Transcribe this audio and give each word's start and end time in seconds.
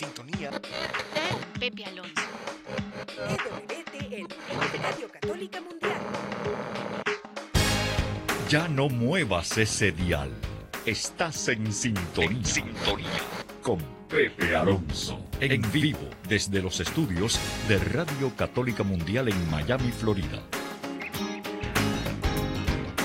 sintonía. 0.00 0.50
Pepe 1.58 1.84
Alonso. 1.84 2.22
EWTN, 3.28 4.28
Radio 4.82 5.08
Católica 5.12 5.60
Mundial. 5.60 6.00
Ya 8.48 8.66
no 8.68 8.88
muevas 8.88 9.58
ese 9.58 9.92
dial. 9.92 10.30
Estás 10.86 11.48
en 11.48 11.70
sintonía. 11.70 12.44
sintonía. 12.44 13.20
Con 13.62 13.78
Pepe 14.08 14.56
Alonso. 14.56 15.22
En 15.38 15.70
vivo 15.70 16.08
desde 16.26 16.62
los 16.62 16.80
estudios 16.80 17.38
de 17.68 17.78
Radio 17.78 18.34
Católica 18.34 18.82
Mundial 18.82 19.28
en 19.28 19.50
Miami, 19.50 19.92
Florida. 19.92 20.40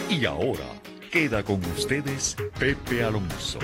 Y 0.10 0.24
ahora 0.26 0.70
queda 1.12 1.44
con 1.44 1.60
ustedes 1.66 2.38
Pepe 2.58 3.04
Alonso. 3.04 3.60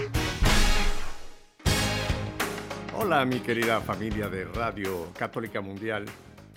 Hola 3.12 3.26
mi 3.26 3.42
querida 3.42 3.82
familia 3.82 4.30
de 4.30 4.46
Radio 4.46 5.12
Católica 5.20 5.60
Mundial 5.60 6.06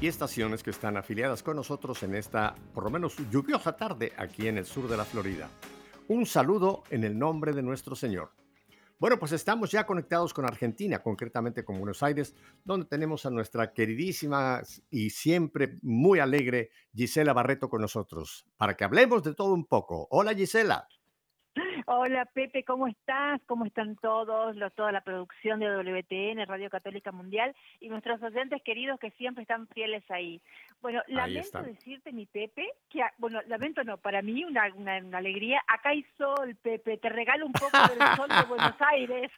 y 0.01 0.07
estaciones 0.07 0.63
que 0.63 0.71
están 0.71 0.97
afiliadas 0.97 1.43
con 1.43 1.57
nosotros 1.57 2.01
en 2.05 2.15
esta, 2.15 2.55
por 2.73 2.85
lo 2.85 2.91
menos, 2.91 3.17
lluviosa 3.29 3.77
tarde 3.77 4.13
aquí 4.17 4.47
en 4.47 4.59
el 4.59 4.65
sur 4.65 4.89
de 4.89 4.97
la 4.97 5.05
Florida. 5.05 5.49
Un 6.07 6.27
saludo 6.27 6.85
en 6.91 7.03
el 7.03 7.19
nombre 7.19 7.53
de 7.53 7.63
nuestro 7.63 7.97
Señor. 7.97 8.31
Bueno, 9.01 9.19
pues 9.19 9.33
estamos 9.33 9.73
ya 9.73 9.85
conectados 9.85 10.33
con 10.33 10.45
Argentina, 10.45 11.01
concretamente 11.01 11.65
con 11.65 11.77
Buenos 11.77 12.05
Aires, 12.05 12.37
donde 12.65 12.87
tenemos 12.87 13.27
a 13.27 13.31
nuestra 13.31 13.73
queridísima 13.73 14.63
y 14.91 15.11
siempre 15.11 15.81
muy 15.83 16.21
alegre 16.21 16.71
Gisela 16.95 17.33
Barreto 17.33 17.69
con 17.69 17.81
nosotros, 17.81 18.47
para 18.57 18.77
que 18.77 18.85
hablemos 18.85 19.25
de 19.25 19.35
todo 19.35 19.53
un 19.53 19.67
poco. 19.67 20.07
Hola 20.09 20.33
Gisela. 20.33 20.87
Hola 21.87 22.25
Pepe, 22.25 22.65
¿cómo 22.65 22.87
estás? 22.87 23.41
¿Cómo 23.47 23.65
están 23.65 23.97
todos? 23.97 24.57
toda 24.75 24.93
la 24.93 25.03
producción 25.03 25.61
de 25.61 25.69
WTN, 25.69 26.47
Radio 26.47 26.71
Católica 26.71 27.13
Mundial 27.13 27.55
y 27.81 27.89
nuestros 27.89 28.23
oyentes 28.23 28.63
queridos 28.63 28.99
que 28.99 29.11
siempre 29.13 29.43
están 29.43 29.69
fieles 29.69 30.03
ahí. 30.11 30.41
Bueno, 30.81 31.03
lamento 31.07 31.63
decirte, 31.63 32.13
mi 32.13 32.27
Pepe, 32.27 32.67
que, 32.89 33.03
bueno, 33.19 33.41
lamento 33.47 33.85
no, 33.85 33.99
para 33.99 34.23
mí 34.23 34.45
una, 34.45 34.73
una, 34.75 34.99
una 34.99 35.19
alegría. 35.19 35.63
Acá 35.69 35.91
hay 35.91 36.05
sol, 36.19 36.57
Pepe, 36.63 36.99
te 36.99 37.09
regalo 37.09 37.47
un 37.47 37.53
poco 37.53 37.77
del 37.89 38.17
sol 38.17 38.29
de 38.29 38.49
Buenos 38.49 38.75
Aires. 38.93 39.31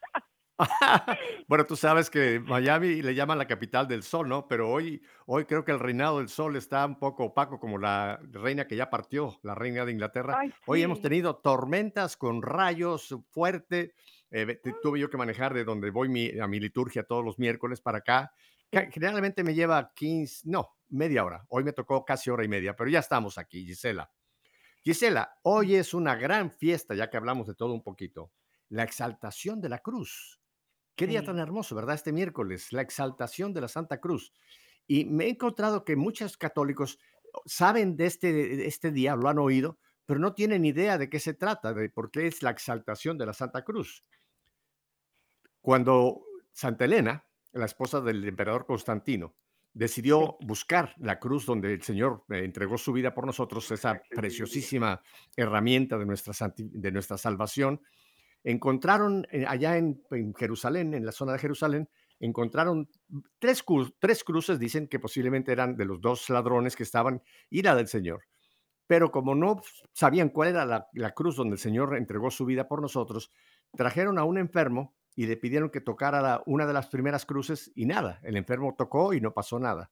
bueno, 1.48 1.66
tú 1.66 1.76
sabes 1.76 2.08
que 2.08 2.40
Miami 2.40 3.02
le 3.02 3.14
llaman 3.14 3.38
la 3.38 3.46
capital 3.46 3.86
del 3.86 4.02
sol, 4.02 4.28
¿no? 4.28 4.48
Pero 4.48 4.70
hoy, 4.70 5.02
hoy 5.26 5.44
creo 5.44 5.64
que 5.64 5.72
el 5.72 5.80
reinado 5.80 6.18
del 6.18 6.28
sol 6.28 6.56
está 6.56 6.84
un 6.86 6.98
poco 6.98 7.24
opaco, 7.24 7.60
como 7.60 7.78
la 7.78 8.18
reina 8.30 8.66
que 8.66 8.76
ya 8.76 8.88
partió, 8.88 9.38
la 9.42 9.54
reina 9.54 9.84
de 9.84 9.92
Inglaterra. 9.92 10.40
Hoy 10.66 10.82
hemos 10.82 11.00
tenido 11.00 11.36
tormentas 11.36 12.16
con 12.16 12.42
rayos 12.42 13.14
fuerte. 13.30 13.94
Eh, 14.30 14.60
tuve 14.82 14.98
yo 14.98 15.10
que 15.10 15.16
manejar 15.16 15.54
de 15.54 15.64
donde 15.64 15.90
voy 15.90 16.38
a 16.40 16.46
mi 16.46 16.60
liturgia 16.60 17.04
todos 17.04 17.24
los 17.24 17.38
miércoles 17.38 17.80
para 17.80 17.98
acá. 17.98 18.32
Generalmente 18.70 19.44
me 19.44 19.54
lleva 19.54 19.92
15, 19.94 20.48
no, 20.50 20.76
media 20.88 21.24
hora. 21.24 21.44
Hoy 21.48 21.64
me 21.64 21.72
tocó 21.72 22.04
casi 22.04 22.30
hora 22.30 22.44
y 22.44 22.48
media, 22.48 22.74
pero 22.74 22.90
ya 22.90 22.98
estamos 22.98 23.38
aquí, 23.38 23.64
Gisela. 23.64 24.10
Gisela, 24.82 25.38
hoy 25.42 25.76
es 25.76 25.94
una 25.94 26.14
gran 26.14 26.50
fiesta, 26.50 26.94
ya 26.94 27.10
que 27.10 27.16
hablamos 27.16 27.46
de 27.46 27.54
todo 27.54 27.72
un 27.72 27.82
poquito. 27.82 28.32
La 28.68 28.82
exaltación 28.82 29.60
de 29.60 29.68
la 29.68 29.78
cruz. 29.78 30.40
Qué 30.96 31.06
día 31.06 31.22
tan 31.22 31.38
hermoso, 31.38 31.76
¿verdad? 31.76 31.94
Este 31.94 32.12
miércoles, 32.12 32.72
la 32.72 32.80
exaltación 32.80 33.52
de 33.52 33.60
la 33.60 33.68
Santa 33.68 34.00
Cruz. 34.00 34.32
Y 34.86 35.04
me 35.04 35.26
he 35.26 35.28
encontrado 35.28 35.84
que 35.84 35.94
muchos 35.94 36.38
católicos 36.38 36.98
saben 37.44 37.96
de 37.96 38.06
este, 38.06 38.66
este 38.66 38.90
día, 38.90 39.14
lo 39.14 39.28
han 39.28 39.38
oído, 39.38 39.78
pero 40.06 40.20
no 40.20 40.32
tienen 40.32 40.64
idea 40.64 40.96
de 40.96 41.10
qué 41.10 41.20
se 41.20 41.34
trata, 41.34 41.74
de 41.74 41.90
por 41.90 42.10
qué 42.10 42.26
es 42.26 42.42
la 42.42 42.50
exaltación 42.50 43.18
de 43.18 43.26
la 43.26 43.34
Santa 43.34 43.62
Cruz. 43.62 44.04
Cuando 45.60 46.22
Santa 46.52 46.86
Elena, 46.86 47.26
la 47.52 47.66
esposa 47.66 48.00
del 48.00 48.26
emperador 48.26 48.64
Constantino, 48.64 49.34
decidió 49.74 50.38
buscar 50.40 50.94
la 50.96 51.18
cruz 51.18 51.44
donde 51.44 51.74
el 51.74 51.82
Señor 51.82 52.24
eh, 52.30 52.44
entregó 52.44 52.78
su 52.78 52.94
vida 52.94 53.12
por 53.12 53.26
nosotros, 53.26 53.70
esa 53.70 54.00
preciosísima 54.08 55.02
herramienta 55.36 55.98
de 55.98 56.06
nuestra, 56.06 56.54
de 56.56 56.92
nuestra 56.92 57.18
salvación, 57.18 57.82
encontraron 58.46 59.26
eh, 59.32 59.44
allá 59.46 59.76
en, 59.76 60.00
Jerusalén, 60.38 60.94
en 60.94 61.04
la 61.04 61.10
zona 61.10 61.32
de 61.32 61.40
Jerusalén, 61.40 61.88
encontraron 62.20 62.88
tres, 63.40 63.64
tres 63.98 64.22
cruces, 64.22 64.60
dicen 64.60 64.86
que 64.86 65.00
posiblemente 65.00 65.50
eran 65.50 65.76
de 65.76 65.84
los 65.84 66.00
dos 66.00 66.30
ladrones 66.30 66.76
que 66.76 66.84
estaban, 66.84 67.22
y 67.50 67.62
la 67.62 67.74
del 67.74 67.88
Señor. 67.88 68.22
Pero 68.86 69.10
como 69.10 69.34
no 69.34 69.60
sabían 69.92 70.28
cuál 70.28 70.50
era 70.50 70.64
la, 70.64 71.10
cruz 71.10 71.34
donde 71.34 71.54
el 71.54 71.58
Señor 71.58 71.96
entregó 71.96 72.30
su 72.30 72.46
vida 72.46 72.68
por 72.68 72.80
nosotros, 72.80 73.32
trajeron 73.76 74.16
a 74.16 74.22
un 74.22 74.38
enfermo 74.38 74.94
y 75.16 75.26
le 75.26 75.36
pidieron 75.36 75.68
que 75.68 75.80
tocara 75.80 76.40
una 76.46 76.66
de 76.66 76.72
las 76.72 76.86
primeras 76.86 77.26
cruces 77.26 77.72
y 77.74 77.84
nada, 77.84 78.20
el 78.22 78.36
enfermo 78.36 78.76
tocó 78.78 79.12
y 79.12 79.20
no 79.20 79.34
pasó 79.34 79.58
nada. 79.58 79.90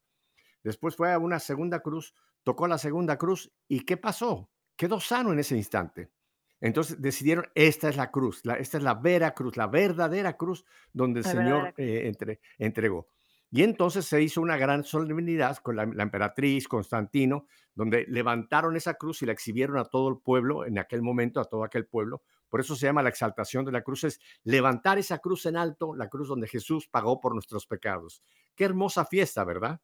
Después 0.63 0.95
fue 0.95 1.13
a 1.13 1.19
una 1.19 1.41
segunda 1.41 1.81
cruz, 1.81 2.15
tocó 2.45 2.69
la 2.69 2.79
segunda 2.79 3.19
cruz 3.19 3.53
y 3.67 3.81
¿qué 3.81 3.97
pasó? 3.97 4.49
Quedó 4.77 5.01
sano 5.01 5.33
en 5.33 5.41
ese 5.41 5.57
instante. 5.57 6.13
Entonces 6.61 7.01
decidieron, 7.01 7.47
esta 7.55 7.89
es 7.89 7.97
la 7.97 8.11
cruz, 8.11 8.43
esta 8.59 8.79
es 8.79 8.83
la 8.83 8.95
vera 8.95 9.35
cruz, 9.35 9.57
la 9.57 9.67
verdadera 9.67 10.37
cruz 10.37 10.65
donde 10.93 11.21
el 11.21 11.27
Señor 11.27 11.75
eh, 11.77 12.13
entregó. 12.59 13.09
Y 13.51 13.63
entonces 13.63 14.07
se 14.07 14.21
hizo 14.21 14.41
una 14.41 14.57
gran 14.57 14.83
solemnidad 14.83 15.59
con 15.59 15.77
la, 15.77 15.85
emperatriz 15.85 16.67
Constantino, 16.67 17.47
donde 17.73 18.05
levantaron 18.09 18.75
esa 18.77 18.95
cruz 18.95 19.23
y 19.23 19.27
la 19.27 19.33
exhibieron 19.33 19.79
a 19.79 19.85
todo 19.85 20.09
el 20.09 20.19
pueblo 20.19 20.67
en 20.67 20.77
aquel 20.77 21.03
momento, 21.03 21.39
a 21.39 21.45
todo 21.45 21.63
aquel 21.63 21.87
pueblo. 21.87 22.23
Por 22.49 22.61
eso 22.61 22.75
se 22.75 22.87
llama 22.87 23.05
la 23.05 23.11
exaltación 23.11 23.65
de 23.65 23.71
la 23.71 23.83
cruz, 23.83 24.03
es 24.03 24.21
levantar 24.43 24.99
esa 24.99 25.19
cruz 25.19 25.47
en 25.47 25.57
alto, 25.57 25.95
la 25.95 26.09
cruz 26.09 26.27
donde 26.27 26.49
Jesús 26.49 26.89
pagó 26.89 27.21
por 27.21 27.33
nuestros 27.35 27.65
pecados. 27.69 28.25
Qué 28.57 28.65
hermosa 28.65 29.05
fiesta, 29.05 29.45
¿verdad? 29.45 29.81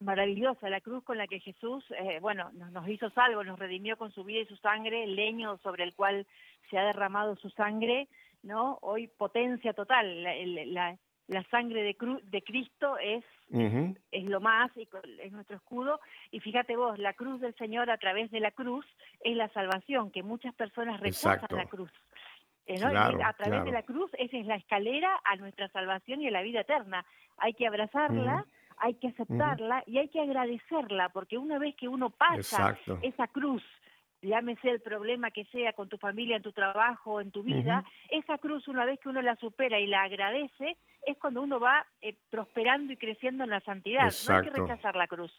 Maravillosa, 0.00 0.68
la 0.68 0.80
cruz 0.80 1.04
con 1.04 1.18
la 1.18 1.26
que 1.26 1.40
Jesús, 1.40 1.84
eh, 1.98 2.18
bueno, 2.20 2.50
nos, 2.52 2.88
hizo 2.88 3.10
salvo, 3.10 3.44
nos 3.44 3.58
redimió 3.58 3.96
con 3.96 4.12
su 4.12 4.24
vida 4.24 4.40
y 4.40 4.46
su 4.46 4.56
sangre, 4.56 5.04
el 5.04 5.16
leño 5.16 5.58
sobre 5.58 5.84
el 5.84 5.94
cual 5.94 6.26
se 6.70 6.78
ha 6.78 6.84
derramado 6.84 7.36
su 7.36 7.50
sangre, 7.50 8.08
¿no? 8.42 8.78
Hoy 8.82 9.08
potencia 9.08 9.72
total, 9.72 10.22
la, 10.22 10.96
la, 11.26 11.42
sangre 11.50 11.82
de, 11.82 11.94
cruz 11.96 12.20
de 12.30 12.42
Cristo 12.42 12.98
es, 12.98 13.24
es 14.10 14.24
lo 14.24 14.40
más, 14.40 14.70
es 14.76 15.32
nuestro 15.32 15.56
escudo, 15.56 16.00
y 16.30 16.40
fíjate 16.40 16.76
vos, 16.76 16.98
la 16.98 17.14
cruz 17.14 17.40
del 17.40 17.54
Señor 17.56 17.90
a 17.90 17.98
través 17.98 18.30
de 18.30 18.40
la 18.40 18.50
cruz 18.50 18.86
es 19.20 19.36
la 19.36 19.48
salvación, 19.50 20.10
que 20.10 20.22
muchas 20.22 20.54
personas 20.54 21.00
rechazan 21.00 21.48
la 21.50 21.66
cruz. 21.66 21.90
Eh, 22.66 22.80
a 22.82 23.32
través 23.34 23.64
de 23.64 23.72
la 23.72 23.82
cruz, 23.82 24.10
esa 24.16 24.38
es 24.38 24.46
la 24.46 24.56
escalera 24.56 25.20
a 25.24 25.36
nuestra 25.36 25.68
salvación 25.68 26.22
y 26.22 26.28
a 26.28 26.30
la 26.30 26.40
vida 26.40 26.60
eterna. 26.60 27.04
Hay 27.36 27.52
que 27.52 27.66
abrazarla, 27.66 28.46
hay 28.78 28.94
que 28.94 29.08
aceptarla 29.08 29.82
y 29.86 29.98
hay 29.98 30.08
que 30.08 30.20
agradecerla, 30.20 31.08
porque 31.10 31.38
una 31.38 31.58
vez 31.58 31.74
que 31.76 31.88
uno 31.88 32.10
pasa 32.10 32.78
esa 33.02 33.26
cruz, 33.28 33.62
llámese 34.22 34.70
el 34.70 34.80
problema 34.80 35.30
que 35.30 35.44
sea 35.46 35.72
con 35.72 35.88
tu 35.88 35.98
familia, 35.98 36.36
en 36.36 36.42
tu 36.42 36.52
trabajo, 36.52 37.20
en 37.20 37.30
tu 37.30 37.42
vida, 37.42 37.84
esa 38.10 38.38
cruz 38.38 38.66
una 38.68 38.84
vez 38.84 38.98
que 39.00 39.08
uno 39.08 39.22
la 39.22 39.36
supera 39.36 39.78
y 39.78 39.86
la 39.86 40.02
agradece, 40.02 40.76
es 41.06 41.18
cuando 41.18 41.42
uno 41.42 41.60
va 41.60 41.86
eh, 42.00 42.16
prosperando 42.30 42.92
y 42.92 42.96
creciendo 42.96 43.44
en 43.44 43.50
la 43.50 43.60
santidad. 43.60 44.12
No 44.28 44.36
hay 44.36 44.44
que 44.44 44.50
rechazar 44.50 44.96
la 44.96 45.06
cruz. 45.06 45.32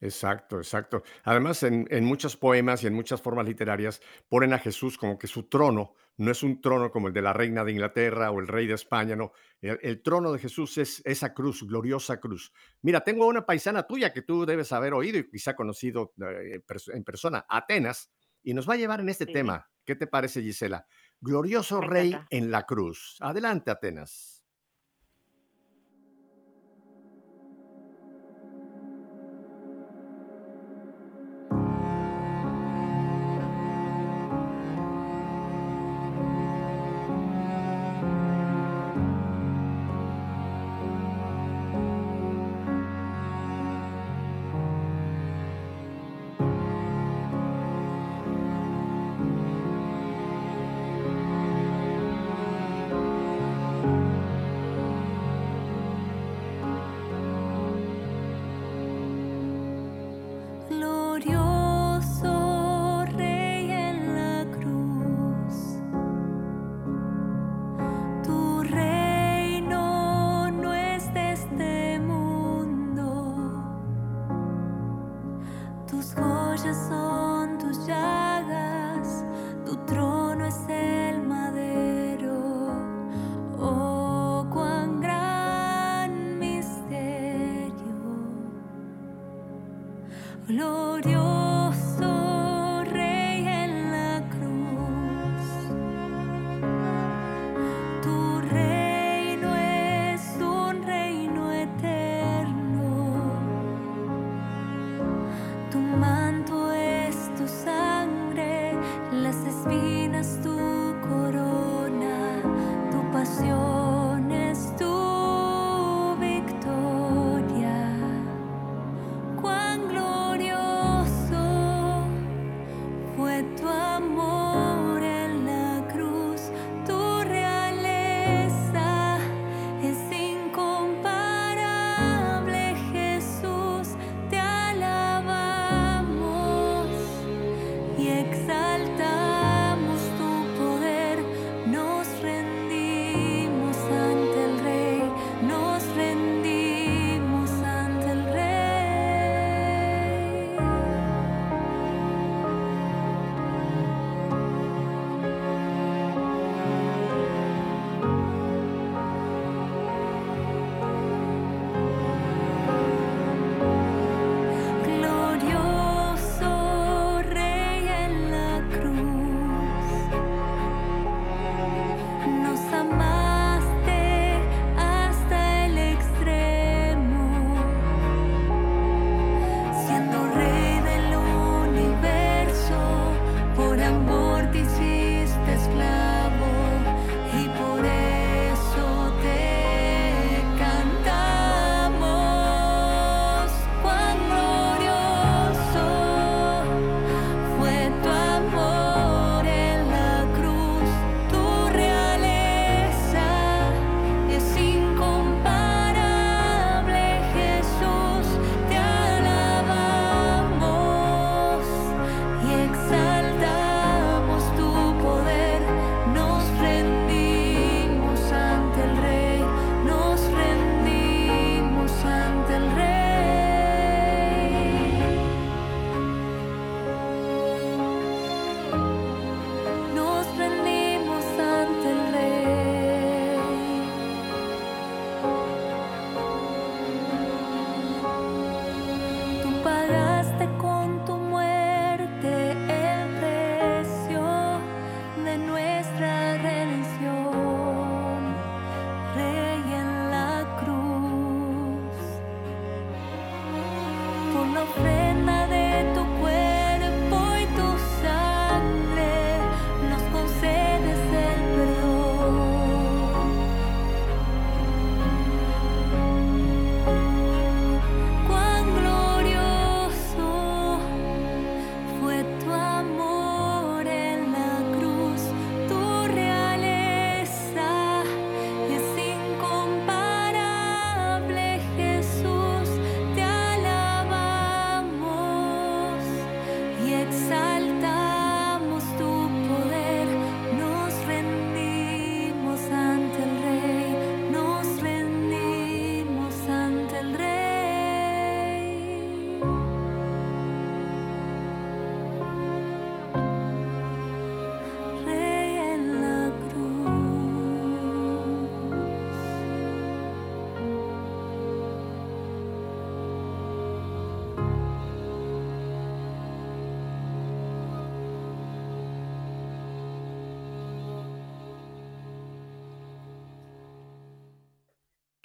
Exacto, 0.00 0.58
exacto. 0.58 1.02
Además, 1.24 1.62
en, 1.62 2.04
muchos 2.04 2.36
poemas 2.36 2.84
y 2.84 2.86
en 2.86 2.94
muchas 2.94 3.22
formas 3.22 3.46
literarias 3.46 4.00
ponen 4.28 4.52
a 4.52 4.58
Jesús 4.58 4.98
como 4.98 5.18
que 5.18 5.26
su 5.26 5.44
trono 5.44 5.94
no 6.18 6.30
es 6.30 6.42
un 6.42 6.60
trono 6.60 6.90
como 6.90 7.08
el 7.08 7.14
de 7.14 7.22
la 7.22 7.32
reina 7.32 7.64
de 7.64 7.72
Inglaterra 7.72 8.30
o 8.30 8.40
el 8.40 8.48
rey 8.48 8.66
de 8.66 8.74
España, 8.74 9.16
no. 9.16 9.32
El, 9.60 10.02
trono 10.02 10.32
de 10.32 10.38
Jesús 10.38 10.78
es 10.78 11.02
esa 11.04 11.34
cruz, 11.34 11.62
gloriosa 11.64 12.20
cruz. 12.20 12.52
Mira, 12.82 13.00
tengo 13.02 13.26
una 13.26 13.44
paisana 13.44 13.86
tuya 13.86 14.12
que 14.12 14.22
tú 14.22 14.46
debes 14.46 14.72
haber 14.72 14.94
oído 14.94 15.18
y 15.18 15.28
quizá 15.28 15.54
conocido 15.54 16.14
eh, 16.20 16.62
en 16.92 17.04
persona, 17.04 17.44
Atenas, 17.48 18.10
y 18.42 18.54
nos 18.54 18.68
va 18.68 18.74
a 18.74 18.78
llevar 18.78 19.00
en 19.00 19.08
este 19.08 19.26
tema. 19.26 19.68
¿Qué 19.84 19.96
te 19.96 20.06
parece, 20.06 20.42
Gisela? 20.42 20.86
Glorioso 21.20 21.80
rey 21.80 22.16
en 22.30 22.50
la 22.50 22.64
cruz. 22.64 23.16
Adelante, 23.20 23.70
Atenas. 23.70 24.35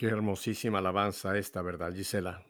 Qué 0.02 0.08
hermosísima 0.08 0.80
alabanza 0.80 1.38
esta, 1.38 1.62
¿verdad, 1.62 1.94
Gisela? 1.94 2.44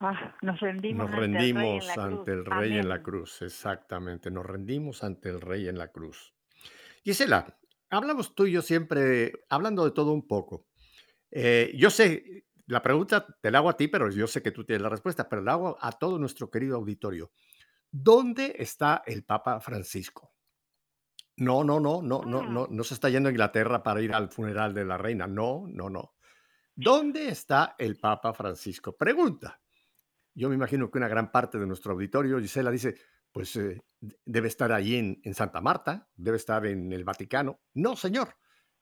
Ah, 0.00 0.36
nos 0.42 0.60
rendimos, 0.60 1.08
Nos 1.08 1.18
rendimos 1.18 1.88
ante 1.96 2.32
el 2.32 2.44
Rey 2.44 2.76
en 2.76 2.90
la 2.90 3.02
cruz, 3.02 3.40
exactamente, 3.40 4.30
nos 4.30 4.44
rendimos 4.44 5.02
ante 5.02 5.30
el 5.30 5.40
Rey 5.40 5.66
en 5.66 5.78
la 5.78 5.90
cruz. 5.90 6.34
Gisela, 7.02 7.58
hablamos 7.88 8.34
tú 8.34 8.44
y 8.44 8.52
yo 8.52 8.60
siempre, 8.60 9.32
hablando 9.48 9.82
de 9.86 9.92
todo 9.92 10.12
un 10.12 10.28
poco. 10.28 10.66
Eh, 11.30 11.72
yo 11.74 11.88
sé, 11.88 12.44
la 12.66 12.82
pregunta 12.82 13.34
te 13.40 13.50
la 13.50 13.60
hago 13.60 13.70
a 13.70 13.78
ti, 13.78 13.88
pero 13.88 14.10
yo 14.10 14.26
sé 14.26 14.42
que 14.42 14.50
tú 14.50 14.62
tienes 14.62 14.82
la 14.82 14.90
respuesta, 14.90 15.26
pero 15.26 15.40
la 15.40 15.52
hago 15.52 15.78
a 15.80 15.90
todo 15.90 16.18
nuestro 16.18 16.50
querido 16.50 16.76
auditorio. 16.76 17.32
¿Dónde 17.90 18.56
está 18.58 19.02
el 19.06 19.24
Papa 19.24 19.58
Francisco? 19.60 20.34
No, 21.38 21.64
no, 21.64 21.80
no, 21.80 22.02
no, 22.02 22.20
no, 22.26 22.42
no, 22.42 22.66
mm. 22.66 22.76
no 22.76 22.84
se 22.84 22.92
está 22.92 23.08
yendo 23.08 23.30
a 23.30 23.32
Inglaterra 23.32 23.82
para 23.82 24.02
ir 24.02 24.12
al 24.12 24.28
funeral 24.28 24.74
de 24.74 24.84
la 24.84 24.98
reina. 24.98 25.26
No, 25.26 25.64
no, 25.66 25.88
no. 25.88 26.13
¿Dónde 26.76 27.28
está 27.28 27.76
el 27.78 27.96
Papa 27.96 28.32
Francisco? 28.34 28.96
Pregunta. 28.96 29.60
Yo 30.34 30.48
me 30.48 30.56
imagino 30.56 30.90
que 30.90 30.98
una 30.98 31.06
gran 31.06 31.30
parte 31.30 31.58
de 31.58 31.66
nuestro 31.66 31.92
auditorio, 31.92 32.40
Gisela, 32.40 32.72
dice, 32.72 32.96
pues 33.30 33.54
eh, 33.56 33.80
debe 34.24 34.48
estar 34.48 34.72
ahí 34.72 34.96
en, 34.96 35.34
Santa 35.34 35.60
Marta, 35.60 36.08
debe 36.16 36.36
estar 36.36 36.66
en 36.66 36.92
el 36.92 37.04
Vaticano. 37.04 37.60
No, 37.74 37.94
señor, 37.94 38.36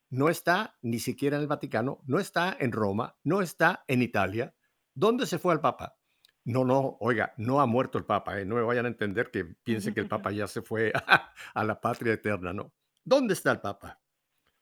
no 0.09 0.29
está 0.29 0.77
ni 0.81 0.99
siquiera 0.99 1.37
en 1.37 1.43
el 1.43 1.47
Vaticano, 1.47 2.01
no 2.05 2.19
está 2.19 2.55
en 2.59 2.71
Roma, 2.71 3.15
no 3.23 3.41
está 3.41 3.83
en 3.87 4.01
Italia. 4.01 4.55
¿Dónde 4.95 5.27
se 5.27 5.37
fue 5.37 5.53
el 5.53 5.59
Papa? 5.59 5.97
No, 6.45 6.65
no, 6.65 6.97
oiga, 6.99 7.33
no 7.37 7.61
ha 7.61 7.65
muerto 7.65 7.97
el 7.97 8.05
Papa, 8.05 8.39
¿eh? 8.39 8.45
no 8.45 8.55
me 8.55 8.61
vayan 8.61 8.85
a 8.85 8.89
entender 8.89 9.31
que 9.31 9.45
piense 9.45 9.93
que 9.93 10.01
el 10.01 10.07
Papa 10.07 10.31
ya 10.31 10.47
se 10.47 10.61
fue 10.61 10.91
a, 11.53 11.63
la 11.63 11.79
patria 11.79 12.13
eterna, 12.13 12.53
¿no? 12.53 12.73
¿Dónde 13.03 13.33
está 13.33 13.51
el 13.51 13.61
Papa? 13.61 14.01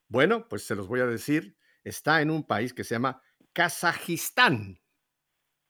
Bueno, 0.08 0.48
pues 0.48 0.64
se 0.64 0.76
los 0.76 0.88
voy 0.88 1.00
a 1.00 1.06
decir, 1.06 1.58
está 1.84 2.22
en 2.22 2.32
un 2.32 2.46
país 2.46 2.74
que 2.74 2.84
se 2.84 2.96
llama 2.96 3.22
Kazajistán. 3.54 4.80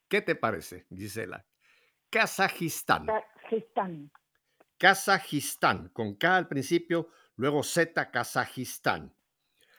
¿Qué 0.07 0.21
te 0.21 0.35
parece, 0.35 0.85
Gisela? 0.89 1.45
Kazajistán. 2.09 3.05
Kazajistán. 3.05 4.11
Kazajistán, 4.77 5.89
con 5.89 6.15
K 6.15 6.37
al 6.37 6.47
principio, 6.47 7.09
luego 7.35 7.61
Z, 7.61 8.09
Kazajistán. 8.09 9.15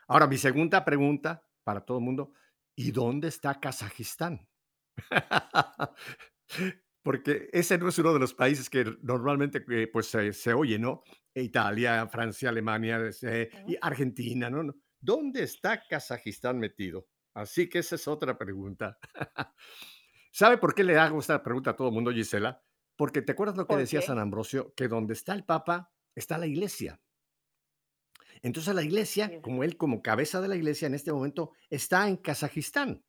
Ahora, 0.06 0.26
mi 0.26 0.38
segunda 0.38 0.84
pregunta 0.84 1.44
para 1.64 1.80
todo 1.80 1.98
el 1.98 2.04
mundo, 2.04 2.34
¿y 2.76 2.92
dónde 2.92 3.28
está 3.28 3.58
Kazajistán? 3.58 4.48
Porque 7.02 7.48
ese 7.52 7.78
no 7.78 7.88
es 7.88 7.98
uno 7.98 8.12
de 8.12 8.20
los 8.20 8.32
países 8.32 8.70
que 8.70 8.84
normalmente 9.02 9.64
eh, 9.70 9.88
pues, 9.92 10.06
se, 10.06 10.54
oye, 10.54 10.78
¿no? 10.78 11.02
Italia, 11.34 12.06
Francia, 12.06 12.50
Alemania, 12.50 13.10
eh, 13.22 13.50
y 13.66 13.76
Argentina, 13.80 14.50
¿no? 14.50 14.72
¿Dónde 15.02 15.42
está 15.42 15.82
Kazajistán 15.86 16.60
metido? 16.60 17.08
Así 17.34 17.68
que 17.68 17.80
esa 17.80 17.96
es 17.96 18.06
otra 18.06 18.38
pregunta. 18.38 18.98
¿Sabe 20.30 20.58
por 20.58 20.74
qué 20.74 20.84
le 20.84 20.96
hago 20.96 21.18
esta 21.18 21.42
pregunta 21.42 21.70
a 21.70 21.76
todo 21.76 21.88
el 21.88 21.94
mundo, 21.94 22.12
Gisela? 22.12 22.62
Porque 22.96 23.20
te 23.20 23.32
acuerdas 23.32 23.56
lo 23.56 23.66
que 23.66 23.76
decía 23.76 24.00
San 24.00 24.20
Ambrosio, 24.20 24.72
que 24.76 24.86
donde 24.86 25.14
está 25.14 25.34
el 25.34 25.44
Papa 25.44 25.90
está 26.14 26.38
la 26.38 26.46
iglesia. 26.46 27.00
Entonces 28.42 28.74
la 28.74 28.84
iglesia, 28.84 29.42
como 29.42 29.64
él 29.64 29.76
como 29.76 30.02
cabeza 30.02 30.40
de 30.40 30.48
la 30.48 30.56
iglesia 30.56 30.86
en 30.86 30.94
este 30.94 31.12
momento, 31.12 31.52
está 31.68 32.06
en 32.08 32.16
Kazajistán. 32.16 33.04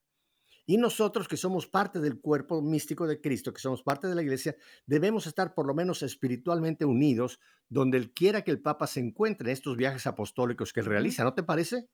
Y 0.65 0.77
nosotros 0.77 1.27
que 1.27 1.38
somos 1.38 1.67
parte 1.67 2.00
del 2.00 2.22
cuerpo 2.22 2.62
místico 2.62 3.05
de 3.05 3.20
Cristo, 3.20 3.53
que 3.53 3.60
somos 3.60 3.84
parte 3.84 4.08
de 4.08 4.15
la 4.15 4.22
iglesia, 4.22 4.55
debemos 4.86 5.27
estar 5.27 5.53
por 5.53 5.67
lo 5.67 5.74
menos 5.74 6.03
espiritualmente 6.03 6.86
unidos 6.86 7.39
donde 7.67 7.98
él 7.98 8.13
quiera 8.13 8.43
que 8.43 8.51
el 8.51 8.62
Papa 8.62 8.88
se 8.88 9.00
encuentre 9.00 9.50
en 9.50 9.53
estos 9.53 9.75
viajes 9.75 10.08
apostólicos 10.08 10.72
que 10.72 10.79
él 10.79 10.86
realiza, 10.86 11.24
¿no 11.24 11.34
te 11.34 11.43
parece? 11.43 11.89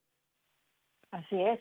Así 1.11 1.41
es. 1.41 1.59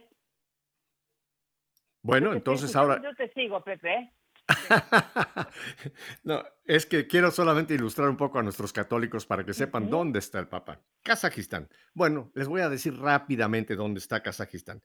Bueno, 2.03 2.33
entonces 2.33 2.75
ahora... 2.77 3.01
Yo 3.03 3.15
te 3.15 3.33
sigo, 3.33 3.63
Pepe. 3.63 4.13
no, 6.25 6.43
es 6.65 6.87
que 6.87 7.07
quiero 7.07 7.31
solamente 7.31 7.75
ilustrar 7.75 8.09
un 8.09 8.17
poco 8.17 8.39
a 8.39 8.43
nuestros 8.43 8.73
católicos 8.73 9.27
para 9.27 9.45
que 9.45 9.53
sepan 9.53 9.91
dónde 9.91 10.19
está 10.19 10.39
el 10.39 10.49
Papa. 10.49 10.83
Kazajistán. 11.03 11.69
Bueno, 11.95 12.31
les 12.35 12.49
voy 12.49 12.63
a 12.63 12.69
decir 12.69 12.97
rápidamente 12.97 13.77
dónde 13.77 13.99
está 13.99 14.23
Kazajistán. 14.23 14.83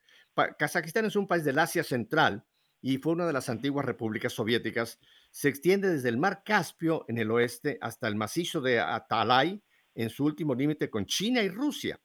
Kazajistán 0.57 1.05
es 1.05 1.15
un 1.15 1.27
país 1.27 1.43
del 1.45 1.59
Asia 1.59 1.83
Central 1.83 2.45
y 2.81 2.97
fue 2.97 3.13
una 3.13 3.25
de 3.25 3.33
las 3.33 3.49
antiguas 3.49 3.85
repúblicas 3.85 4.33
soviéticas. 4.33 4.99
Se 5.31 5.47
extiende 5.47 5.89
desde 5.89 6.09
el 6.09 6.17
mar 6.17 6.43
Caspio 6.43 7.05
en 7.07 7.17
el 7.17 7.31
oeste 7.31 7.77
hasta 7.81 8.07
el 8.07 8.15
macizo 8.15 8.59
de 8.59 8.79
Atalay 8.81 9.63
en 9.95 10.09
su 10.09 10.25
último 10.25 10.53
límite 10.53 10.89
con 10.89 11.05
China 11.05 11.41
y 11.41 11.49
Rusia. 11.49 12.01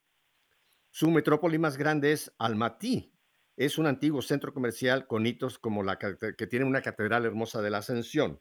Su 0.91 1.11
metrópoli 1.11 1.59
más 1.59 1.77
grande 1.77 2.12
es 2.12 2.33
Almaty, 2.38 3.12
es 3.59 3.77
un 3.77 3.87
antiguo 3.87 4.23
centro 4.23 4.55
comercial 4.55 5.09
con 5.09 5.27
hitos 5.27 5.59
como 5.59 5.83
la 5.83 5.99
que 5.99 6.47
tiene 6.47 6.65
una 6.65 6.81
catedral 6.81 7.27
hermosa 7.27 7.61
de 7.61 7.71
la 7.71 7.79
Ascensión. 7.79 8.41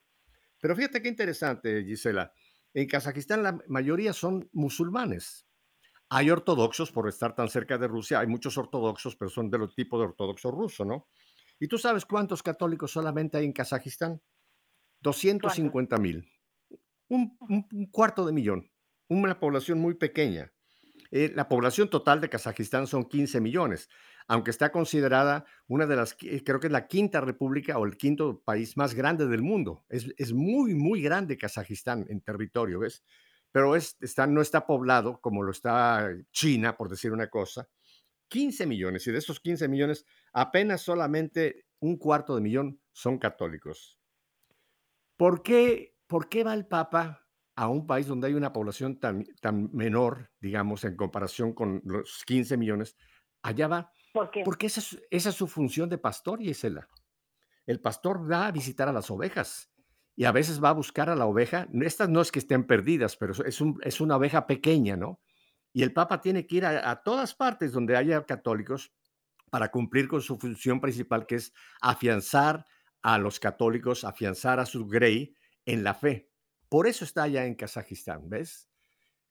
Pero 0.62 0.76
fíjate 0.76 1.02
qué 1.02 1.10
interesante, 1.10 1.84
Gisela. 1.84 2.32
En 2.74 2.88
Kazajistán 2.88 3.42
la 3.42 3.58
mayoría 3.68 4.14
son 4.14 4.48
musulmanes. 4.54 5.48
Hay 6.10 6.30
ortodoxos 6.30 6.92
por 6.92 7.10
estar 7.10 7.36
tan 7.36 7.50
cerca 7.50 7.80
de 7.80 7.88
Rusia, 7.88 8.20
hay 8.20 8.28
muchos 8.28 8.60
ortodoxos, 8.60 9.16
pero 9.16 9.30
son 9.30 9.50
del 9.50 9.74
tipo 9.76 9.98
de 9.98 10.06
ortodoxo 10.06 10.52
ruso, 10.52 10.86
¿no? 10.86 11.08
¿Y 11.60 11.68
tú 11.68 11.80
sabes 11.80 12.06
cuántos 12.06 12.44
católicos 12.44 12.92
solamente 12.92 13.38
hay 13.38 13.46
en 13.46 13.54
Kazajistán? 13.54 14.22
250 15.02 15.98
mil. 15.98 16.32
Un, 17.10 17.36
cuarto 17.92 18.24
de 18.24 18.34
millón. 18.34 18.72
Una 19.10 19.40
población 19.40 19.80
muy 19.80 19.96
pequeña. 19.96 20.54
Eh, 21.12 21.32
la 21.36 21.48
población 21.48 21.90
total 21.90 22.22
de 22.22 22.30
Kazajistán 22.30 22.88
son 22.88 23.06
15 23.06 23.40
millones 23.42 23.90
aunque 24.28 24.52
está 24.52 24.72
considerada 24.72 25.46
una 25.68 25.86
de 25.86 25.96
las, 25.96 26.16
creo 26.16 26.60
que 26.60 26.68
es 26.68 26.74
la 26.74 26.88
quinta 26.88 27.22
república 27.22 27.78
o 27.78 27.86
el 27.86 27.98
quinto 27.98 28.42
país 28.44 28.76
más 28.76 28.94
grande 28.94 29.26
del 29.28 29.42
mundo. 29.42 29.86
Es, 29.90 30.34
muy, 30.34 30.76
muy 30.76 31.02
grande 31.02 31.38
Kazajistán 31.38 32.06
en 32.10 32.22
territorio, 32.22 32.80
¿ves? 32.80 33.04
Pero 33.52 33.76
es, 33.76 33.96
está, 34.02 34.28
no 34.28 34.42
está 34.42 34.68
poblado 34.68 35.22
como 35.22 35.44
lo 35.44 35.52
está 35.52 36.10
China, 36.32 36.76
por 36.76 36.90
decir 36.90 37.14
una 37.14 37.30
cosa. 37.30 37.70
15 38.28 38.66
millones, 38.66 39.08
y 39.08 39.12
de 39.12 39.20
esos 39.20 39.40
15 39.40 39.70
millones, 39.70 40.06
apenas 40.34 40.82
solamente 40.82 41.66
un 41.80 41.98
cuarto 41.98 42.36
de 42.36 42.42
millón 42.42 42.82
son 42.92 43.18
católicos. 43.18 43.98
¿Por 45.16 45.42
qué, 45.42 45.96
por 46.06 46.28
qué 46.28 46.44
va 46.44 46.54
el 46.54 46.68
Papa 46.68 47.27
a 47.58 47.68
un 47.68 47.86
país 47.86 48.08
donde 48.08 48.28
hay 48.28 48.36
una 48.36 48.54
población 48.54 49.00
tan, 49.00 49.26
tan 49.42 49.70
menor, 49.74 50.32
digamos, 50.40 50.86
en 50.86 50.96
comparación 50.96 51.54
con 51.54 51.82
los 51.84 52.24
15 52.26 52.56
millones? 52.56 52.96
Allá 53.42 53.68
va 53.68 53.92
porque 54.44 54.68
esa 54.68 54.82
es, 55.12 55.24
su 55.24 55.48
función 55.48 55.90
de 55.90 55.98
pastor, 55.98 56.40
Gisela. 56.40 56.88
El 57.66 57.80
pastor 57.82 58.30
va 58.30 58.48
a 58.48 58.52
visitar 58.52 58.88
a 58.88 58.94
las 58.94 59.12
ovejas 59.12 59.72
y 60.16 60.26
a 60.26 60.32
veces 60.32 60.64
va 60.64 60.70
a 60.70 60.74
buscar 60.74 61.10
a 61.10 61.16
la 61.16 61.26
oveja. 61.26 61.68
Estas 61.82 62.10
no 62.10 62.22
es 62.22 62.32
que 62.32 62.40
estén 62.40 62.66
perdidas, 62.66 63.18
pero 63.18 63.34
es, 63.34 63.62
es 63.82 64.02
una 64.02 64.16
oveja 64.16 64.48
pequeña, 64.48 64.96
¿no? 64.96 65.22
Y 65.74 65.84
el 65.84 65.94
Papa 65.94 66.22
tiene 66.22 66.48
que 66.48 66.56
ir 66.56 66.66
a, 66.66 66.90
a 66.90 67.04
todas 67.04 67.36
partes 67.36 67.72
donde 67.72 67.96
haya 67.96 68.26
católicos 68.26 68.92
para 69.52 69.70
cumplir 69.70 70.08
con 70.08 70.22
su 70.22 70.38
función 70.38 70.80
principal, 70.80 71.26
que 71.26 71.36
es 71.36 71.54
afianzar 71.82 72.66
a 73.02 73.18
los 73.18 73.40
católicos, 73.40 74.04
afianzar 74.04 74.60
a 74.60 74.66
su 74.66 74.88
grey 74.88 75.36
en 75.66 75.84
la 75.84 75.94
fe. 75.94 76.32
Por 76.70 76.88
eso 76.88 77.06
está 77.06 77.24
allá 77.24 77.46
en 77.46 77.56
Kazajistán, 77.56 78.30
¿ves? 78.30 78.68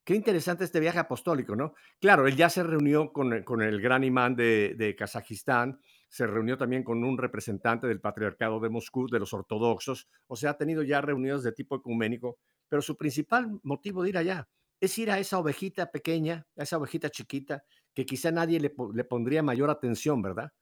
Qué 0.04 0.14
interesante 0.14 0.62
este 0.62 0.78
viaje 0.78 1.00
apostólico, 1.00 1.56
¿no? 1.56 1.74
Claro, 2.00 2.28
él 2.28 2.36
ya 2.36 2.48
se 2.48 2.62
reunió 2.62 3.12
con, 3.12 3.32
el 3.32 3.80
gran 3.80 4.04
imán 4.04 4.36
de, 4.36 4.94
Kazajistán, 4.96 5.80
se 6.08 6.28
reunió 6.28 6.56
también 6.56 6.84
con 6.84 7.02
un 7.02 7.18
representante 7.18 7.88
del 7.88 8.00
patriarcado 8.00 8.60
de 8.60 8.68
Moscú, 8.68 9.08
de 9.08 9.18
los 9.18 9.32
ortodoxos, 9.32 10.08
o 10.28 10.36
sea, 10.36 10.50
ha 10.50 10.56
tenido 10.56 10.84
ya 10.84 11.00
reuniones 11.00 11.42
de 11.42 11.50
tipo 11.50 11.74
ecuménico, 11.74 12.38
pero 12.68 12.82
su 12.82 12.96
principal 12.96 13.58
motivo 13.64 14.04
de 14.04 14.10
ir 14.10 14.18
allá 14.18 14.48
es 14.80 14.96
ir 14.96 15.10
a 15.10 15.18
esa 15.18 15.40
ovejita 15.40 15.90
pequeña, 15.90 16.46
a 16.56 16.62
esa 16.62 16.78
ovejita 16.78 17.10
chiquita, 17.10 17.64
que 17.92 18.06
quizá 18.06 18.30
nadie 18.30 18.60
le, 18.60 18.72
le 18.94 19.04
pondría 19.04 19.42
mayor 19.42 19.70
atención, 19.70 20.22
¿verdad? 20.22 20.52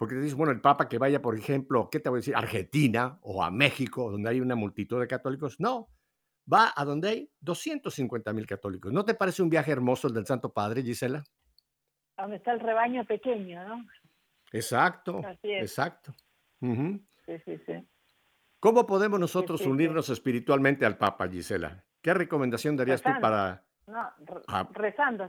Porque 0.00 0.14
te 0.14 0.22
dices, 0.22 0.34
bueno, 0.34 0.50
el 0.50 0.62
Papa 0.62 0.88
que 0.88 0.96
vaya, 0.96 1.20
por 1.20 1.36
ejemplo, 1.36 1.90
¿qué 1.92 2.00
te 2.00 2.08
voy 2.08 2.16
a 2.16 2.20
decir? 2.20 2.34
Argentina 2.34 3.18
o 3.20 3.44
a 3.44 3.50
México, 3.50 4.10
donde 4.10 4.30
hay 4.30 4.40
una 4.40 4.54
multitud 4.54 4.98
de 4.98 5.06
católicos. 5.06 5.60
No, 5.60 5.90
va 6.50 6.72
a 6.74 6.86
donde 6.86 7.08
hay 7.10 7.30
250 7.40 8.32
mil 8.32 8.46
católicos. 8.46 8.90
¿No 8.94 9.04
te 9.04 9.12
parece 9.12 9.42
un 9.42 9.50
viaje 9.50 9.72
hermoso 9.72 10.08
el 10.08 10.14
del 10.14 10.24
Santo 10.24 10.54
Padre, 10.54 10.82
Gisela? 10.82 11.22
Donde 12.16 12.36
está 12.36 12.52
el 12.52 12.60
rebaño 12.60 13.04
pequeño, 13.04 13.62
¿no? 13.68 13.84
Exacto, 14.52 15.20
exacto. 15.42 16.14
Sí, 16.62 17.38
sí, 17.44 17.58
sí. 17.66 17.86
¿Cómo 18.58 18.86
podemos 18.86 19.20
nosotros 19.20 19.66
unirnos 19.66 20.08
espiritualmente 20.08 20.86
al 20.86 20.96
Papa, 20.96 21.28
Gisela? 21.28 21.84
¿Qué 22.00 22.14
recomendación 22.14 22.74
darías 22.74 23.02
tú 23.02 23.10
para... 23.20 23.66
No, 23.86 24.10
rezando, 24.72 25.28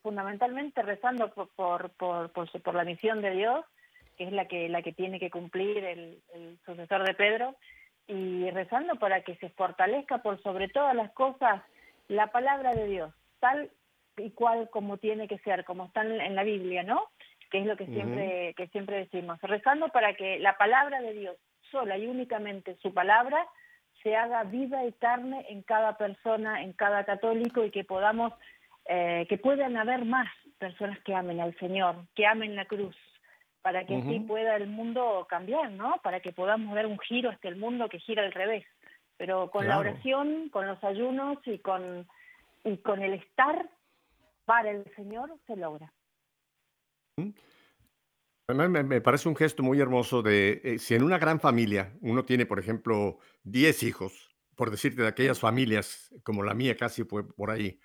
fundamentalmente 0.00 0.80
rezando 0.82 1.34
por, 1.34 1.48
por, 1.56 1.90
por, 1.94 2.30
por, 2.30 2.74
la 2.74 2.84
misión 2.84 3.20
de 3.20 3.30
Dios, 3.32 3.64
que 4.16 4.24
es 4.24 4.32
la 4.32 4.46
que, 4.46 4.68
la 4.68 4.82
que 4.82 4.92
tiene 4.92 5.18
que 5.18 5.30
cumplir 5.30 5.84
el, 5.84 6.22
el 6.34 6.58
sucesor 6.64 7.04
de 7.04 7.14
Pedro, 7.14 7.56
y 8.06 8.50
rezando 8.50 8.96
para 8.96 9.22
que 9.22 9.36
se 9.36 9.50
fortalezca 9.50 10.18
por 10.18 10.42
sobre 10.42 10.68
todas 10.68 10.94
las 10.94 11.12
cosas 11.12 11.62
la 12.08 12.28
palabra 12.28 12.74
de 12.74 12.86
Dios, 12.86 13.14
tal 13.40 13.70
y 14.16 14.30
cual 14.30 14.68
como 14.70 14.98
tiene 14.98 15.28
que 15.28 15.38
ser, 15.38 15.64
como 15.64 15.86
está 15.86 16.02
en 16.02 16.34
la 16.34 16.42
Biblia, 16.42 16.82
¿no? 16.82 17.08
Que 17.50 17.60
es 17.60 17.66
lo 17.66 17.76
que 17.76 17.86
siempre, 17.86 18.54
que 18.54 18.66
siempre 18.68 18.96
decimos. 18.96 19.40
Rezando 19.40 19.88
para 19.88 20.14
que 20.14 20.38
la 20.38 20.56
palabra 20.56 21.00
de 21.00 21.12
Dios, 21.14 21.36
sola 21.70 21.96
y 21.96 22.06
únicamente 22.06 22.76
su 22.82 22.92
palabra, 22.92 23.46
se 24.02 24.16
haga 24.16 24.44
viva 24.44 24.84
y 24.84 24.92
carne 24.92 25.46
en 25.48 25.62
cada 25.62 25.96
persona, 25.96 26.62
en 26.62 26.72
cada 26.72 27.04
católico 27.04 27.64
y 27.64 27.70
que 27.70 27.84
podamos, 27.84 28.32
eh, 28.86 29.26
que 29.28 29.38
puedan 29.38 29.76
haber 29.76 30.04
más 30.04 30.28
personas 30.58 30.98
que 31.00 31.14
amen 31.14 31.40
al 31.40 31.56
Señor, 31.58 31.96
que 32.14 32.26
amen 32.26 32.56
la 32.56 32.64
cruz, 32.66 32.96
para 33.62 33.86
que 33.86 33.96
así 33.96 34.18
pueda 34.20 34.56
el 34.56 34.66
mundo 34.66 35.26
cambiar, 35.30 35.70
¿no? 35.70 35.94
Para 36.02 36.20
que 36.20 36.32
podamos 36.32 36.74
dar 36.74 36.86
un 36.86 36.98
giro 36.98 37.30
hacia 37.30 37.48
el 37.48 37.56
mundo 37.56 37.88
que 37.88 38.00
gira 38.00 38.24
al 38.24 38.32
revés. 38.32 38.64
Pero 39.16 39.50
con 39.50 39.68
la 39.68 39.78
oración, 39.78 40.48
con 40.50 40.66
los 40.66 40.82
ayunos 40.82 41.38
y 41.46 41.58
con, 41.60 42.08
y 42.64 42.76
con 42.78 43.02
el 43.02 43.14
estar 43.14 43.70
para 44.44 44.70
el 44.70 44.84
Señor 44.96 45.30
se 45.46 45.56
logra. 45.56 45.92
Me, 48.48 48.68
me, 48.82 49.00
parece 49.00 49.28
un 49.28 49.36
gesto 49.36 49.62
muy 49.62 49.80
hermoso 49.80 50.22
de 50.22 50.60
eh, 50.64 50.78
si 50.78 50.94
en 50.94 51.04
una 51.04 51.18
gran 51.18 51.38
familia 51.38 51.92
uno 52.00 52.24
tiene, 52.24 52.46
por 52.46 52.58
ejemplo, 52.58 53.18
10 53.44 53.84
hijos, 53.84 54.34
por 54.56 54.70
decirte 54.70 55.02
de 55.02 55.08
aquellas 55.08 55.38
familias 55.38 56.12
como 56.24 56.42
la 56.42 56.52
mía 56.52 56.76
casi 56.76 57.04
fue 57.04 57.26
por 57.26 57.50
ahí, 57.50 57.78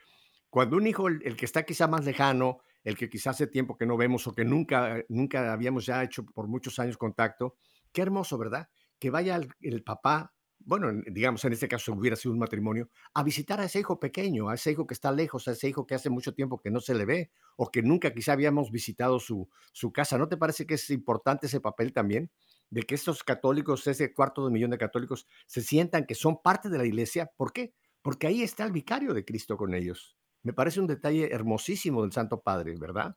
cuando 0.50 0.78
un 0.78 0.88
hijo, 0.88 1.08
el 1.08 1.36
que 1.36 1.46
está 1.46 1.64
quizá 1.64 1.88
más 1.88 2.04
lejano, 2.04 2.62
el 2.88 2.98
que 2.98 3.10
quizás 3.10 3.36
hace 3.36 3.48
tiempo 3.48 3.78
que 3.78 3.86
no 3.86 3.98
vemos 3.98 4.28
o 4.28 4.34
que 4.34 4.46
nunca, 4.46 5.04
nunca 5.10 5.52
habíamos 5.52 5.86
ya 5.86 6.04
hecho 6.04 6.26
por 6.26 6.48
muchos 6.48 6.80
años 6.80 6.98
contacto. 6.98 7.58
Qué 7.92 8.02
hermoso, 8.02 8.38
¿verdad? 8.38 8.70
que 9.00 9.10
vaya 9.10 9.36
el, 9.36 9.50
el 9.62 9.84
papá 9.84 10.34
bueno, 10.60 10.92
digamos, 11.06 11.46
en 11.46 11.54
este 11.54 11.68
caso 11.70 11.94
hubiera 11.94 12.18
sido 12.18 12.34
un 12.34 12.40
matrimonio, 12.40 12.90
a 13.14 13.24
visitar 13.24 13.62
a 13.62 13.66
ese 13.66 13.80
hijo 13.80 14.02
pequeño, 14.02 14.50
a 14.50 14.56
ese 14.56 14.72
hijo 14.72 14.86
que 14.86 14.96
está 14.96 15.14
lejos, 15.14 15.48
a 15.48 15.52
ese 15.52 15.70
hijo 15.70 15.88
que 15.88 15.96
hace 15.96 16.10
mucho 16.10 16.34
tiempo 16.34 16.60
que 16.60 16.72
no 16.72 16.82
se 16.82 16.94
le 16.94 17.06
ve 17.06 17.32
o 17.56 17.72
que 17.72 17.84
nunca 17.84 18.12
quizá 18.12 18.34
habíamos 18.34 18.70
visitado 18.70 19.20
su, 19.20 19.48
su 19.72 19.94
casa. 19.94 20.18
¿No 20.18 20.28
te 20.28 20.36
parece 20.36 20.66
que 20.66 20.74
es 20.74 20.90
importante 20.90 21.46
ese 21.46 21.62
papel 21.62 21.94
también? 21.94 22.32
De 22.70 22.82
que 22.82 22.96
estos 22.96 23.24
católicos, 23.24 23.88
ese 23.88 24.14
cuarto 24.14 24.46
de 24.46 24.52
millón 24.52 24.72
de 24.72 24.78
católicos, 24.78 25.26
se 25.46 25.62
sientan 25.62 26.06
que 26.06 26.16
son 26.16 26.42
parte 26.42 26.70
de 26.70 26.78
la 26.80 26.86
iglesia. 26.86 27.32
¿Por 27.38 27.54
qué? 27.54 27.74
Porque 28.02 28.28
ahí 28.28 28.42
está 28.42 28.66
el 28.66 28.74
vicario 28.74 29.14
de 29.14 29.24
Cristo 29.24 29.56
con 29.56 29.74
ellos. 29.74 30.17
Me 30.44 30.54
parece 30.54 30.80
un 30.80 30.88
detalle 30.88 31.34
hermosísimo 31.34 32.02
del 32.02 32.12
Santo 32.12 32.42
Padre, 32.42 32.76
¿verdad? 32.80 33.16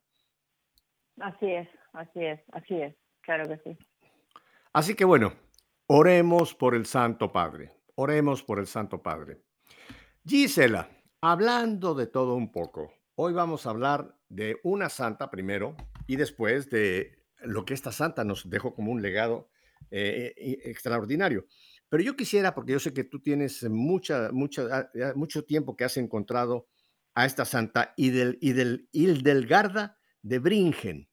Así 1.19 1.47
es, 1.47 1.69
así 1.93 2.25
es, 2.25 2.41
así 2.53 2.75
es, 2.75 2.97
claro 3.21 3.49
que 3.49 3.59
sí. 3.59 3.79
Así 4.73 4.95
que 4.95 5.05
bueno, 5.05 5.33
Oremos 5.93 6.55
por 6.55 6.77
el 6.77 6.87
Santo 6.87 7.33
Padre. 7.33 7.73
Oremos 7.97 8.45
por 8.45 8.61
el 8.61 8.69
Santo 8.69 9.03
Padre. 9.03 9.43
Gisela, 10.25 10.89
hablando 11.21 11.97
de 11.97 12.07
todo 12.07 12.37
un 12.37 12.53
poco, 12.53 12.95
hoy 13.17 13.33
vamos 13.33 13.67
a 13.67 13.71
hablar 13.71 14.17
de 14.29 14.61
una 14.63 14.89
santa 14.89 15.33
primero 15.33 15.75
y 16.07 16.15
después 16.15 16.71
de 16.71 17.25
lo 17.41 17.65
que 17.65 17.75
esta 17.75 17.91
santa 17.91 18.23
nos 18.23 18.49
dejó 18.49 18.73
como 18.73 18.93
un 18.93 19.03
legado 19.03 19.51
eh, 19.91 20.33
extraordinario. 20.63 21.47
Pero 21.89 22.05
yo 22.05 22.15
quisiera, 22.15 22.55
porque 22.55 22.71
yo 22.71 22.79
sé 22.79 22.95
que 22.95 23.03
tú 23.03 23.21
tienes 23.21 23.69
mucha, 23.69 24.31
mucha, 24.31 24.69
ah, 24.95 25.13
mucho 25.17 25.45
tiempo 25.45 25.77
que 25.77 25.83
has 25.83 25.97
encontrado 25.97 26.69
a 27.15 27.27
esta 27.27 27.45
santa 27.45 27.95
y 27.97 28.11
del, 28.11 28.39
y 28.41 28.53
del 28.53 28.89
Hildelgarda 28.93 29.99
de 30.23 30.39
Bringen. 30.39 31.09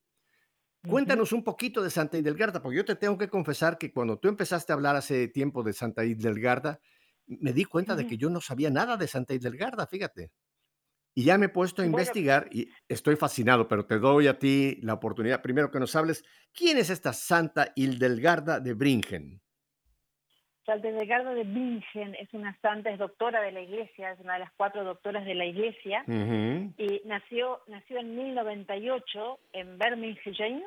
Cuéntanos 0.88 1.34
un 1.34 1.44
poquito 1.44 1.84
de 1.84 1.90
Santa 1.90 2.18
Hildegarda, 2.18 2.62
porque 2.62 2.78
yo 2.78 2.86
te 2.86 2.96
tengo 2.96 3.18
que 3.18 3.28
confesar 3.28 3.78
que 3.78 3.92
cuando 3.92 4.20
tú 4.20 4.30
empezaste 4.30 4.72
a 4.72 4.76
hablar 4.76 4.96
hace 4.96 5.28
tiempo 5.28 5.64
de 5.64 5.74
Santa 5.74 6.06
Hildegarda, 6.06 6.80
me 7.26 7.52
di 7.52 7.66
cuenta 7.66 7.96
de 7.96 8.08
que 8.08 8.18
yo 8.18 8.30
no 8.30 8.40
sabía 8.40 8.70
nada 8.70 8.96
de 8.96 9.08
Santa 9.08 9.34
Hildegarda, 9.34 9.86
fíjate. 9.88 10.32
Y 11.14 11.24
ya 11.24 11.38
me 11.38 11.48
he 11.48 11.50
puesto 11.50 11.82
a 11.82 11.86
investigar 11.86 12.48
y 12.52 12.70
estoy 12.88 13.16
fascinado, 13.16 13.68
pero 13.68 13.86
te 13.86 14.00
doy 14.00 14.28
a 14.28 14.38
ti 14.38 14.80
la 14.82 14.94
oportunidad 14.94 15.42
primero 15.42 15.72
que 15.72 15.80
nos 15.80 15.96
hables. 15.96 16.24
¿Quién 16.54 16.78
es 16.78 16.90
esta 16.90 17.12
Santa 17.12 17.74
Hildegarda 17.76 18.60
de 18.60 18.74
Bringen? 18.74 19.42
Santa 20.68 20.90
Hildegarda 20.90 21.34
de 21.34 21.46
Bingen 21.46 22.14
es 22.16 22.34
una 22.34 22.54
santa, 22.60 22.90
es 22.90 23.00
doctora 23.00 23.40
de 23.40 23.54
la 23.54 23.62
iglesia, 23.62 24.12
es 24.12 24.20
una 24.20 24.34
de 24.34 24.40
las 24.40 24.52
cuatro 24.52 24.84
doctoras 24.84 25.24
de 25.24 25.34
la 25.34 25.46
iglesia, 25.46 26.04
y 26.78 27.02
nació, 27.06 27.62
nació 27.68 28.00
en 28.00 28.18
1098 28.18 29.40
en 29.54 29.80
Birmingham 29.80 30.62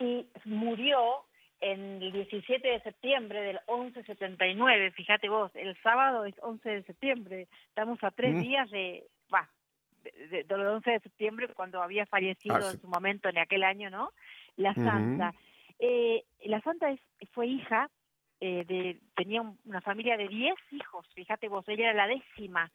y 0.00 0.26
murió 0.46 1.26
en 1.60 2.02
el 2.02 2.12
17 2.12 2.66
de 2.66 2.80
septiembre 2.80 3.42
del 3.42 3.60
1179. 3.68 4.90
Fíjate 4.92 5.28
vos, 5.28 5.50
el 5.54 5.76
sábado 5.82 6.24
es 6.24 6.34
11 6.40 6.70
de 6.70 6.82
septiembre, 6.84 7.46
estamos 7.68 8.02
a 8.02 8.10
tres 8.10 8.40
días 8.40 8.70
de, 8.70 9.04
de, 10.30 10.44
del 10.44 10.66
11 10.66 10.90
de 10.92 11.00
septiembre 11.00 11.48
cuando 11.54 11.82
había 11.82 12.06
fallecido 12.06 12.56
ah, 12.56 12.70
en 12.72 12.80
su 12.80 12.88
momento 12.88 13.28
en 13.28 13.36
aquel 13.36 13.64
año, 13.64 13.90
¿no? 13.90 14.12
La 14.56 14.72
santa. 14.74 15.34
eh, 15.78 16.24
la 16.44 16.62
santa 16.62 16.90
es, 16.90 17.00
fue 17.32 17.48
hija 17.48 17.90
eh, 18.44 18.64
de, 18.66 18.98
tenía 19.14 19.40
una 19.40 19.80
familia 19.82 20.16
de 20.16 20.26
10 20.26 20.56
hijos, 20.72 21.06
fíjate 21.14 21.46
vos, 21.46 21.64
ella 21.68 21.90
era 21.90 22.08
la 22.08 22.08
décima 22.08 22.68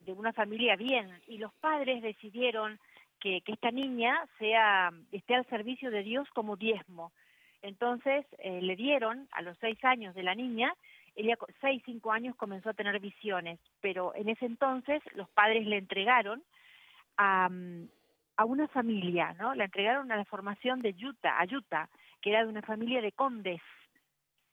de 0.00 0.12
una 0.12 0.32
familia 0.32 0.76
bien, 0.76 1.20
y 1.26 1.36
los 1.36 1.52
padres 1.56 2.00
decidieron 2.00 2.80
que, 3.20 3.42
esta 3.44 3.70
niña 3.70 4.16
sea 4.38 4.90
esté 5.12 5.34
al 5.34 5.44
servicio 5.50 5.90
de 5.90 6.02
Dios 6.04 6.26
como 6.30 6.56
diezmo. 6.56 7.12
Entonces 7.60 8.24
eh, 8.38 8.62
le 8.62 8.76
dieron 8.76 9.28
a 9.32 9.42
los 9.42 9.58
seis 9.58 9.76
años 9.84 10.14
de 10.14 10.22
la 10.22 10.34
niña, 10.34 10.72
ella 11.16 11.36
seis, 11.60 11.82
cinco 11.84 12.10
años 12.10 12.34
comenzó 12.36 12.70
a 12.70 12.74
tener 12.74 12.98
visiones, 12.98 13.60
pero 13.82 14.14
en 14.14 14.30
ese 14.30 14.46
entonces 14.46 15.02
los 15.14 15.28
padres 15.28 15.66
le 15.66 15.76
entregaron 15.76 16.42
a, 17.18 17.50
a 18.38 18.44
una 18.46 18.68
familia, 18.68 19.34
¿no? 19.34 19.54
La 19.54 19.66
entregaron 19.66 20.10
a 20.10 20.16
la 20.16 20.24
formación 20.24 20.80
de 20.80 20.96
Utah, 20.98 21.38
a 21.38 21.44
Utah, 21.44 21.90
que 22.22 22.30
era 22.30 22.42
de 22.42 22.48
una 22.48 22.62
familia 22.62 23.02
de 23.02 23.12
condes 23.12 23.60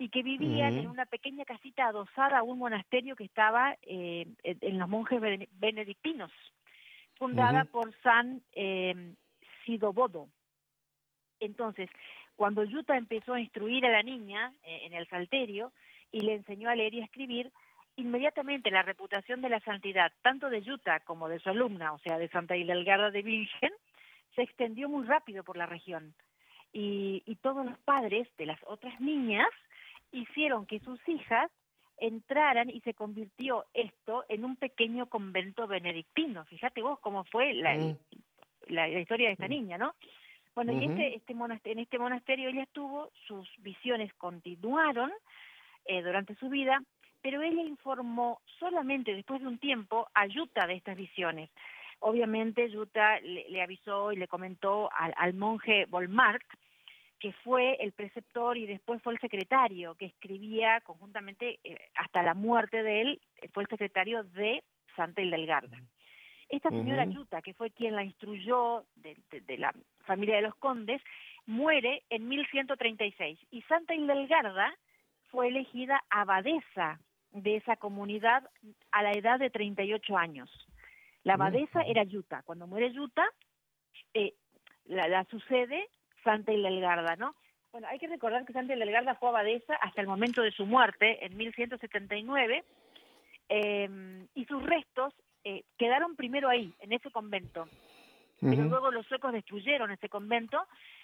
y 0.02 0.10
que 0.10 0.24
vivían 0.24 0.80
en 0.80 0.88
una 0.88 1.06
pequeña 1.06 1.46
casita 1.46 1.86
adosada 1.86 2.40
a 2.40 2.44
un 2.44 2.58
monasterio 2.58 3.16
que 3.16 3.24
estaba 3.24 3.78
eh, 3.84 4.26
en 4.44 4.80
los 4.80 4.90
monjes 4.90 5.22
benedictinos 5.52 6.32
fundada 7.20 7.66
por 7.66 7.94
San 8.02 8.42
eh, 8.54 9.14
Sidobodo. 9.64 10.28
Entonces, 11.40 11.88
cuando 12.36 12.64
Yuta 12.64 12.98
empezó 12.98 13.36
a 13.36 13.40
instruir 13.40 13.86
a 13.86 13.92
la 13.92 14.02
niña 14.02 14.52
eh, 14.64 14.80
en 14.86 14.94
el 14.96 15.08
salterio 15.08 15.72
y 16.12 16.22
le 16.22 16.34
enseñó 16.34 16.72
a 16.72 16.76
leer 16.76 16.96
y 16.96 17.02
a 17.02 17.06
escribir, 17.06 17.52
inmediatamente 17.96 18.72
la 18.72 18.82
reputación 18.82 19.44
de 19.44 19.50
la 19.50 19.60
santidad, 19.60 20.12
tanto 20.24 20.50
de 20.50 20.64
Yuta 20.64 21.02
como 21.02 21.30
de 21.30 21.38
su 21.38 21.50
alumna, 21.50 21.94
o 21.94 22.00
sea, 22.00 22.18
de 22.18 22.28
Santa 22.30 22.56
Hildegarda 22.56 23.12
de 23.12 23.22
Virgen, 23.22 23.72
se 24.34 24.42
extendió 24.42 24.90
muy 24.90 25.06
rápido 25.06 25.44
por 25.44 25.58
la 25.58 25.68
región. 25.68 26.16
Y, 26.74 27.22
y 27.28 27.36
todos 27.36 27.64
los 27.64 27.78
padres 27.80 28.28
de 28.40 28.48
las 28.48 28.60
otras 28.66 29.00
niñas 29.00 29.50
hicieron 30.12 30.66
que 30.66 30.80
sus 30.80 31.00
hijas 31.08 31.52
entraran 31.98 32.70
y 32.70 32.82
se 32.82 32.94
convirtió 32.94 33.66
esto 33.74 34.26
en 34.28 34.44
un 34.44 34.56
pequeño 34.56 35.08
convento 35.08 35.68
benedictino. 35.68 36.46
Fíjate 36.46 36.82
vos 36.82 37.00
cómo 37.00 37.24
fue 37.26 37.54
la, 37.54 37.76
mm. 37.76 37.98
la, 38.68 38.90
historia 38.90 39.28
de 39.28 39.34
esta 39.34 39.46
mm. 39.46 39.52
niña, 39.52 39.78
¿no? 39.78 39.94
Bueno, 40.56 40.74
y 40.74 40.86
este, 40.86 41.16
este 41.16 41.34
monasterio, 41.34 41.74
en 41.74 41.84
este 41.84 41.98
monasterio 41.98 42.50
ella 42.50 42.64
estuvo, 42.64 43.10
sus 43.26 43.48
visiones 43.60 44.14
continuaron 44.16 45.12
eh, 45.86 46.02
durante 46.02 46.36
su 46.36 46.50
vida, 46.50 46.84
pero 47.22 47.42
ella 47.42 47.62
informó 47.62 48.42
solamente 48.60 49.16
después 49.16 49.40
de 49.40 49.48
un 49.48 49.60
tiempo 49.60 50.10
a 50.14 50.26
Yuta 50.26 50.68
de 50.68 50.74
estas 50.74 50.98
visiones. 50.98 51.50
Obviamente 52.00 52.70
Yuta 52.70 53.20
le, 53.22 53.62
avisó 53.62 54.12
y 54.12 54.18
le 54.18 54.28
comentó 54.28 54.90
al, 54.92 55.14
al 55.16 55.36
monje 55.36 55.86
Volmark, 55.86 56.44
que 57.22 57.32
fue 57.44 57.76
el 57.76 57.92
preceptor 57.92 58.58
y 58.58 58.66
después 58.66 59.00
fue 59.04 59.14
el 59.14 59.20
secretario 59.20 59.94
que 59.94 60.08
escribía 60.08 60.82
conjuntamente 60.82 61.60
eh, 61.64 61.78
hasta 61.96 62.24
la 62.24 62.34
muerte 62.34 62.82
de 62.82 63.02
él, 63.02 63.22
eh, 63.42 63.48
fue 63.54 63.62
el 63.62 63.70
secretario 63.70 64.24
de 64.24 64.64
Santa 64.96 65.22
Hildegarda. 65.22 65.78
Esta 66.50 66.70
señora 66.70 67.06
Yuta, 67.06 67.44
que 67.44 67.54
fue 67.54 67.70
quien 67.70 67.96
la 67.96 68.04
instruyó 68.04 68.86
de, 68.96 69.16
la 69.58 69.74
familia 70.00 70.36
de 70.38 70.42
los 70.42 70.56
condes, 70.56 71.02
muere 71.46 72.04
en 72.10 72.28
1136 72.28 73.40
y 73.52 73.62
Santa 73.62 73.94
Hildegarda 73.94 74.74
fue 75.30 75.48
elegida 75.48 76.04
abadesa 76.10 77.00
de 77.30 77.58
esa 77.58 77.78
comunidad 77.78 78.50
a 78.92 79.04
la 79.04 79.12
edad 79.12 79.40
de 79.40 79.52
38 79.52 80.18
años. 80.18 80.50
La 81.24 81.36
abadesa 81.36 81.84
era 81.84 82.04
Yuta. 82.04 82.42
Cuando 82.44 82.68
muere 82.68 82.92
Yuta, 82.92 83.24
eh, 84.16 84.34
la, 84.86 85.08
la, 85.08 85.24
sucede 85.26 85.88
Santa 86.24 86.52
Hildegarda, 86.52 87.16
¿no? 87.16 87.36
Bueno, 87.72 87.88
hay 87.90 88.00
que 88.00 88.08
recordar 88.08 88.46
que 88.46 88.54
Santa 88.54 88.74
Hildegarda 88.74 89.16
fue 89.16 89.30
abadesa 89.30 89.76
hasta 89.76 90.02
el 90.02 90.08
momento 90.08 90.42
de 90.42 90.52
su 90.52 90.66
muerte, 90.66 91.26
en 91.26 91.38
1179, 91.38 92.64
em, 93.50 94.28
y 94.36 94.46
sus 94.46 94.62
restos 94.64 95.14
eh, 95.44 95.64
quedaron 95.78 96.16
primero 96.16 96.50
ahí, 96.50 96.74
en 96.80 96.94
ese 96.94 97.10
convento. 97.12 97.68
Pero 98.42 98.64
luego 98.64 98.90
los 98.90 99.06
suecos 99.06 99.34
destruyeron 99.34 99.92
ese 99.92 100.10
convento 100.10 100.58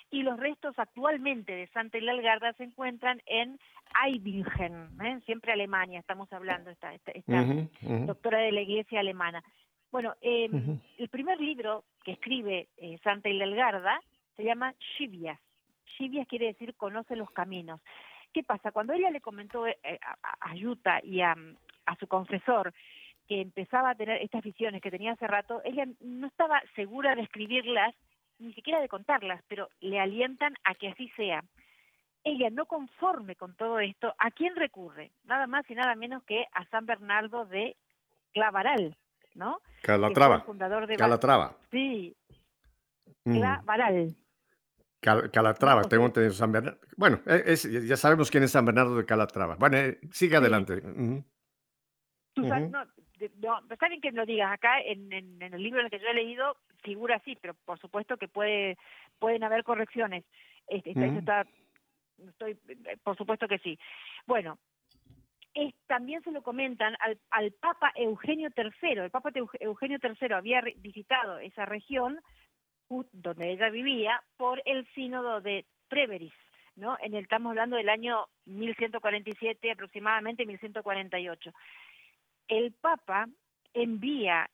y 0.10 0.24
los 0.24 0.40
restos 0.40 0.74
actualmente 0.80 1.52
de 1.52 1.68
Santa 1.68 2.00
Hildegarda 2.00 2.54
se 2.54 2.64
encuentran 2.64 3.22
en 3.28 3.60
Eibingen, 4.04 4.90
¿eh? 5.04 5.20
siempre 5.26 5.54
Alemania, 5.54 6.00
estamos 6.00 6.34
hablando, 6.34 6.72
esta, 6.72 6.94
esta, 6.94 7.46
doctora 8.06 8.40
de 8.40 8.52
la 8.52 8.62
iglesia 8.62 9.02
alemana. 9.02 9.44
Bueno, 9.92 10.16
em, 10.22 10.80
el 10.98 11.10
primer 11.10 11.40
libro 11.40 11.84
que 12.04 12.14
escribe 12.14 12.70
eh, 12.78 12.98
Santa 13.04 13.30
Hildegarda 13.30 14.00
se 14.38 14.43
llama 14.43 14.73
Shivias. 14.80 15.39
Shivias 15.97 16.28
quiere 16.28 16.47
decir 16.47 16.76
conoce 16.76 17.15
los 17.15 17.30
caminos. 17.32 17.82
¿Qué 18.34 18.43
pasa? 18.43 18.71
Cuando 18.71 18.93
ella 18.93 19.10
le 19.10 19.19
comentó 19.19 19.65
eh, 19.67 19.78
a, 20.41 20.56
Yuta 20.56 21.00
y 21.04 21.21
a, 21.21 21.36
su 22.00 22.08
confesor 22.08 22.73
que 23.28 23.41
empezaba 23.41 23.89
a 23.89 23.95
tener 23.95 24.21
estas 24.21 24.43
visiones 24.43 24.82
que 24.82 24.91
tenía 24.91 25.13
hace 25.13 25.28
rato, 25.28 25.62
ella 25.65 25.86
no 26.00 26.28
estaba 26.28 26.62
segura 26.76 27.15
de 27.15 27.23
escribirlas, 27.23 27.93
ni 28.39 28.54
siquiera 28.54 28.80
de 28.80 28.88
contarlas, 28.88 29.41
pero 29.47 29.69
le 29.80 30.00
alientan 30.00 30.54
a 30.63 30.76
que 30.76 30.89
así 30.89 31.10
sea. 31.15 31.43
Ella, 32.23 32.50
no 32.50 32.65
conforme 32.65 33.36
con 33.36 33.56
todo 33.56 33.80
esto, 33.80 34.13
¿a 34.17 34.32
quién 34.32 34.56
recurre? 34.56 35.12
Nada 35.23 35.47
más 35.47 35.69
y 35.69 35.76
nada 35.76 35.95
menos 35.95 36.23
que 36.23 36.45
a 36.52 36.65
San 36.65 36.86
Bernardo 36.86 37.45
de 37.45 37.76
Clavaral, 38.34 38.95
¿no? 39.34 39.60
Calatrava. 39.82 40.41
fundador 40.41 40.88
de 40.88 40.97
Calatrava. 40.97 41.56
Sí, 41.71 42.15
Clavaral. 43.23 44.15
Calatrava, 45.00 45.84
tengo 45.84 46.06
entendido 46.06 46.34
San 46.34 46.52
Bernardo. 46.52 46.80
Bueno, 46.96 47.22
e, 47.26 47.56
ya 47.86 47.98
sabemos 47.98 48.32
quién 48.32 48.44
es 48.44 48.52
San 48.52 48.66
Bernardo 48.66 48.96
de 48.98 49.06
Calatrava. 49.06 49.56
Bueno, 49.56 49.78
eh, 49.78 50.00
sigue 50.12 50.38
adelante. 50.38 50.82
Tú 52.34 52.48
sabes, 52.48 52.70
no, 52.70 52.84
está 53.70 53.88
bien 53.88 54.02
que 54.02 54.12
lo 54.12 54.26
digas. 54.26 54.52
Acá 54.52 54.82
en, 54.82 55.12
el 55.12 55.62
libro 55.62 55.80
en 55.80 55.86
el 55.86 55.92
que 55.92 56.00
yo 56.00 56.08
he 56.08 56.14
leído 56.14 56.58
figura 56.84 57.18
así, 57.18 57.38
pero 57.42 57.54
por 57.66 57.80
supuesto 57.80 58.18
que 58.18 58.28
puede 58.28 58.78
pueden 59.20 59.44
haber 59.44 59.64
correcciones. 59.64 60.26
Este, 60.68 60.92
está 60.92 61.46
Estoy, 62.30 62.58
eh, 62.68 62.98
por 63.04 63.16
supuesto 63.16 63.48
que 63.48 63.60
sí. 63.60 63.78
Bueno, 64.26 64.58
también 65.88 66.22
se 66.24 66.32
lo 66.32 66.42
comentan 66.42 66.96
al, 67.00 67.20
al, 67.32 67.52
Papa 67.52 67.92
Eugenio 67.96 68.50
III. 68.56 69.00
El 69.00 69.12
Papa 69.12 69.32
Eugenio 69.60 69.98
III 70.02 70.34
había 70.34 70.62
visitado 70.78 71.40
esa 71.40 71.66
región 71.66 72.20
donde 72.89 73.52
ella 73.52 73.69
vivía 73.69 74.21
por 74.38 74.62
el 74.65 74.88
sínodo 74.93 75.41
de 75.41 75.65
Treveris, 75.89 76.34
¿no? 76.76 76.97
En 77.02 77.13
el, 77.13 77.23
estamos 77.23 77.52
hablando 77.52 77.76
del 77.76 77.89
año 77.89 78.28
1147, 78.45 79.71
aproximadamente 79.71 80.45
1148. 80.45 81.52
El 82.47 82.71
Papa 82.73 83.28
envía 83.73 84.50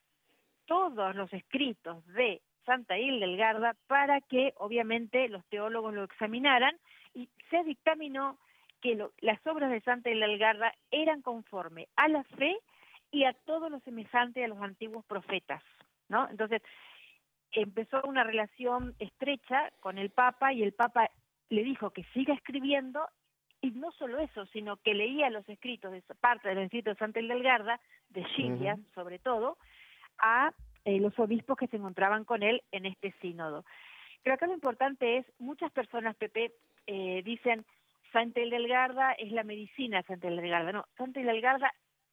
todos 0.66 1.14
los 1.14 1.32
escritos 1.32 2.04
de 2.08 2.40
Santa 2.64 2.98
Hildegarda 2.98 3.76
para 3.86 4.20
que 4.20 4.54
obviamente 4.56 5.28
los 5.28 5.44
teólogos 5.46 5.94
lo 5.94 6.04
examinaran 6.04 6.74
y 7.14 7.28
se 7.50 7.62
dictaminó 7.62 8.38
que 8.80 8.98
las 9.20 9.46
obras 9.46 9.70
de 9.70 9.80
Santa 9.82 10.10
Hildegarda 10.10 10.74
eran 10.90 11.22
conforme 11.22 11.88
a 11.96 12.08
la 12.08 12.24
fe 12.24 12.56
y 13.10 13.24
a 13.24 13.32
todo 13.32 13.70
lo 13.70 13.80
semejante 13.80 14.44
a 14.44 14.48
los 14.48 14.60
antiguos 14.60 15.04
profetas, 15.06 15.62
¿no? 16.08 16.28
Entonces, 16.28 16.62
empezó 17.54 18.02
una 18.04 18.24
relación 18.24 18.94
estrecha 18.98 19.70
con 19.80 19.98
el 19.98 20.10
Papa 20.10 20.52
y 20.52 20.62
el 20.62 20.72
Papa 20.72 21.10
le 21.48 21.62
dijo 21.62 21.90
que 21.90 22.04
siga 22.14 22.34
escribiendo 22.34 23.06
y 23.60 23.70
no 23.70 23.92
solo 23.92 24.18
eso, 24.18 24.44
sino 24.46 24.76
que 24.76 24.92
leía 24.92 25.30
los 25.30 25.48
escritos, 25.48 25.90
de 25.90 26.02
parte 26.20 26.48
de 26.50 26.54
los 26.54 26.64
escritos 26.64 26.94
de 26.94 26.98
Santa 26.98 27.20
Hildegarda, 27.20 27.80
de 28.10 28.24
Gilia 28.24 28.76
sobre 28.94 29.18
todo, 29.18 29.56
a 30.18 30.52
eh, 30.84 31.00
los 31.00 31.18
obispos 31.18 31.56
que 31.56 31.66
se 31.68 31.76
encontraban 31.76 32.24
con 32.24 32.42
él 32.42 32.62
en 32.72 32.84
este 32.84 33.12
sínodo. 33.22 33.64
Pero 34.22 34.34
acá 34.34 34.46
lo 34.46 34.54
importante 34.54 35.18
es, 35.18 35.26
muchas 35.38 35.72
personas, 35.72 36.14
Pepe, 36.16 36.52
eh, 36.86 37.22
dicen, 37.24 37.64
Santa 38.12 38.40
Hildegarda 38.40 39.12
es 39.12 39.32
la 39.32 39.44
medicina, 39.44 40.02
Santa 40.02 40.28
Hildegarda. 40.28 40.72
No, 40.72 40.84
Santa 40.96 41.20
Hildegarda, 41.20 41.72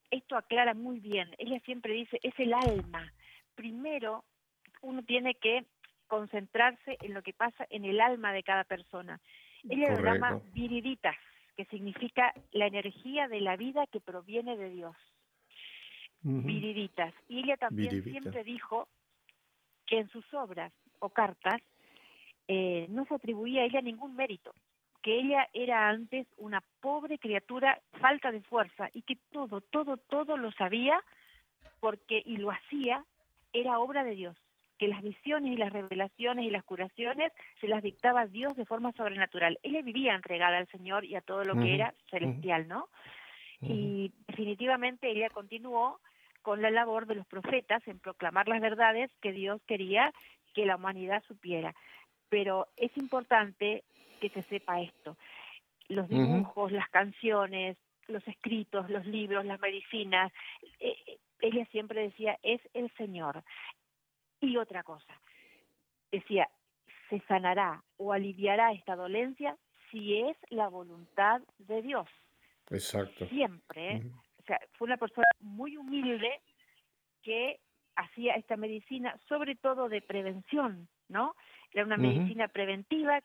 esto 0.10 0.38
aclara 0.38 0.74
muy 0.74 1.00
bien. 1.00 1.36
Ella 1.38 1.60
siempre 1.66 1.94
dice, 1.94 2.20
es 2.24 2.34
el 2.40 2.54
alma. 2.54 3.12
Primero, 3.56 4.24
uno 4.82 5.04
tiene 5.04 5.36
que 5.36 5.66
concentrarse 6.08 6.98
en 7.02 7.14
lo 7.14 7.22
que 7.22 7.34
pasa 7.34 7.66
en 7.70 7.86
el 7.86 8.02
alma 8.02 8.34
de 8.34 8.44
cada 8.44 8.64
persona. 8.64 9.20
Ella 9.70 9.94
lo 9.94 10.04
llama 10.04 10.42
viriditas, 10.54 11.16
que 11.56 11.66
significa 11.66 12.34
la 12.52 12.68
energía 12.68 13.28
de 13.28 13.42
la 13.42 13.56
vida 13.56 13.86
que 13.88 14.02
proviene 14.02 14.58
de 14.58 14.70
Dios. 14.70 14.96
Viriditas. 16.24 17.14
Y 17.28 17.40
ella 17.40 17.58
también 17.58 18.04
siempre 18.04 18.44
dijo 18.44 18.88
que 19.86 20.00
en 20.00 20.10
sus 20.10 20.26
obras 20.34 20.72
o 21.00 21.10
cartas 21.10 21.62
eh, 22.48 22.88
no 22.90 23.06
se 23.06 23.16
atribuía 23.16 23.62
a 23.62 23.66
ella 23.66 23.82
ningún 23.82 24.16
mérito, 24.16 24.54
que 25.02 25.20
ella 25.20 25.48
era 25.54 25.90
antes 25.90 26.28
una 26.38 26.62
pobre 26.82 27.18
criatura 27.18 27.80
falta 28.00 28.32
de 28.32 28.42
fuerza 28.42 28.90
y 28.94 29.02
que 29.04 29.18
todo, 29.32 29.62
todo, 29.62 29.98
todo 29.98 30.38
lo 30.38 30.52
sabía 30.52 31.02
porque 31.80 32.22
y 32.26 32.38
lo 32.38 32.52
hacía 32.52 33.06
era 33.54 33.80
obra 33.80 34.04
de 34.04 34.16
Dios, 34.16 34.38
que 34.82 34.88
las 34.88 35.04
visiones 35.04 35.52
y 35.52 35.58
las 35.58 35.72
revelaciones 35.72 36.44
y 36.44 36.50
las 36.50 36.64
curaciones 36.64 37.32
se 37.60 37.68
las 37.68 37.84
dictaba 37.84 38.26
Dios 38.26 38.56
de 38.56 38.66
forma 38.66 38.92
sobrenatural. 38.94 39.60
Ella 39.62 39.84
vivía 39.84 40.16
entregada 40.16 40.58
al 40.58 40.68
Señor 40.70 41.06
y 41.06 41.16
a 41.16 41.22
todo 41.22 41.44
lo 41.44 41.54
que 41.54 41.76
era 41.76 41.94
celestial, 42.10 42.68
¿no? 42.68 42.90
Y 43.62 44.12
definitivamente 44.28 45.12
ella 45.12 45.30
continuó 45.30 46.00
con 46.42 46.64
la 46.64 46.72
labor 46.72 47.06
de 47.06 47.14
los 47.14 47.28
profetas 47.28 47.88
en 47.88 48.00
proclamar 48.00 48.48
las 48.48 48.60
verdades 48.60 49.12
que 49.22 49.32
Dios 49.32 49.62
quería 49.68 50.12
que 50.56 50.66
la 50.66 50.78
humanidad 50.78 51.22
supiera. 51.28 51.76
Pero 52.30 52.68
es 52.76 52.90
importante 52.98 53.84
que 54.20 54.30
se 54.30 54.42
sepa 54.42 54.82
esto. 54.82 55.16
Los 55.90 56.10
dibujos, 56.10 56.72
las 56.72 56.90
canciones, 56.90 57.78
los 58.08 58.28
escritos, 58.28 58.90
los 58.90 59.06
libros, 59.06 59.46
las 59.46 59.60
medicinas, 59.60 60.34
eh, 60.80 60.96
eh, 61.06 61.18
ella 61.40 61.66
siempre 61.66 62.02
decía, 62.02 62.40
es 62.42 62.62
el 62.74 62.92
Señor. 62.98 63.44
Y 64.42 64.58
otra 64.58 64.84
cosa, 64.84 65.14
decía, 66.12 66.50
se 67.10 67.20
sanará 67.28 67.84
o 67.98 68.12
aliviará 68.12 68.72
esta 68.72 68.96
dolencia 68.96 69.56
si 69.92 70.18
es 70.18 70.38
la 70.50 70.68
voluntad 70.68 71.42
de 71.60 71.82
Dios. 71.82 72.08
Exacto. 72.70 73.28
Siempre, 73.28 73.96
¿eh? 73.98 74.12
o 74.40 74.44
sea, 74.44 74.60
fue 74.74 74.88
una 74.88 74.98
persona 74.98 75.28
muy 75.42 75.78
humilde 75.78 76.42
que 77.22 77.60
hacía 77.96 78.36
esta 78.36 78.56
medicina, 78.56 79.16
sobre 79.28 79.56
todo 79.56 79.90
de 79.90 80.02
prevención, 80.02 80.88
¿no? 81.10 81.36
Era 81.74 81.86
una 81.86 81.98
medicina 81.98 82.48
preventiva 82.48 83.22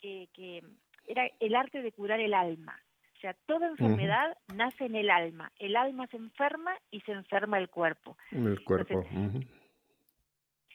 que, 0.00 0.28
que, 0.34 0.62
era 1.06 1.28
el 1.40 1.54
arte 1.54 1.82
de 1.82 1.92
curar 1.92 2.20
el 2.20 2.34
alma. 2.34 2.78
O 3.16 3.20
sea, 3.20 3.34
toda 3.46 3.68
enfermedad 3.68 4.36
nace 4.54 4.86
en 4.86 4.96
el 4.96 5.10
alma. 5.10 5.52
El 5.58 5.76
alma 5.76 6.06
se 6.08 6.16
enferma 6.16 6.76
y 6.90 7.00
se 7.02 7.12
enferma 7.12 7.58
el 7.58 7.68
cuerpo. 7.68 8.16
El 8.32 8.62
cuerpo. 8.64 9.04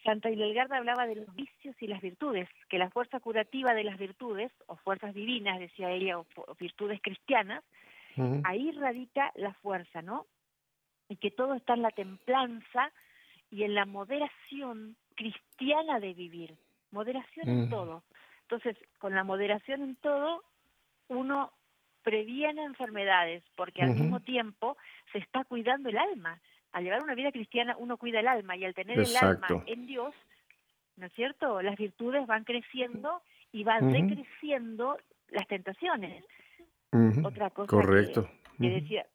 Santa 0.07 0.29
Hildegarda 0.29 0.77
hablaba 0.77 1.05
de 1.05 1.15
los 1.15 1.35
vicios 1.35 1.75
y 1.81 1.87
las 1.87 2.01
virtudes, 2.01 2.47
que 2.69 2.77
la 2.77 2.89
fuerza 2.89 3.19
curativa 3.19 3.73
de 3.73 3.83
las 3.83 3.97
virtudes, 3.97 4.53
o 4.67 4.77
fuerzas 4.77 5.13
divinas, 5.13 5.59
decía 5.59 5.91
ella, 5.91 6.17
o 6.17 6.25
virtudes 6.57 7.01
cristianas, 7.01 7.61
Ahí 8.45 8.71
radica 8.71 9.31
la 9.35 9.53
fuerza, 9.55 10.01
¿no? 10.01 10.25
Y 11.07 11.17
que 11.17 11.29
todo 11.29 11.53
está 11.53 11.75
en 11.75 11.83
la 11.83 11.91
templanza 11.91 12.91
y 13.51 13.61
en 13.61 13.75
la 13.75 13.85
moderación 13.85 14.95
cristiana 15.15 15.99
de 15.99 16.13
vivir. 16.13 16.57
Moderación 16.89 17.47
en 17.47 17.69
todo. 17.69 18.03
Entonces, 18.41 18.75
con 18.97 19.13
la 19.13 19.23
moderación 19.23 19.83
en 19.83 19.95
todo, 19.97 20.43
uno 21.09 21.51
previene 22.01 22.63
enfermedades, 22.63 23.43
porque 23.55 23.83
al 23.83 23.89
mismo 23.89 24.19
tiempo 24.21 24.77
se 25.11 25.19
está 25.19 25.43
cuidando 25.43 25.89
el 25.89 25.97
alma. 25.97 26.41
Al 26.77 26.83
llevar 26.83 27.01
una 27.01 27.15
vida 27.15 27.31
cristiana, 27.31 27.75
uno 27.79 27.97
cuida 27.97 28.19
el 28.19 28.27
alma, 28.27 28.55
y 28.55 28.63
al 28.63 28.75
tener 28.75 28.99
el 28.99 29.17
alma 29.17 29.47
en 29.65 29.87
Dios, 29.87 30.13
¿no 30.95 31.07
es 31.07 31.13
cierto? 31.13 31.59
Las 31.63 31.75
virtudes 31.75 32.27
van 32.27 32.43
creciendo 32.43 33.23
y 33.51 33.63
van 33.63 33.91
decreciendo 33.91 34.95
las 35.29 35.47
tentaciones. 35.47 36.23
Otra 37.23 37.49
cosa 37.49 37.67
Correcto. 37.67 38.29
Que, 38.61 38.69
decía 38.69 39.07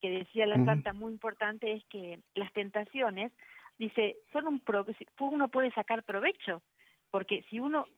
que 0.00 0.08
decía 0.08 0.46
la 0.46 0.64
santa 0.64 0.94
muy 0.94 1.12
importante 1.12 1.72
es 1.72 1.84
que 1.90 2.18
las 2.34 2.50
tentaciones 2.54 3.30
dice 3.78 4.16
son 4.32 4.46
un 4.46 4.60
pro, 4.60 4.86
uno 5.20 5.48
puede 5.48 5.70
sacar 5.72 6.04
provecho 6.04 6.62
porque 7.10 7.44
si 7.50 7.60
uno 7.60 7.88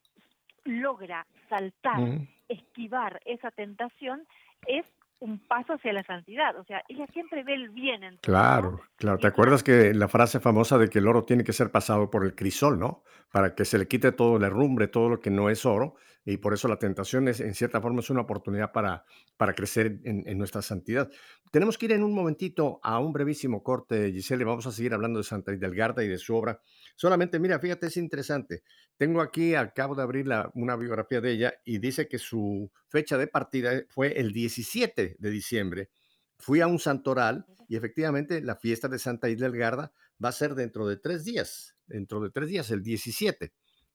logra 0.64 1.24
saltar, 1.48 2.00
esquivar 2.48 3.20
esa 3.26 3.52
tentación 3.52 4.26
es 4.66 4.84
un 5.20 5.38
paso 5.38 5.74
hacia 5.74 5.92
la 5.92 6.02
santidad. 6.04 6.58
O 6.58 6.64
sea, 6.64 6.82
ella 6.88 7.06
siempre 7.12 7.42
ve 7.42 7.54
el 7.54 7.70
bien 7.70 8.02
en 8.04 8.18
todo. 8.18 8.32
Claro, 8.32 8.80
claro. 8.96 9.18
¿Te 9.18 9.26
acuerdas 9.26 9.62
que 9.62 9.94
la 9.94 10.08
frase 10.08 10.40
famosa 10.40 10.78
de 10.78 10.88
que 10.88 10.98
el 10.98 11.08
oro 11.08 11.24
tiene 11.24 11.44
que 11.44 11.52
ser 11.52 11.70
pasado 11.70 12.10
por 12.10 12.24
el 12.24 12.34
crisol, 12.34 12.78
¿no? 12.78 13.02
Para 13.32 13.54
que 13.54 13.64
se 13.64 13.78
le 13.78 13.88
quite 13.88 14.12
todo 14.12 14.36
el 14.36 14.42
herrumbre, 14.44 14.88
todo 14.88 15.08
lo 15.08 15.20
que 15.20 15.30
no 15.30 15.50
es 15.50 15.64
oro. 15.64 15.96
Y 16.26 16.38
por 16.38 16.54
eso 16.54 16.68
la 16.68 16.78
tentación 16.78 17.28
es, 17.28 17.40
en 17.40 17.54
cierta 17.54 17.82
forma, 17.82 18.00
es 18.00 18.08
una 18.08 18.22
oportunidad 18.22 18.72
para, 18.72 19.04
para 19.36 19.54
crecer 19.54 20.00
en, 20.04 20.38
nuestra 20.38 20.62
santidad. 20.62 21.10
Tenemos 21.50 21.76
que 21.76 21.84
ir 21.86 21.92
en 21.92 22.02
un 22.02 22.14
momentito 22.14 22.80
a 22.82 22.98
un 22.98 23.12
brevísimo 23.12 23.62
corte, 23.62 24.10
Giselle. 24.10 24.44
Vamos 24.44 24.66
a 24.66 24.72
seguir 24.72 24.94
hablando 24.94 25.18
de 25.18 25.24
Santa 25.24 25.52
Hidelgarda 25.52 26.02
y 26.02 26.08
de 26.08 26.16
su 26.16 26.34
obra. 26.34 26.60
Solamente, 26.96 27.38
mira, 27.38 27.58
fíjate, 27.58 27.88
es 27.88 27.98
interesante. 27.98 28.62
Tengo 28.96 29.20
aquí, 29.20 29.54
acabo 29.54 29.94
de 29.94 30.02
abrir 30.02 30.26
una 30.54 30.76
biografía 30.76 31.20
de 31.20 31.32
ella 31.32 31.54
y 31.64 31.78
dice 31.78 32.08
que 32.08 32.18
su 32.18 32.72
fecha 32.88 33.18
de 33.18 33.26
partida 33.26 33.72
fue 33.88 34.18
el 34.18 34.32
17 34.32 35.16
de 35.18 35.30
diciembre. 35.30 35.90
Fui 36.38 36.62
a 36.62 36.66
un 36.66 36.78
santoral 36.78 37.44
y 37.68 37.76
efectivamente 37.76 38.40
la 38.40 38.56
fiesta 38.56 38.88
de 38.88 38.98
Santa 38.98 39.28
Hildegarda 39.28 39.92
va 40.22 40.30
a 40.30 40.32
ser 40.32 40.54
dentro 40.54 40.86
de 40.86 40.96
tres 40.96 41.24
días, 41.24 41.76
dentro 41.86 42.20
de 42.20 42.30
tres 42.30 42.48
días, 42.48 42.70
el 42.70 42.82
17. 42.82 43.52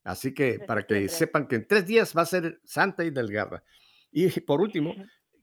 Así 0.09 0.33
que 0.33 0.59
para 0.59 0.83
que 0.83 1.07
sepan 1.07 1.47
que 1.47 1.55
en 1.55 1.67
tres 1.67 1.85
días 1.85 2.15
va 2.17 2.23
a 2.23 2.25
ser 2.25 2.59
Santa 2.63 3.03
Hildegarda. 3.03 3.63
Y 4.11 4.27
por 4.41 4.59
último, 4.59 4.95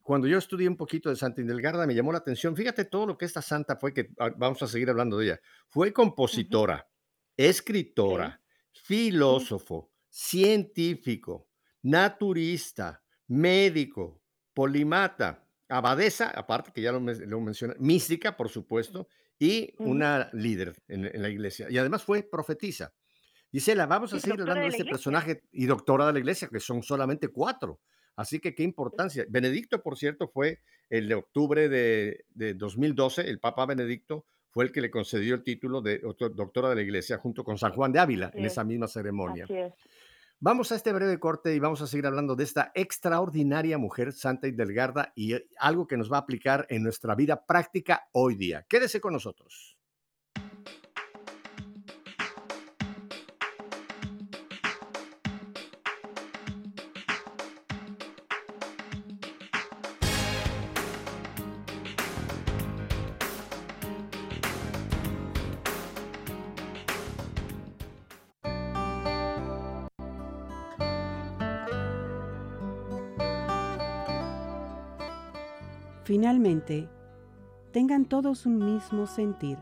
cuando 0.03 0.27
yo 0.27 0.39
estudié 0.39 0.69
un 0.69 0.77
poquito 0.77 1.09
de 1.09 1.17
Santa 1.17 1.41
Hildegarda, 1.41 1.87
me 1.87 1.95
llamó 1.95 2.11
la 2.11 2.19
atención. 2.19 2.57
Fíjate 2.57 2.85
todo 2.85 3.07
lo 3.07 3.17
que 3.17 3.27
esta 3.27 3.43
santa 3.43 3.77
fue, 3.77 3.95
que 3.95 4.11
ah, 4.19 4.33
vamos 4.37 4.61
a 4.63 4.67
seguir 4.67 4.91
hablando 4.91 5.19
de 5.19 5.27
ella. 5.27 5.41
Fue 5.69 5.93
compositora, 5.93 6.89
escritora, 7.37 8.41
filósofo, 8.73 9.93
científico, 10.09 11.49
naturista, 11.83 13.05
médico, 13.29 14.21
polimata, 14.53 15.47
abadesa, 15.69 16.31
aparte 16.31 16.73
que 16.73 16.83
ya 16.83 16.91
lo, 16.91 16.99
lo 16.99 17.41
mencioné, 17.41 17.75
mística, 17.79 18.37
por 18.37 18.49
supuesto, 18.49 19.07
y 19.39 19.75
una 19.79 20.29
líder 20.33 20.75
en, 20.89 21.23
la 21.23 21.29
iglesia. 21.29 21.69
Y 21.71 21.79
además 21.79 22.03
fue 22.03 22.23
profetisa. 22.25 22.93
Gisela, 23.53 23.87
vamos 23.87 24.13
a 24.13 24.21
seguir 24.21 24.41
hablando 24.41 24.63
de 24.63 24.69
este 24.69 24.85
personaje 24.85 25.43
y 25.53 25.67
doctora 25.67 26.07
de 26.07 26.13
la 26.15 26.19
iglesia, 26.19 26.49
que 26.49 26.61
son 26.61 26.83
solamente 26.83 27.29
cuatro. 27.29 27.81
Así 28.17 28.41
que 28.41 28.55
qué 28.55 28.63
importancia. 28.63 29.25
Benedicto, 29.29 29.83
por 29.83 29.97
cierto, 29.97 30.29
fue 30.29 30.61
el 30.89 31.09
de 31.09 31.15
octubre 31.15 31.69
de, 31.69 32.25
de 32.31 32.55
2012, 32.55 33.29
el 33.29 33.41
Papa 33.41 33.67
Benedicto 33.67 34.27
fue 34.57 34.65
el 34.65 34.73
que 34.73 34.81
le 34.81 34.91
concedió 34.91 35.35
el 35.35 35.43
título 35.43 35.83
de 35.83 35.99
doctora 35.99 36.71
de 36.71 36.77
la 36.77 36.81
iglesia 36.81 37.19
junto 37.19 37.45
con 37.45 37.59
San 37.59 37.73
Juan 37.73 37.93
de 37.93 37.99
Ávila 37.99 38.31
en 38.33 38.47
esa 38.47 38.65
misma 38.65 38.89
ceremonia. 38.89 39.47
Vamos 40.41 40.73
a 40.73 40.77
este 40.77 40.95
breve 40.95 41.21
corte 41.21 41.55
y 41.55 41.59
vamos 41.59 41.83
a 41.83 41.87
seguir 41.87 42.07
hablando 42.07 42.35
de 42.35 42.45
esta 42.45 42.73
extraordinaria 42.75 43.77
mujer 43.77 44.15
santa 44.15 44.49
y 44.49 44.53
delgada 44.53 45.13
y 45.15 45.35
eh, 45.35 45.47
algo 45.59 45.87
que 45.87 45.99
nos 45.99 46.11
va 46.11 46.17
a 46.17 46.21
aplicar 46.21 46.67
en 46.71 46.83
nuestra 46.83 47.15
vida 47.15 47.45
práctica 47.45 48.09
hoy 48.13 48.35
día. 48.35 48.65
Quédese 48.67 48.99
con 48.99 49.13
nosotros. 49.13 49.76
Finalmente, 76.37 76.87
tengan 77.73 78.05
todos 78.05 78.45
un 78.45 78.59
mismo 78.59 79.07
sentir. 79.07 79.57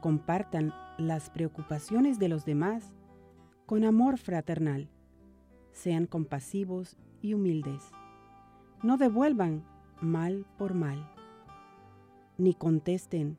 Compartan 0.00 0.72
las 0.96 1.28
preocupaciones 1.28 2.18
de 2.18 2.30
los 2.30 2.46
demás 2.46 2.94
con 3.66 3.84
amor 3.84 4.16
fraternal. 4.16 4.88
Sean 5.72 6.06
compasivos 6.06 6.96
y 7.20 7.34
humildes. 7.34 7.92
No 8.82 8.96
devuelvan 8.96 9.66
mal 10.00 10.46
por 10.56 10.72
mal. 10.72 11.10
Ni 12.38 12.54
contesten 12.54 13.36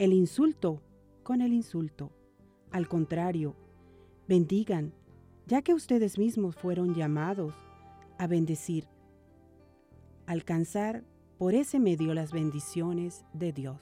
el 0.00 0.12
insulto 0.12 0.82
con 1.22 1.40
el 1.40 1.52
insulto. 1.52 2.10
Al 2.72 2.88
contrario, 2.88 3.54
bendigan, 4.26 4.92
ya 5.46 5.62
que 5.62 5.72
ustedes 5.72 6.18
mismos 6.18 6.56
fueron 6.56 6.96
llamados 6.96 7.54
a 8.18 8.26
bendecir. 8.26 8.88
Alcanzar 10.26 11.04
por 11.38 11.54
ese 11.54 11.78
medio 11.78 12.14
las 12.14 12.32
bendiciones 12.32 13.24
de 13.32 13.52
Dios. 13.52 13.76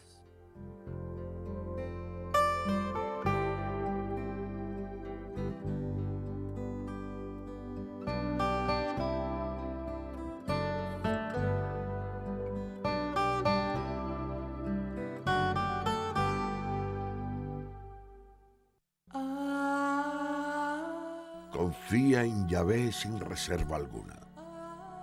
Confía 21.53 22.25
en 22.25 22.49
Yahvé 22.49 22.91
sin 22.93 23.21
reserva 23.21 23.77
alguna. 23.77 24.19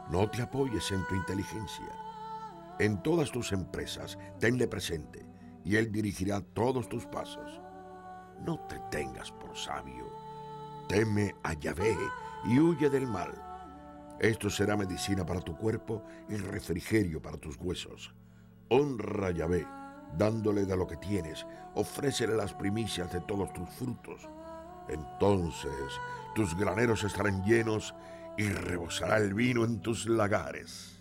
No 0.09 0.29
te 0.29 0.41
apoyes 0.41 0.91
en 0.91 1.05
tu 1.07 1.15
inteligencia 1.15 2.10
en 2.81 3.03
todas 3.03 3.31
tus 3.31 3.51
empresas, 3.51 4.17
tenle 4.39 4.67
presente 4.67 5.23
y 5.63 5.75
Él 5.75 5.91
dirigirá 5.91 6.41
todos 6.41 6.89
tus 6.89 7.05
pasos. 7.05 7.61
No 8.43 8.59
te 8.67 8.79
tengas 8.89 9.31
por 9.31 9.55
sabio. 9.55 10.09
Teme 10.89 11.35
a 11.43 11.53
Yahvé 11.53 11.95
y 12.45 12.59
huye 12.59 12.89
del 12.89 13.05
mal. 13.05 13.31
Esto 14.19 14.49
será 14.49 14.75
medicina 14.75 15.23
para 15.23 15.41
tu 15.41 15.55
cuerpo 15.55 16.03
y 16.27 16.37
refrigerio 16.37 17.21
para 17.21 17.37
tus 17.37 17.55
huesos. 17.57 18.15
Honra 18.69 19.27
a 19.27 19.31
Yahvé, 19.31 19.67
dándole 20.17 20.65
de 20.65 20.75
lo 20.75 20.87
que 20.87 20.97
tienes. 20.97 21.45
Ofrécele 21.75 22.35
las 22.35 22.53
primicias 22.55 23.13
de 23.13 23.21
todos 23.21 23.53
tus 23.53 23.69
frutos. 23.69 24.27
Entonces 24.89 25.71
tus 26.33 26.57
graneros 26.57 27.03
estarán 27.03 27.43
llenos 27.45 27.93
y 28.39 28.49
rebosará 28.49 29.17
el 29.17 29.35
vino 29.35 29.65
en 29.65 29.81
tus 29.81 30.07
lagares. 30.07 30.97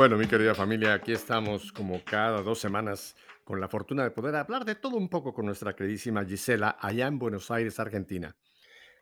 Bueno, 0.00 0.16
mi 0.16 0.26
querida 0.26 0.54
familia, 0.54 0.94
aquí 0.94 1.12
estamos 1.12 1.72
como 1.72 2.02
cada 2.02 2.40
dos 2.40 2.58
semanas 2.58 3.14
con 3.44 3.60
la 3.60 3.68
fortuna 3.68 4.02
de 4.02 4.10
poder 4.10 4.34
hablar 4.34 4.64
de 4.64 4.74
todo 4.74 4.96
un 4.96 5.10
poco 5.10 5.34
con 5.34 5.44
nuestra 5.44 5.76
queridísima 5.76 6.24
Gisela 6.24 6.78
allá 6.80 7.06
en 7.06 7.18
Buenos 7.18 7.50
Aires, 7.50 7.78
Argentina. 7.78 8.34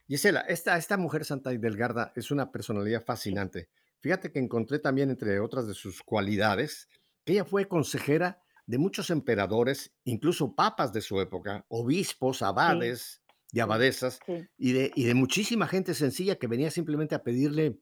Gisela, 0.09 0.41
esta, 0.41 0.77
esta 0.77 0.97
mujer 0.97 1.25
santa 1.25 1.53
y 1.53 1.59
delgada 1.59 2.13
es 2.17 2.33
una 2.33 2.51
personalidad 2.51 3.05
fascinante. 3.05 3.69
Fíjate 4.01 4.33
que 4.33 4.41
encontré 4.41 4.81
también, 4.81 5.09
entre 5.09 5.39
otras 5.39 5.69
de 5.69 5.75
sus 5.75 6.03
cualidades, 6.03 6.89
que 7.25 7.35
ella 7.35 7.45
fue 7.45 7.69
consejera 7.69 8.43
de 8.67 8.79
muchos 8.79 9.11
emperadores, 9.11 9.95
incluso 10.03 10.57
papas 10.57 10.93
de 10.93 11.01
su 11.01 11.21
época, 11.21 11.65
obispos, 11.69 12.43
abades 12.43 13.23
y 13.53 13.61
abadesas, 13.61 14.19
y, 14.57 14.73
de, 14.73 14.91
y 14.97 15.05
de 15.05 15.15
muchísima 15.15 15.69
gente 15.69 15.95
sencilla 15.95 16.41
que 16.41 16.49
venía 16.49 16.73
simplemente 16.73 17.15
a 17.15 17.23
pedirle 17.23 17.79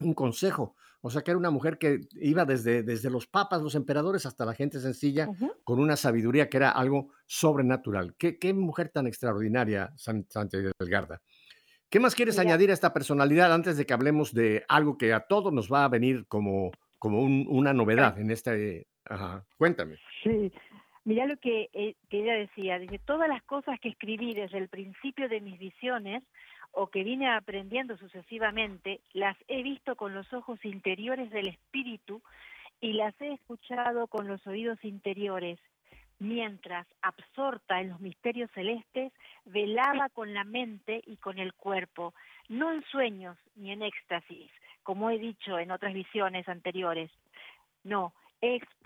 un 0.00 0.14
consejo. 0.14 0.74
O 1.02 1.10
sea, 1.10 1.22
que 1.22 1.30
era 1.30 1.38
una 1.38 1.50
mujer 1.50 1.78
que 1.78 2.00
iba 2.14 2.44
desde, 2.44 2.82
desde 2.82 3.10
los 3.10 3.26
papas, 3.26 3.62
los 3.62 3.74
emperadores, 3.74 4.26
hasta 4.26 4.44
la 4.44 4.54
gente 4.54 4.80
sencilla, 4.80 5.28
con 5.64 5.78
una 5.78 5.96
sabiduría 5.96 6.48
que 6.48 6.56
era 6.56 6.70
algo 6.70 7.12
sobrenatural. 7.26 8.14
¿Qué, 8.18 8.38
qué 8.38 8.52
mujer 8.54 8.88
tan 8.88 9.06
extraordinaria, 9.06 9.92
Santa 9.96 10.44
Delgarda? 10.78 11.20
¿Qué 11.88 12.00
más 12.00 12.14
quieres 12.16 12.38
añadir 12.38 12.70
a 12.70 12.74
esta 12.74 12.92
personalidad 12.92 13.52
antes 13.52 13.76
de 13.76 13.86
que 13.86 13.94
hablemos 13.94 14.34
de 14.34 14.64
algo 14.68 14.98
que 14.98 15.12
a 15.12 15.20
todos 15.20 15.52
nos 15.52 15.72
va 15.72 15.84
a 15.84 15.88
venir 15.88 16.26
como, 16.26 16.72
como 16.98 17.20
una 17.22 17.72
novedad 17.72 18.18
en 18.18 18.30
este... 18.30 18.88
Cuéntame. 19.56 19.98
Sí, 20.24 20.52
mira 21.04 21.26
lo 21.26 21.36
que, 21.36 21.70
eh, 21.72 21.94
que 22.10 22.22
ella 22.22 22.34
decía, 22.34 22.80
dice, 22.80 22.98
todas 22.98 23.28
las 23.28 23.40
cosas 23.44 23.78
que 23.80 23.90
escribí 23.90 24.34
desde 24.34 24.58
el 24.58 24.68
principio 24.68 25.28
de 25.28 25.40
mis 25.40 25.58
visiones 25.60 26.24
o 26.78 26.88
que 26.88 27.04
vine 27.04 27.26
aprendiendo 27.30 27.96
sucesivamente, 27.96 29.00
las 29.14 29.34
he 29.48 29.62
visto 29.62 29.96
con 29.96 30.12
los 30.12 30.30
ojos 30.34 30.62
interiores 30.62 31.30
del 31.30 31.48
espíritu 31.48 32.20
y 32.82 32.92
las 32.92 33.18
he 33.18 33.32
escuchado 33.32 34.08
con 34.08 34.28
los 34.28 34.46
oídos 34.46 34.84
interiores, 34.84 35.58
mientras, 36.18 36.86
absorta 37.00 37.80
en 37.80 37.88
los 37.88 38.00
misterios 38.00 38.50
celestes, 38.50 39.10
velaba 39.46 40.10
con 40.10 40.34
la 40.34 40.44
mente 40.44 41.00
y 41.06 41.16
con 41.16 41.38
el 41.38 41.54
cuerpo, 41.54 42.12
no 42.50 42.70
en 42.70 42.84
sueños 42.84 43.38
ni 43.54 43.72
en 43.72 43.80
éxtasis, 43.80 44.50
como 44.82 45.08
he 45.08 45.18
dicho 45.18 45.58
en 45.58 45.70
otras 45.70 45.94
visiones 45.94 46.46
anteriores. 46.46 47.10
No, 47.84 48.12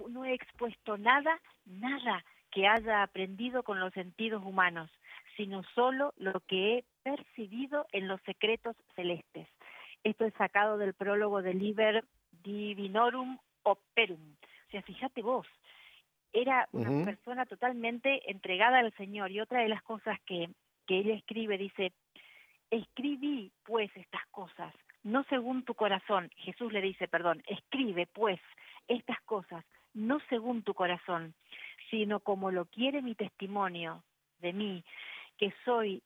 no 0.09 0.25
he 0.25 0.35
expuesto 0.35 0.97
nada, 0.97 1.41
nada 1.67 2.25
que 2.53 2.69
haya 2.69 3.03
aprendido 3.03 3.65
con 3.65 3.81
los 3.81 3.93
sentidos 3.95 4.45
humanos 4.45 4.91
sino 5.41 5.63
solo 5.75 6.13
lo 6.19 6.41
que 6.41 6.77
he 6.77 6.85
percibido 7.03 7.87
en 7.93 8.09
los 8.09 8.21
secretos 8.27 8.77
celestes. 8.95 9.49
Esto 10.05 10.27
es 10.27 10.35
sacado 10.35 10.77
del 10.77 10.93
prólogo 10.93 11.41
del 11.41 11.59
Liber 11.59 12.05
Divinorum 12.43 13.39
Operum. 13.63 14.35
O 14.69 14.71
sea, 14.71 14.83
fíjate 14.83 15.23
vos, 15.23 15.47
era 16.35 16.69
una 16.73 17.07
persona 17.07 17.47
totalmente 17.47 18.31
entregada 18.31 18.81
al 18.81 18.93
Señor. 18.99 19.31
Y 19.31 19.41
otra 19.41 19.63
de 19.63 19.71
las 19.71 19.83
cosas 19.83 20.21
que, 20.27 20.51
que 20.87 20.99
ella 20.99 21.15
escribe 21.15 21.57
dice, 21.57 21.95
escribí 22.71 23.51
pues 23.65 23.91
estas 23.97 24.27
cosas, 24.33 24.75
no 25.05 25.25
según 25.31 25.65
tu 25.65 25.75
corazón. 25.75 26.31
Jesús 26.37 26.71
le 26.71 26.83
dice, 26.83 27.09
perdón, 27.09 27.43
escribe 27.47 28.07
pues 28.13 28.39
estas 28.89 29.21
cosas, 29.23 29.65
no 29.95 30.21
según 30.29 30.63
tu 30.65 30.75
corazón, 30.75 31.33
sino 31.89 32.21
como 32.21 32.51
lo 32.51 32.67
quiere 32.67 33.01
mi 33.01 33.15
testimonio 33.15 34.03
de 34.41 34.53
mí, 34.53 34.85
que 35.41 35.53
soy 35.65 36.03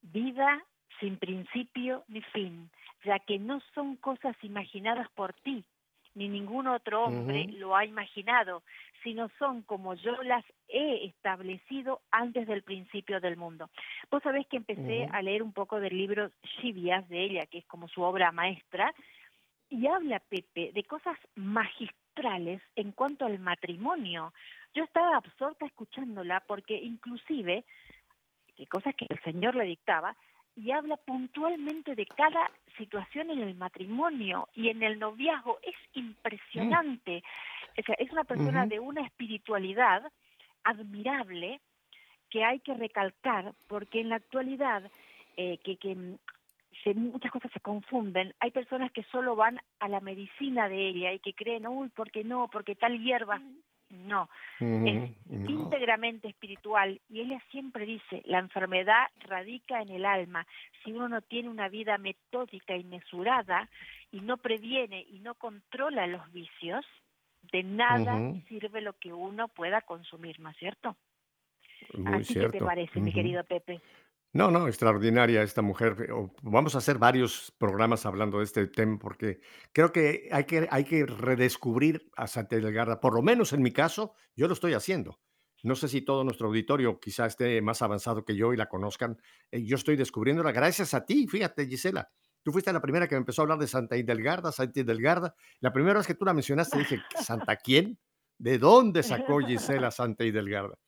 vida 0.00 0.64
sin 0.98 1.18
principio 1.18 2.02
ni 2.08 2.22
fin, 2.22 2.70
ya 3.04 3.18
que 3.18 3.38
no 3.38 3.60
son 3.74 3.96
cosas 3.96 4.34
imaginadas 4.42 5.08
por 5.10 5.34
ti, 5.34 5.62
ni 6.14 6.28
ningún 6.28 6.66
otro 6.66 7.04
hombre 7.04 7.44
lo 7.58 7.76
ha 7.76 7.84
imaginado, 7.84 8.62
sino 9.02 9.28
son 9.38 9.60
como 9.62 9.94
yo 9.94 10.22
las 10.22 10.42
he 10.68 11.04
establecido 11.04 12.00
antes 12.10 12.48
del 12.48 12.62
principio 12.62 13.20
del 13.20 13.36
mundo. 13.36 13.68
Vos 14.10 14.22
sabés 14.22 14.46
que 14.46 14.56
empecé 14.56 15.06
a 15.12 15.20
leer 15.20 15.42
un 15.42 15.52
poco 15.52 15.78
del 15.78 15.94
libro 15.94 16.30
Shivias 16.42 17.06
de 17.10 17.22
ella, 17.22 17.44
que 17.44 17.58
es 17.58 17.66
como 17.66 17.86
su 17.86 18.00
obra 18.00 18.32
maestra, 18.32 18.94
y 19.68 19.86
habla 19.88 20.20
Pepe 20.20 20.72
de 20.72 20.84
cosas 20.84 21.18
magistrales 21.34 22.62
en 22.76 22.92
cuanto 22.92 23.26
al 23.26 23.38
matrimonio. 23.38 24.32
Yo 24.72 24.84
estaba 24.84 25.18
absorta 25.18 25.66
escuchándola 25.66 26.42
porque 26.46 26.76
inclusive 26.76 27.64
cosas 28.64 28.94
que 28.94 29.06
el 29.10 29.20
Señor 29.22 29.54
le 29.54 29.64
dictaba, 29.64 30.16
y 30.56 30.70
habla 30.70 30.96
puntualmente 30.96 31.94
de 31.94 32.06
cada 32.06 32.50
situación 32.78 33.30
en 33.30 33.40
el 33.40 33.54
matrimonio 33.56 34.48
y 34.54 34.70
en 34.70 34.82
el 34.82 34.98
noviazgo. 34.98 35.58
Es 35.62 35.76
impresionante. 35.92 37.22
es 37.76 38.10
una 38.10 38.24
persona 38.24 38.64
de 38.64 38.80
una 38.80 39.02
espiritualidad 39.02 40.10
admirable 40.64 41.60
que 42.30 42.42
hay 42.44 42.60
que 42.60 42.74
recalcar 42.74 43.52
porque 43.68 44.00
en 44.00 44.08
la 44.08 44.16
actualidad 44.16 44.90
eh, 45.36 45.58
que, 45.58 45.76
que 45.76 45.94
mm, 45.94 46.16
se, 46.82 46.94
muchas 46.94 47.30
cosas 47.30 47.52
se 47.52 47.60
confunden. 47.60 48.34
Hay 48.40 48.50
personas 48.50 48.90
que 48.92 49.02
solo 49.04 49.36
van 49.36 49.60
a 49.78 49.88
la 49.88 50.00
medicina 50.00 50.68
de 50.68 50.88
ella 50.88 51.12
y 51.12 51.18
que 51.18 51.34
creen, 51.34 51.66
uy, 51.66 51.88
¿por 51.90 52.10
qué 52.10 52.24
no? 52.24 52.48
Porque 52.48 52.74
tal 52.74 52.98
hierba. 53.02 53.40
No, 53.88 54.28
es 54.58 55.10
íntegramente 55.30 56.28
espiritual 56.28 57.00
y 57.08 57.20
ella 57.20 57.40
siempre 57.52 57.86
dice, 57.86 58.20
la 58.24 58.40
enfermedad 58.40 59.06
radica 59.20 59.80
en 59.80 59.90
el 59.90 60.04
alma. 60.04 60.44
Si 60.82 60.92
uno 60.92 61.08
no 61.08 61.20
tiene 61.22 61.48
una 61.48 61.68
vida 61.68 61.96
metódica 61.96 62.76
y 62.76 62.82
mesurada 62.82 63.68
y 64.10 64.20
no 64.20 64.38
previene 64.38 65.06
y 65.08 65.20
no 65.20 65.34
controla 65.34 66.08
los 66.08 66.32
vicios, 66.32 66.84
de 67.52 67.62
nada 67.62 68.32
sirve 68.48 68.80
lo 68.80 68.94
que 68.94 69.12
uno 69.12 69.46
pueda 69.48 69.80
consumir, 69.82 70.40
¿no 70.40 70.50
es 70.50 70.56
cierto? 70.56 70.96
Muy 71.94 72.14
Así 72.14 72.32
cierto. 72.32 72.52
que 72.52 72.58
te 72.58 72.64
parece, 72.64 73.00
mi 73.00 73.12
querido 73.12 73.44
Pepe. 73.44 73.80
No, 74.36 74.50
no, 74.50 74.68
extraordinaria 74.68 75.42
esta 75.42 75.62
mujer. 75.62 76.10
Vamos 76.42 76.74
a 76.74 76.78
hacer 76.78 76.98
varios 76.98 77.54
programas 77.56 78.04
hablando 78.04 78.36
de 78.36 78.44
este 78.44 78.66
tema 78.66 78.98
porque 78.98 79.40
creo 79.72 79.92
que 79.92 80.28
hay 80.30 80.44
que, 80.44 80.68
hay 80.70 80.84
que 80.84 81.06
redescubrir 81.06 82.10
a 82.16 82.26
Santa 82.26 82.56
Delgarda. 82.56 83.00
Por 83.00 83.14
lo 83.14 83.22
menos 83.22 83.54
en 83.54 83.62
mi 83.62 83.72
caso, 83.72 84.12
yo 84.34 84.46
lo 84.46 84.52
estoy 84.52 84.74
haciendo. 84.74 85.18
No 85.62 85.74
sé 85.74 85.88
si 85.88 86.02
todo 86.02 86.22
nuestro 86.22 86.48
auditorio 86.48 87.00
quizá 87.00 87.24
esté 87.24 87.62
más 87.62 87.80
avanzado 87.80 88.26
que 88.26 88.36
yo 88.36 88.52
y 88.52 88.58
la 88.58 88.68
conozcan. 88.68 89.16
Eh, 89.50 89.64
Yo 89.64 89.76
estoy 89.76 89.96
descubriéndola 89.96 90.52
gracias 90.52 90.92
a 90.92 91.06
ti. 91.06 91.26
Fíjate, 91.26 91.66
Gisela. 91.66 92.10
Tú 92.42 92.52
fuiste 92.52 92.70
la 92.74 92.82
primera 92.82 93.08
que 93.08 93.14
me 93.14 93.20
empezó 93.20 93.40
a 93.40 93.44
hablar 93.44 93.58
de 93.58 93.66
Santa 93.66 93.96
Hidelgarda, 93.96 94.52
Santa 94.52 94.80
Hidelgarda. 94.80 95.34
La 95.60 95.72
primera 95.72 95.98
vez 95.98 96.06
que 96.06 96.14
tú 96.14 96.26
la 96.26 96.34
mencionaste 96.34 96.76
dije, 96.76 97.00
¿Santa 97.22 97.56
quién? 97.56 97.98
¿De 98.36 98.58
dónde 98.58 99.02
sacó 99.02 99.38
Gisela 99.38 99.90
Santa 99.90 100.24
Hidelgarda? 100.24 100.78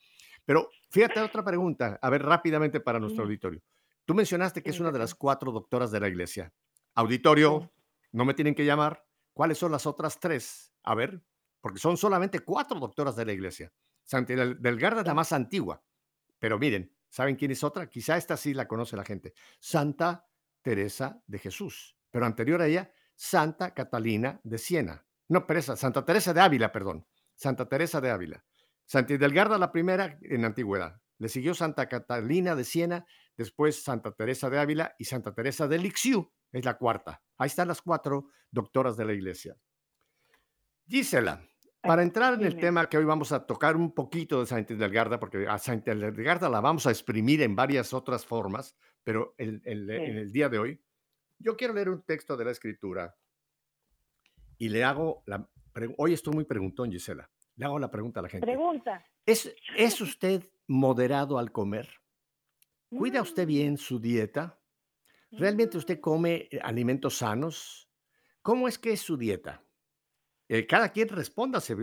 Pero 0.45 0.69
fíjate 0.91 1.21
otra 1.21 1.45
pregunta, 1.45 1.99
a 2.01 2.11
ver 2.11 2.23
rápidamente 2.23 2.81
para 2.81 2.99
nuestro 2.99 3.25
auditorio. 3.25 3.63
Tú 4.05 4.15
mencionaste 4.15 4.63
que 4.63 4.71
es 4.71 4.81
una 4.81 4.91
de 4.91 4.99
las 4.99 5.15
cuatro 5.15 5.53
doctoras 5.53 5.91
de 5.91 6.01
la 6.01 6.09
iglesia. 6.09 6.53
Auditorio, 6.95 7.71
no 8.13 8.25
me 8.25 8.35
tienen 8.35 8.55
que 8.55 8.65
llamar. 8.65 9.05
¿Cuáles 9.35 9.59
son 9.59 9.71
las 9.71 9.87
otras 9.87 10.19
tres? 10.19 10.73
A 10.83 10.95
ver, 10.95 11.23
porque 11.61 11.79
son 11.79 11.97
solamente 11.97 12.41
cuatro 12.41 12.81
doctoras 12.81 13.15
de 13.17 13.27
la 13.27 13.33
iglesia. 13.33 13.73
Santa 14.03 14.35
Del- 14.35 14.61
Delgarda 14.61 15.03
es 15.03 15.07
la 15.07 15.15
más 15.15 15.33
antigua. 15.33 15.83
Pero 16.39 16.59
miren, 16.59 16.93
¿saben 17.09 17.37
quién 17.37 17.51
es 17.51 17.63
otra? 17.63 17.89
Quizá 17.89 18.17
esta 18.17 18.37
sí 18.37 18.55
la 18.55 18.67
conoce 18.67 18.97
la 18.97 19.05
gente. 19.05 19.35
Santa 19.61 20.27
Teresa 20.63 21.23
de 21.27 21.39
Jesús. 21.39 21.97
Pero 22.11 22.25
anterior 22.27 22.63
a 22.63 22.67
ella, 22.67 22.91
Santa 23.15 23.75
Catalina 23.75 24.41
de 24.43 24.59
Siena. 24.59 25.07
No, 25.29 25.45
Teresa, 25.45 25.77
Santa 25.77 26.05
Teresa 26.05 26.33
de 26.33 26.41
Ávila, 26.41 26.73
perdón. 26.73 27.07
Santa 27.35 27.69
Teresa 27.69 28.01
de 28.01 28.11
Ávila. 28.11 28.45
Santa 28.89 29.13
Hidelgarda 29.13 29.59
la 29.59 29.71
primera 29.71 30.19
en 30.23 30.47
antigüedad. 30.47 30.99
Le 31.19 31.29
siguió 31.29 31.53
Santa 31.55 31.91
Catalina 31.91 32.55
de 32.55 32.65
Siena, 32.65 33.05
después 33.37 33.83
Santa 33.83 34.13
Teresa 34.13 34.49
de 34.49 34.59
Ávila 34.59 34.95
y 34.99 35.05
Santa 35.05 35.35
Teresa 35.35 35.69
de 35.69 35.79
Lisieux 35.79 36.27
es 36.53 36.65
la 36.65 36.79
cuarta. 36.79 37.23
Ahí 37.37 37.49
están 37.49 37.69
las 37.69 37.83
cuatro 37.83 38.31
doctoras 38.51 38.97
de 38.97 39.05
la 39.05 39.13
iglesia. 39.13 39.59
Gisela, 40.87 41.47
para 41.83 42.03
entrar 42.03 42.33
en 42.33 42.47
el 42.47 42.57
tema 42.57 42.89
que 42.89 42.97
hoy 42.97 43.05
vamos 43.05 43.31
a 43.33 43.45
tocar 43.47 43.77
un 43.77 43.95
poquito 43.95 44.41
de 44.41 44.47
Santa 44.47 44.73
Hidelgarda, 44.73 45.21
porque 45.21 45.47
a 45.47 45.59
Santa 45.59 45.93
Hidelgarda 45.93 46.49
la 46.49 46.63
vamos 46.63 46.87
a 46.87 46.91
exprimir 46.91 47.43
en 47.43 47.55
varias 47.55 47.93
otras 47.93 48.25
formas, 48.25 48.75
pero 49.05 49.35
Sí. 49.37 49.45
en 49.45 50.17
el 50.17 50.33
día 50.33 50.49
de 50.49 50.59
hoy, 50.59 50.83
yo 51.39 51.59
quiero 51.59 51.75
leer 51.75 51.91
un 51.91 52.03
texto 52.05 52.39
de 52.39 52.47
la 52.47 52.53
escritura 52.53 53.15
y 54.57 54.71
le 54.71 54.83
hago 54.83 55.23
la... 55.27 55.47
Hoy 55.99 56.15
estoy 56.15 56.33
muy 56.33 56.45
preguntón, 56.45 56.91
Gisela. 56.91 57.31
Le 57.59 57.67
hago 57.67 57.79
la 57.79 57.91
pregunta 57.91 58.21
a 58.21 58.23
la 58.23 58.29
gente. 58.31 58.47
Pregunta. 58.47 59.05
¿Es, 59.27 59.55
¿Es 59.77 60.01
usted 60.01 60.43
moderado 60.67 61.39
al 61.39 61.53
comer? 61.53 61.89
¿Cuida 62.95 63.21
usted 63.23 63.45
Mm, 63.45 63.47
bien 63.47 63.77
su 63.77 64.01
dieta? 64.01 64.61
¿Realmente 65.37 65.77
usted 65.77 65.99
mm. 65.99 66.01
come 66.01 66.49
alimentos 66.63 67.19
sanos? 67.19 67.91
¿Cómo 68.43 68.69
es 68.69 68.79
que 68.79 68.93
es 68.93 69.01
su 69.01 69.17
dieta? 69.17 69.65
Eh, 70.49 70.67
cada 70.67 70.91
quien 70.93 71.09
respóndase. 71.09 71.77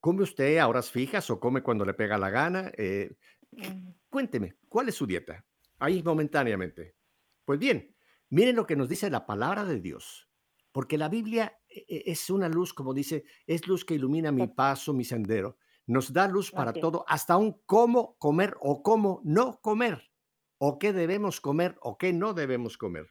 ¿Come 0.00 0.22
usted 0.22 0.58
a 0.58 0.68
horas 0.68 0.90
fijas 0.90 1.30
o 1.30 1.40
come 1.40 1.62
cuando 1.62 1.84
le 1.84 1.94
pega 1.94 2.18
la 2.18 2.30
gana? 2.30 2.70
Eh, 2.76 3.16
Mm, 3.56 3.90
cuénteme, 4.10 4.56
¿cuál 4.68 4.88
es 4.88 4.96
su 4.96 5.06
dieta? 5.06 5.44
Ahí 5.78 6.02
momentáneamente. 6.02 6.96
Pues 7.44 7.58
bien, 7.58 7.96
miren 8.30 8.56
lo 8.56 8.66
que 8.66 8.76
nos 8.76 8.88
dice 8.88 9.10
la 9.10 9.26
palabra 9.26 9.64
de 9.64 9.80
Dios. 9.80 10.28
Porque 10.72 10.98
la 10.98 11.08
Biblia 11.08 11.60
es 11.88 12.30
una 12.30 12.48
luz, 12.48 12.72
como 12.72 12.94
dice, 12.94 13.24
es 13.46 13.66
luz 13.66 13.84
que 13.84 13.94
ilumina 13.94 14.30
mi 14.32 14.46
paso, 14.48 14.92
mi 14.92 15.04
sendero. 15.04 15.58
Nos 15.86 16.12
da 16.12 16.28
luz 16.28 16.50
para 16.50 16.72
todo, 16.72 17.04
hasta 17.08 17.36
un 17.36 17.60
cómo 17.66 18.16
comer 18.18 18.56
o 18.60 18.82
cómo 18.82 19.20
no 19.24 19.60
comer. 19.60 20.10
O 20.58 20.78
qué 20.78 20.92
debemos 20.92 21.40
comer 21.40 21.76
o 21.82 21.98
qué 21.98 22.12
no 22.12 22.32
debemos 22.32 22.78
comer. 22.78 23.08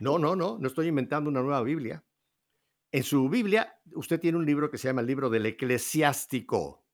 No, 0.00 0.18
no, 0.18 0.36
no, 0.36 0.58
no 0.58 0.66
estoy 0.66 0.88
inventando 0.88 1.28
una 1.28 1.42
nueva 1.42 1.62
Biblia. 1.62 2.04
En 2.92 3.02
su 3.02 3.28
Biblia, 3.28 3.78
usted 3.94 4.20
tiene 4.20 4.38
un 4.38 4.46
libro 4.46 4.70
que 4.70 4.78
se 4.78 4.88
llama 4.88 5.02
el 5.02 5.06
libro 5.06 5.28
del 5.28 5.46
eclesiástico. 5.46 6.86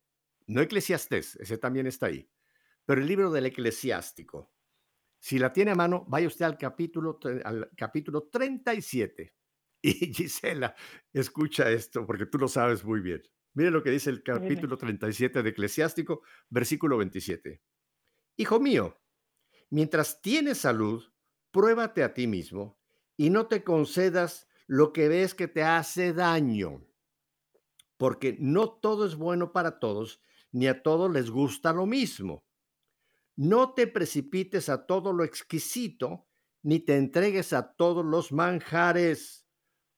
No 0.47 0.61
eclesiastés, 0.61 1.37
ese 1.37 1.59
también 1.59 1.87
está 1.87 2.07
ahí. 2.07 2.29
Pero 2.85 3.01
el 3.01 3.07
libro 3.07 3.31
del 3.31 3.47
eclesiástico. 3.47 4.53
Si 5.21 5.39
la 5.39 5.53
tiene 5.53 5.71
a 5.71 5.77
mano, 5.77 6.05
vaya 6.09 6.27
usted 6.27 6.45
al 6.45 6.59
capítulo, 6.59 7.21
al 7.45 7.71
capítulo 7.77 8.25
37. 8.25 9.33
Y 9.83 10.15
Gisela, 10.15 10.77
escucha 11.13 11.69
esto 11.69 12.07
porque 12.07 12.27
tú 12.27 12.39
lo 12.39 12.47
sabes 12.47 12.85
muy 12.85 13.01
bien. 13.01 13.23
Mire 13.55 13.71
lo 13.71 13.83
que 13.83 13.91
dice 13.91 14.11
el 14.11 14.23
capítulo 14.23 14.79
37 14.79 15.43
de 15.43 15.51
Eclesiástico, 15.51 16.23
versículo 16.49 16.97
27. 16.99 17.61
Hijo 18.37 18.61
mío, 18.61 18.97
mientras 19.71 20.23
tienes 20.23 20.59
salud, 20.59 21.05
pruébate 21.51 22.03
a 22.03 22.15
ti 22.15 22.27
mismo 22.27 22.81
y 23.17 23.29
no 23.31 23.49
te 23.49 23.63
concedas 23.63 24.49
lo 24.67 24.93
que 24.93 25.09
ves 25.09 25.35
que 25.35 25.49
te 25.49 25.65
hace 25.65 26.15
daño, 26.15 26.87
porque 27.99 28.37
no 28.39 28.71
todo 28.71 29.05
es 29.05 29.17
bueno 29.17 29.53
para 29.53 29.79
todos, 29.81 30.23
ni 30.51 30.67
a 30.67 30.83
todos 30.83 31.13
les 31.13 31.29
gusta 31.29 31.73
lo 31.73 31.87
mismo. 31.87 32.47
No 33.37 33.75
te 33.75 33.87
precipites 33.87 34.69
a 34.69 34.87
todo 34.87 35.13
lo 35.13 35.25
exquisito, 35.25 36.29
ni 36.63 36.81
te 36.81 36.97
entregues 36.97 37.53
a 37.53 37.75
todos 37.75 38.05
los 38.05 38.33
manjares, 38.33 39.42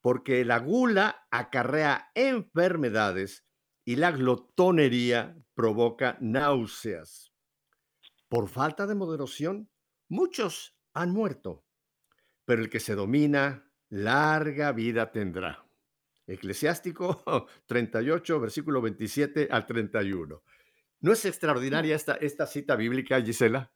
porque 0.05 0.45
la 0.45 0.59
gula 0.59 1.27
acarrea 1.31 2.11
enfermedades 2.15 3.49
y 3.87 3.97
la 3.97 4.11
glotonería 4.11 5.35
provoca 5.55 6.19
náuseas. 6.21 7.33
Por 8.29 8.51
falta 8.51 8.87
de 8.87 8.97
moderación, 8.97 9.71
muchos 10.11 10.77
han 10.93 11.11
muerto, 11.11 11.65
pero 12.45 12.61
el 12.61 12.69
que 12.69 12.81
se 12.81 12.95
domina, 12.95 13.73
larga 13.89 14.73
vida 14.73 15.11
tendrá. 15.11 15.65
Eclesiástico 16.27 17.25
38, 17.65 18.41
versículo 18.41 18.83
27 18.83 19.49
al 19.51 19.65
31. 19.65 20.43
¿No 21.01 21.13
es 21.13 21.25
extraordinaria 21.25 21.97
esta, 21.97 22.17
esta 22.17 22.47
cita 22.47 22.77
bíblica, 22.77 23.23
Gisela? 23.23 23.71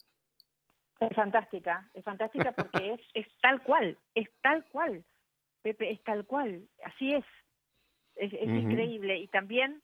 Es 1.00 1.16
fantástica, 1.16 1.88
es 1.94 2.04
fantástica 2.04 2.52
porque 2.52 2.92
es, 2.92 3.00
es 3.14 3.26
tal 3.40 3.62
cual, 3.62 3.98
es 4.14 4.28
tal 4.42 4.66
cual, 4.66 5.02
Pepe, 5.62 5.90
es 5.90 6.02
tal 6.04 6.24
cual, 6.26 6.68
así 6.84 7.14
es, 7.14 7.24
es, 8.16 8.32
increíble. 8.32 9.18
Y 9.18 9.28
también 9.28 9.82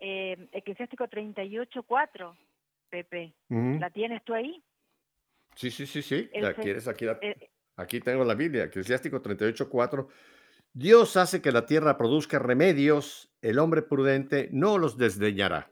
eh, 0.00 0.48
Eclesiástico 0.52 1.08
38.4, 1.08 2.36
Pepe, 2.90 3.34
Ujú. 3.48 3.78
¿la 3.80 3.90
tienes 3.90 4.22
tú 4.24 4.34
ahí? 4.34 4.62
Sí, 5.54 5.70
sí, 5.70 5.86
sí, 5.86 6.02
sí. 6.02 6.28
El 6.32 6.42
¿La 6.42 6.54
quieres? 6.54 6.86
Aquí, 6.88 7.04
la- 7.04 7.18
Eh, 7.20 7.50
aquí 7.76 8.00
tengo 8.00 8.24
la 8.24 8.34
Biblia, 8.34 8.64
Eclesiástico 8.64 9.20
38, 9.20 9.68
4. 9.68 10.08
Dios 10.72 11.16
hace 11.16 11.42
que 11.42 11.50
la 11.50 11.66
tierra 11.66 11.96
produzca 11.96 12.38
remedios, 12.38 13.32
el 13.42 13.58
hombre 13.58 13.82
prudente 13.82 14.48
no 14.52 14.78
los 14.78 14.96
desdeñará. 14.96 15.70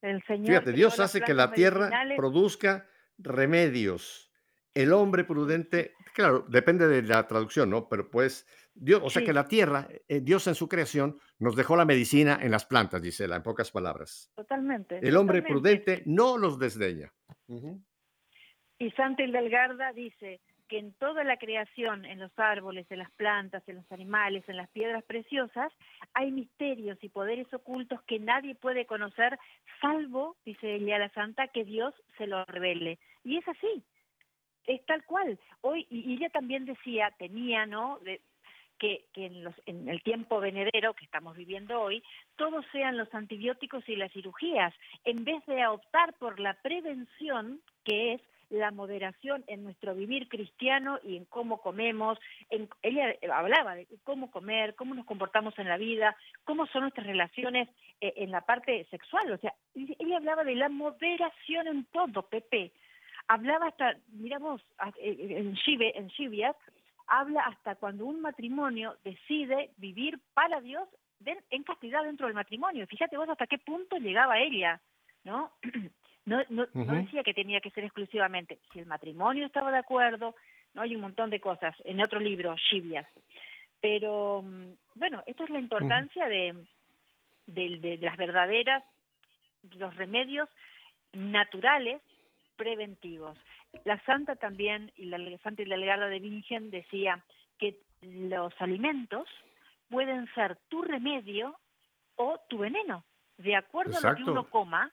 El 0.00 0.22
Señor 0.26 0.46
Fíjate, 0.46 0.72
Dios 0.72 1.00
hace 1.00 1.20
que 1.20 1.34
la 1.34 1.52
tierra 1.52 1.86
medicinales. 1.88 2.16
produzca 2.16 2.88
remedios. 3.18 4.30
El 4.74 4.92
hombre 4.92 5.24
prudente, 5.24 5.94
claro, 6.14 6.44
depende 6.48 6.88
de 6.88 7.02
la 7.02 7.26
traducción, 7.26 7.70
¿no? 7.70 7.88
Pero 7.88 8.10
pues, 8.10 8.46
Dios, 8.74 9.00
o 9.04 9.08
sea 9.10 9.20
Sí. 9.20 9.26
que 9.26 9.32
la 9.32 9.46
tierra, 9.46 9.86
eh, 10.08 10.20
Dios 10.20 10.46
en 10.48 10.54
su 10.56 10.68
creación, 10.68 11.18
nos 11.38 11.54
dejó 11.54 11.76
la 11.76 11.84
medicina 11.84 12.38
en 12.42 12.50
las 12.50 12.64
plantas, 12.66 13.00
Gisela, 13.02 13.36
en 13.36 13.42
pocas 13.42 13.70
palabras. 13.70 14.32
Totalmente. 14.34 14.98
El 14.98 15.16
hombre 15.16 15.42
totalmente. 15.42 15.48
prudente 15.48 16.02
no 16.06 16.36
los 16.38 16.58
desdeña. 16.58 17.12
Y 18.78 18.90
Santa 18.92 19.22
Hildegarda 19.22 19.92
dice 19.92 20.40
que 20.68 20.78
en 20.78 20.94
toda 20.94 21.24
la 21.24 21.36
creación, 21.36 22.04
en 22.06 22.18
los 22.18 22.32
árboles, 22.38 22.86
en 22.90 22.98
las 22.98 23.10
plantas, 23.12 23.62
en 23.68 23.76
los 23.76 23.92
animales, 23.92 24.42
en 24.48 24.56
las 24.56 24.68
piedras 24.70 25.04
preciosas, 25.04 25.70
hay 26.14 26.32
misterios 26.32 26.98
y 27.02 27.10
poderes 27.10 27.52
ocultos 27.52 28.00
que 28.08 28.18
nadie 28.18 28.54
puede 28.54 28.86
conocer, 28.86 29.38
salvo, 29.80 30.36
dice 30.44 30.74
ella 30.74 30.98
la 30.98 31.10
santa, 31.12 31.48
que 31.48 31.64
Dios 31.64 31.94
se 32.18 32.26
lo 32.26 32.44
revele. 32.46 32.98
Y 33.22 33.36
es 33.36 33.46
así, 33.46 33.84
es 34.66 34.84
tal 34.86 35.04
cual. 35.04 35.38
Hoy, 35.60 35.86
y 35.90 36.14
ella 36.14 36.30
también 36.30 36.64
decía, 36.64 37.12
tenía, 37.18 37.66
¿no? 37.66 37.98
De- 38.02 38.20
que, 38.78 39.04
en, 39.14 39.44
los, 39.44 39.54
en 39.66 39.88
el 39.88 40.02
tiempo 40.02 40.40
venidero 40.40 40.94
que 40.94 41.04
estamos 41.04 41.36
viviendo 41.36 41.80
hoy, 41.80 42.02
todos 42.36 42.66
sean 42.72 42.96
los 42.96 43.12
antibióticos 43.14 43.88
y 43.88 43.96
las 43.96 44.12
cirugías, 44.12 44.74
en 45.04 45.24
vez 45.24 45.44
de 45.46 45.66
optar 45.66 46.12
por 46.14 46.40
la 46.40 46.54
prevención, 46.60 47.60
que 47.84 48.14
es 48.14 48.20
la 48.50 48.70
moderación 48.70 49.42
en 49.46 49.64
nuestro 49.64 49.94
vivir 49.94 50.28
cristiano 50.28 50.98
y 51.02 51.16
en 51.16 51.24
cómo 51.24 51.62
comemos. 51.62 52.18
En, 52.50 52.68
ella 52.82 53.14
hablaba 53.32 53.74
de 53.74 53.86
cómo 54.04 54.30
comer, 54.30 54.74
cómo 54.74 54.94
nos 54.94 55.06
comportamos 55.06 55.58
en 55.58 55.68
la 55.68 55.78
vida, 55.78 56.16
cómo 56.44 56.66
son 56.66 56.82
nuestras 56.82 57.06
relaciones 57.06 57.68
eh, 58.00 58.12
en 58.16 58.30
la 58.30 58.42
parte 58.42 58.86
sexual. 58.90 59.32
O 59.32 59.38
sea, 59.38 59.54
ella 59.74 60.18
hablaba 60.18 60.44
de 60.44 60.56
la 60.56 60.68
moderación 60.68 61.68
en 61.68 61.84
todo, 61.86 62.22
Pepe. 62.28 62.72
Hablaba 63.28 63.68
hasta, 63.68 63.96
miramos, 64.08 64.60
en, 64.98 65.54
Chive, 65.56 65.96
en 65.98 66.08
Chivias, 66.10 66.56
habla 67.06 67.42
hasta 67.42 67.76
cuando 67.76 68.06
un 68.06 68.20
matrimonio 68.20 68.96
decide 69.04 69.70
vivir 69.76 70.18
para 70.34 70.60
Dios 70.60 70.88
en 71.50 71.62
castidad 71.62 72.04
dentro 72.04 72.26
del 72.26 72.34
matrimonio. 72.34 72.86
Fíjate 72.86 73.16
vos 73.16 73.28
hasta 73.28 73.46
qué 73.46 73.58
punto 73.58 73.96
llegaba 73.96 74.38
ella, 74.38 74.80
¿no? 75.24 75.52
No, 76.26 76.42
no, 76.48 76.66
no 76.72 76.94
decía 76.94 77.22
que 77.22 77.34
tenía 77.34 77.60
que 77.60 77.70
ser 77.72 77.84
exclusivamente. 77.84 78.58
Si 78.72 78.78
el 78.78 78.86
matrimonio 78.86 79.44
estaba 79.44 79.70
de 79.70 79.76
acuerdo, 79.76 80.34
no 80.72 80.80
hay 80.80 80.94
un 80.94 81.02
montón 81.02 81.28
de 81.28 81.38
cosas. 81.38 81.76
En 81.84 82.00
otro 82.00 82.18
libro, 82.18 82.56
Chivias. 82.70 83.06
Pero, 83.78 84.40
mm, 84.42 84.72
bueno, 84.94 85.22
esto 85.26 85.44
es 85.44 85.50
la 85.50 85.58
importancia 85.58 86.26
de, 86.26 86.64
de, 87.46 87.78
de 87.78 87.98
las 87.98 88.16
verdaderas, 88.16 88.82
los 89.76 89.94
remedios 89.96 90.48
naturales 91.12 92.00
preventivos. 92.56 93.38
La 93.84 94.00
santa 94.04 94.36
también, 94.36 94.92
y 94.96 95.06
la 95.06 95.18
Santa 95.38 95.62
y 95.62 95.66
la 95.66 95.76
Legarda 95.76 96.08
de 96.08 96.20
Virgen 96.20 96.70
decía 96.70 97.24
que 97.58 97.80
los 98.02 98.52
alimentos 98.60 99.26
pueden 99.88 100.32
ser 100.34 100.56
tu 100.68 100.82
remedio 100.82 101.56
o 102.16 102.38
tu 102.48 102.58
veneno. 102.58 103.04
De 103.38 103.56
acuerdo 103.56 103.96
a 103.98 104.10
lo 104.10 104.16
que 104.16 104.24
uno 104.24 104.48
coma, 104.48 104.92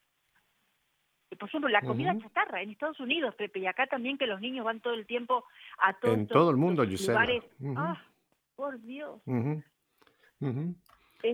por 1.37 1.47
ejemplo, 1.47 1.69
la 1.69 1.81
comida 1.81 2.17
chatarra 2.19 2.61
en 2.61 2.71
Estados 2.71 2.99
Unidos, 2.99 3.35
Pepe, 3.35 3.59
y 3.59 3.67
acá 3.67 3.87
también 3.87 4.17
que 4.17 4.27
los 4.27 4.41
niños 4.41 4.65
van 4.65 4.81
todo 4.81 4.93
el 4.93 5.05
tiempo 5.05 5.45
a 5.77 5.93
todos 5.93 6.17
En 6.17 6.27
todo 6.27 6.49
el 6.49 6.57
mundo, 6.57 6.83
lugares. 6.83 7.43
Ah, 7.77 8.01
por 8.55 8.81
Dios. 8.81 9.21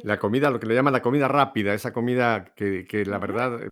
La 0.04 0.20
comida, 0.20 0.50
lo 0.50 0.60
que 0.60 0.68
le 0.68 0.76
llaman 0.76 0.94
la 0.94 1.02
comida 1.02 1.28
rápida, 1.28 1.74
esa 1.74 1.94
comida 1.94 2.54
que, 2.56 2.86
que 2.86 3.06
la 3.06 3.20
verdad, 3.20 3.62
eh, 3.64 3.70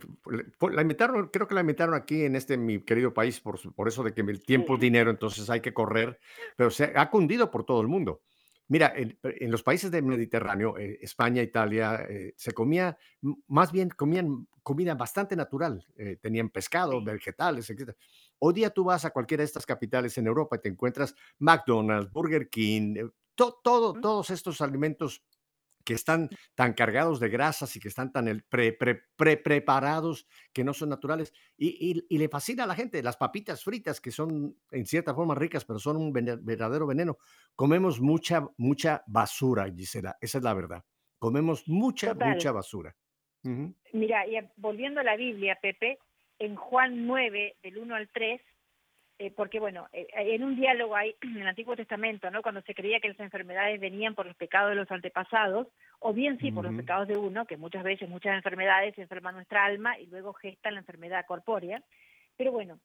la 0.71 0.81
inventaron, 0.81 1.27
creo 1.27 1.47
que 1.47 1.55
la 1.55 1.61
inventaron 1.61 1.95
aquí 1.95 2.23
en 2.23 2.35
este 2.35 2.57
mi 2.57 2.81
querido 2.81 3.13
país 3.13 3.39
por, 3.39 3.59
por 3.73 3.87
eso 3.87 4.03
de 4.03 4.13
que 4.13 4.21
el 4.21 4.43
tiempo 4.43 4.75
es 4.75 4.79
dinero, 4.81 5.09
entonces 5.09 5.49
hay 5.49 5.61
que 5.61 5.73
correr, 5.73 6.19
pero 6.55 6.69
se 6.69 6.93
ha 6.95 7.09
cundido 7.09 7.51
por 7.51 7.65
todo 7.65 7.81
el 7.81 7.87
mundo. 7.87 8.21
Mira, 8.67 8.93
en, 8.95 9.17
los 9.51 9.61
países 9.61 9.91
del 9.91 10.03
Mediterráneo, 10.03 10.75
eh, 10.77 10.97
España, 11.01 11.43
Italia, 11.43 12.03
eh, 12.09 12.33
se 12.35 12.51
comía, 12.51 12.97
más 13.47 13.71
bien 13.71 13.89
comían 13.89 14.47
comida 14.63 14.95
bastante 14.95 15.35
natural, 15.35 15.85
tenían 16.19 16.49
pescado, 16.49 17.03
vegetales, 17.03 17.69
etc. 17.69 17.91
Hoy 18.39 18.55
día 18.55 18.71
tú 18.71 18.83
vas 18.83 19.05
a 19.05 19.11
cualquiera 19.11 19.41
de 19.41 19.45
estas 19.45 19.67
capitales 19.67 20.17
en 20.17 20.25
Europa 20.25 20.55
y 20.55 20.61
te 20.61 20.69
encuentras 20.69 21.13
McDonald's, 21.37 22.11
Burger 22.11 22.49
King, 22.49 22.95
todo, 23.35 23.93
todos 23.93 24.29
estos 24.29 24.61
alimentos 24.61 25.21
que 25.85 25.93
están 25.93 26.29
tan 26.55 26.73
cargados 26.73 27.19
de 27.19 27.29
grasas 27.29 27.75
y 27.75 27.79
que 27.79 27.87
están 27.87 28.11
tan 28.11 28.43
pre, 28.49 28.73
pre, 28.73 29.03
pre 29.15 29.37
preparados 29.37 30.27
que 30.51 30.63
no 30.63 30.73
son 30.73 30.89
naturales. 30.89 31.31
Y, 31.57 32.03
y, 32.09 32.17
le 32.17 32.27
fascina 32.27 32.63
a 32.63 32.67
la 32.67 32.75
gente 32.75 33.01
las 33.03 33.17
papitas 33.17 33.63
fritas, 33.63 34.01
que 34.01 34.11
son 34.11 34.57
en 34.71 34.85
cierta 34.85 35.13
forma 35.13 35.35
ricas, 35.35 35.63
pero 35.63 35.79
son 35.79 35.97
un 35.97 36.11
verdadero 36.11 36.87
veneno. 36.87 37.17
Comemos 37.55 38.01
mucha, 38.01 38.45
mucha 38.57 39.03
basura, 39.07 39.71
Gisela, 39.71 40.17
esa 40.19 40.39
es 40.39 40.43
la 40.43 40.53
verdad. 40.53 40.83
Comemos 41.19 41.67
mucha, 41.67 42.13
mucha 42.13 42.51
basura. 42.51 42.95
Mira, 43.93 44.27
y 44.27 44.39
volviendo 44.57 45.01
a 45.01 45.03
la 45.03 45.15
Biblia, 45.15 45.57
Pepe, 45.61 45.99
en 46.39 46.55
Juan 46.55 47.05
9, 47.05 47.57
del 47.61 47.77
1 47.77 47.95
al 47.95 48.09
3, 48.09 48.41
eh, 49.17 49.31
porque 49.31 49.59
bueno, 49.59 49.87
eh, 49.93 50.07
en 50.13 50.43
un 50.43 50.55
diálogo 50.55 50.95
hay 50.95 51.15
en 51.21 51.37
el 51.37 51.47
Antiguo 51.47 51.75
Testamento, 51.75 52.29
¿no? 52.31 52.41
Cuando 52.41 52.61
se 52.61 52.75
creía 52.75 52.99
que 52.99 53.09
las 53.09 53.19
enfermedades 53.19 53.79
venían 53.79 54.15
por 54.15 54.25
los 54.25 54.35
pecados 54.35 54.69
de 54.69 54.75
los 54.75 54.91
antepasados, 54.91 55.67
o 55.99 56.13
bien 56.13 56.37
sí 56.39 56.51
por 56.51 56.65
los 56.65 56.75
pecados 56.75 57.07
de 57.07 57.17
uno, 57.17 57.45
que 57.45 57.57
muchas 57.57 57.83
veces 57.83 58.09
muchas 58.09 58.35
enfermedades 58.35 58.97
enferman 58.97 59.35
nuestra 59.35 59.65
alma 59.65 59.97
y 59.99 60.07
luego 60.07 60.33
gestan 60.33 60.73
la 60.73 60.81
enfermedad 60.81 61.25
corpórea. 61.25 61.81
Pero 62.37 62.51
bueno, 62.51 62.79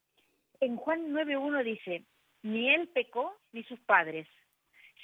en 0.61 0.76
Juan 0.76 1.12
9.1 1.12 1.64
dice, 1.64 2.05
ni 2.43 2.72
él 2.72 2.89
pecó 2.89 3.37
ni 3.53 3.64
sus 3.64 3.81
padres, 3.81 4.28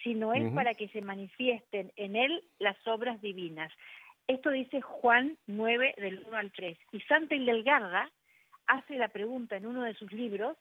sino 0.02 0.32
es 0.34 0.52
para 0.52 0.74
que 0.74 0.88
se 0.88 1.00
manifiesten 1.00 1.92
en 1.96 2.16
él 2.16 2.44
las 2.58 2.76
obras 2.86 3.20
divinas. 3.20 3.72
Esto 4.28 4.50
dice 4.50 4.80
Juan 4.80 5.36
9 5.46 5.94
del 5.96 6.24
1 6.26 6.36
al 6.36 6.52
3. 6.52 6.78
Y 6.92 7.00
Santa 7.00 7.34
Hildegarda 7.34 8.10
hace 8.66 8.96
la 8.96 9.08
pregunta 9.08 9.56
en 9.56 9.66
uno 9.66 9.82
de 9.82 9.94
sus 9.94 10.12
libros, 10.12 10.56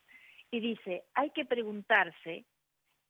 y 0.51 0.59
dice, 0.59 1.03
hay 1.13 1.31
que 1.31 1.45
preguntarse, 1.45 2.45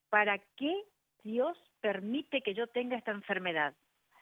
¿para 0.10 0.38
qué 0.58 0.84
Dios 1.24 1.58
permite 1.82 2.42
que 2.42 2.54
yo 2.54 2.68
tenga 2.68 2.98
esta 2.98 3.12
enfermedad? 3.12 3.74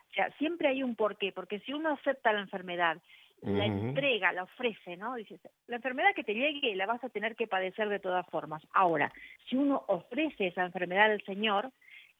O 0.09 0.13
sea, 0.13 0.31
siempre 0.37 0.67
hay 0.67 0.83
un 0.83 0.95
porqué, 0.95 1.31
porque 1.31 1.59
si 1.61 1.73
uno 1.73 1.93
acepta 1.93 2.33
la 2.33 2.41
enfermedad, 2.41 3.01
la 3.41 3.65
entrega, 3.65 4.31
la 4.31 4.43
ofrece, 4.43 4.95
¿no? 4.95 5.15
Dice, 5.15 5.37
la 5.67 5.75
enfermedad 5.75 6.15
que 6.15 6.23
te 6.23 6.33
llegue 6.33 6.75
la 6.75 6.85
vas 6.85 7.03
a 7.03 7.09
tener 7.09 7.35
que 7.35 7.47
padecer 7.47 7.89
de 7.89 7.99
todas 7.99 8.25
formas. 8.27 8.65
Ahora, 8.73 9.11
si 9.49 9.57
uno 9.57 9.83
ofrece 9.87 10.47
esa 10.47 10.63
enfermedad 10.63 11.11
al 11.11 11.21
Señor, 11.23 11.71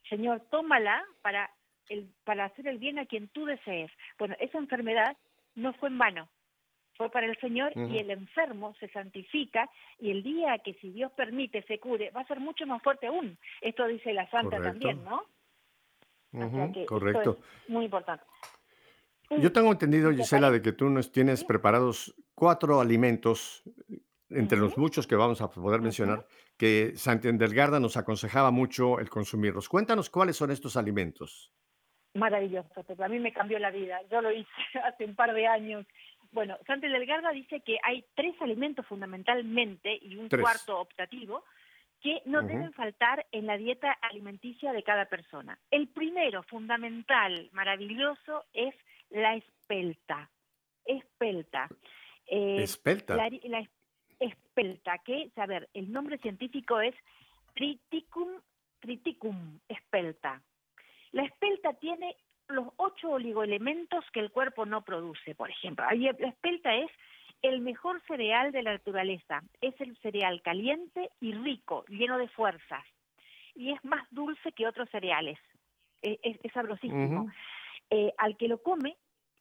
Señor, 0.09 0.41
tómala 0.49 1.01
para, 1.21 1.49
el, 1.87 2.09
para 2.25 2.45
hacer 2.45 2.67
el 2.67 2.77
bien 2.77 2.99
a 2.99 3.05
quien 3.05 3.29
tú 3.29 3.45
desees. 3.45 3.89
Bueno, 4.19 4.35
esa 4.39 4.57
enfermedad 4.57 5.15
no 5.55 5.71
fue 5.73 5.89
en 5.89 5.97
vano, 5.97 6.29
fue 6.95 7.09
para 7.09 7.25
el 7.25 7.37
Señor 7.39 7.71
y 7.75 7.97
el 7.97 8.11
enfermo 8.11 8.75
se 8.79 8.87
santifica 8.89 9.69
y 9.99 10.11
el 10.11 10.23
día 10.23 10.57
que 10.59 10.73
si 10.75 10.91
Dios 10.91 11.11
permite 11.13 11.63
se 11.63 11.79
cure 11.79 12.11
va 12.11 12.21
a 12.21 12.27
ser 12.27 12.39
mucho 12.39 12.65
más 12.65 12.81
fuerte 12.81 13.07
aún. 13.07 13.37
Esto 13.61 13.87
dice 13.87 14.13
la 14.13 14.29
Santa 14.29 14.61
también, 14.61 15.03
¿no? 15.03 15.23
correcto. 16.87 17.37
muy 17.67 17.85
importante. 17.85 18.23
Yo 19.29 19.51
tengo 19.51 19.71
entendido, 19.71 20.11
Gisela, 20.11 20.51
de 20.51 20.61
que 20.61 20.73
tú 20.73 20.89
nos 20.89 21.11
tienes 21.11 21.43
preparados 21.43 22.15
cuatro 22.35 22.79
alimentos, 22.79 23.63
entre 24.29 24.57
los 24.57 24.77
muchos 24.77 25.07
que 25.07 25.15
vamos 25.15 25.41
a 25.41 25.49
poder 25.49 25.81
mencionar, 25.81 26.27
que 26.57 26.93
Santendelgarda 26.95 27.79
nos 27.79 27.97
aconsejaba 27.97 28.51
mucho 28.51 28.99
el 28.99 29.09
consumirlos. 29.09 29.69
Cuéntanos 29.69 30.09
cuáles 30.09 30.35
son 30.35 30.51
estos 30.51 30.77
alimentos. 30.77 31.51
Maravilloso, 32.15 32.69
a 32.99 33.07
mí 33.07 33.19
me 33.19 33.33
cambió 33.33 33.57
la 33.57 33.71
vida. 33.71 33.99
Yo 34.11 34.21
lo 34.21 34.31
hice 34.31 34.49
hace 34.83 35.05
un 35.05 35.15
par 35.15 35.33
de 35.33 35.47
años 35.47 35.85
bueno, 36.33 36.57
Santa 36.65 36.87
Delgarda 36.87 37.31
dice 37.31 37.61
que 37.61 37.77
hay 37.83 38.03
tres 38.15 38.35
alimentos 38.41 38.85
fundamentalmente 38.85 39.97
y 40.01 40.15
un 40.17 40.29
cuarto 40.29 40.79
optativo 40.79 41.43
que 42.01 42.21
no 42.25 42.41
deben 42.41 42.73
faltar 42.73 43.25
en 43.31 43.47
la 43.47 43.55
dieta 43.55 43.91
alimenticia 44.01 44.73
de 44.73 44.83
cada 44.83 45.05
persona. 45.05 45.57
El 45.71 45.87
primero, 45.87 46.43
fundamental, 46.43 47.49
maravilloso, 47.53 48.43
es 48.51 48.75
la 49.09 49.35
espelta. 49.35 50.29
Espelta. 50.85 51.69
Eh, 52.27 52.63
espelta. 52.63 53.15
La, 53.15 53.65
espelta, 54.19 54.97
que, 54.99 55.31
a 55.35 55.45
ver, 55.45 55.69
el 55.73 55.91
nombre 55.91 56.17
científico 56.17 56.81
es 56.81 56.95
Triticum, 57.53 58.41
triticum 58.79 59.59
espelta. 59.69 60.41
La 61.11 61.23
espelta 61.23 61.73
tiene 61.73 62.17
los 62.53 62.67
ocho 62.77 63.11
oligoelementos 63.11 64.05
que 64.11 64.19
el 64.19 64.31
cuerpo 64.31 64.65
no 64.65 64.83
produce, 64.83 65.35
por 65.35 65.49
ejemplo. 65.49 65.85
La 65.91 66.27
espelta 66.27 66.73
es 66.75 66.89
el 67.41 67.59
mejor 67.59 68.01
cereal 68.07 68.51
de 68.51 68.63
la 68.63 68.71
naturaleza. 68.73 69.43
Es 69.61 69.79
el 69.81 69.95
cereal 69.97 70.41
caliente 70.41 71.09
y 71.19 71.33
rico, 71.33 71.85
lleno 71.87 72.17
de 72.17 72.29
fuerzas. 72.29 72.83
Y 73.53 73.71
es 73.71 73.83
más 73.83 74.07
dulce 74.11 74.51
que 74.53 74.65
otros 74.65 74.89
cereales. 74.89 75.37
E, 76.01 76.19
es, 76.23 76.51
sabrosísimo. 76.53 77.31
Eh, 77.89 78.13
al 78.17 78.37
que 78.37 78.47
lo 78.47 78.63
come, 78.63 78.95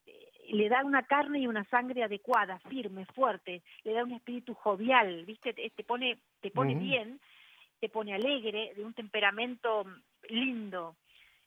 eh, 0.05 0.29
le 0.51 0.69
da 0.69 0.85
una 0.85 1.05
carne 1.05 1.39
y 1.39 1.47
una 1.47 1.65
sangre 1.65 2.03
adecuada, 2.03 2.59
firme, 2.69 3.07
fuerte, 3.07 3.63
le 3.85 3.93
da 3.93 4.05
un 4.05 4.13
espíritu 4.13 4.55
jovial, 4.55 5.25
¿viste? 5.25 5.55
Te, 5.55 5.85
pone, 5.85 6.19
te 6.41 6.51
pone 6.51 6.75
bien, 6.75 7.21
te 7.81 7.89
pone 7.89 8.15
alegre, 8.15 8.75
de 8.75 8.85
un 8.85 8.95
temperamento 8.95 9.85
lindo 10.29 10.97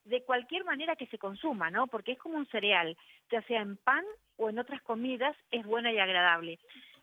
de 0.06 0.24
cualquier 0.24 0.64
manera 0.64 0.96
que 0.96 1.08
se 1.08 1.18
consuma, 1.18 1.70
¿no? 1.72 1.88
Porque 1.88 2.14
es 2.14 2.20
como 2.20 2.38
un 2.38 2.48
cereal, 2.48 2.96
ya 3.32 3.42
sea 3.44 3.62
en 3.62 3.78
pan 3.78 4.04
o 4.38 4.50
en 4.50 4.60
otras 4.60 4.82
comidas, 4.84 5.36
es 5.52 5.66
buena 5.66 5.92
y 5.92 5.98
agradable. 5.98 6.60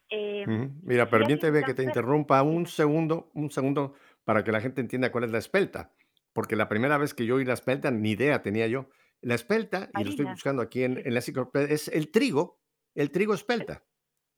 Eh, 0.09 0.45
Mira, 0.83 1.09
permíteme 1.09 1.63
que 1.63 1.75
te 1.75 1.83
interrumpa 1.83 2.43
un 2.43 2.67
segundo, 2.67 3.31
un 3.35 3.51
segundo 3.51 3.95
para 4.25 4.45
que 4.45 4.53
la 4.53 4.61
gente 4.61 4.81
entienda 4.81 5.11
cuál 5.11 5.25
es 5.25 5.33
la 5.33 5.39
espelta, 5.39 5.93
porque 6.33 6.57
la 6.57 6.69
primera 6.69 6.97
vez 6.97 7.13
que 7.13 7.27
yo 7.27 7.37
oí 7.37 7.45
la 7.45 7.55
espelta, 7.55 7.91
ni 7.91 8.13
idea 8.13 8.43
tenía 8.43 8.67
yo. 8.67 8.89
La 9.21 9.35
espelta, 9.35 9.91
y 9.99 10.05
lo 10.05 10.11
estoy 10.11 10.27
buscando 10.27 10.63
aquí 10.63 10.83
en, 10.85 10.99
en 10.99 11.15
la 11.15 11.21
enciclopedia, 11.21 11.75
es 11.75 11.89
el 11.89 12.11
trigo, 12.11 12.61
el 12.95 13.11
trigo 13.11 13.35
espelta, 13.35 13.85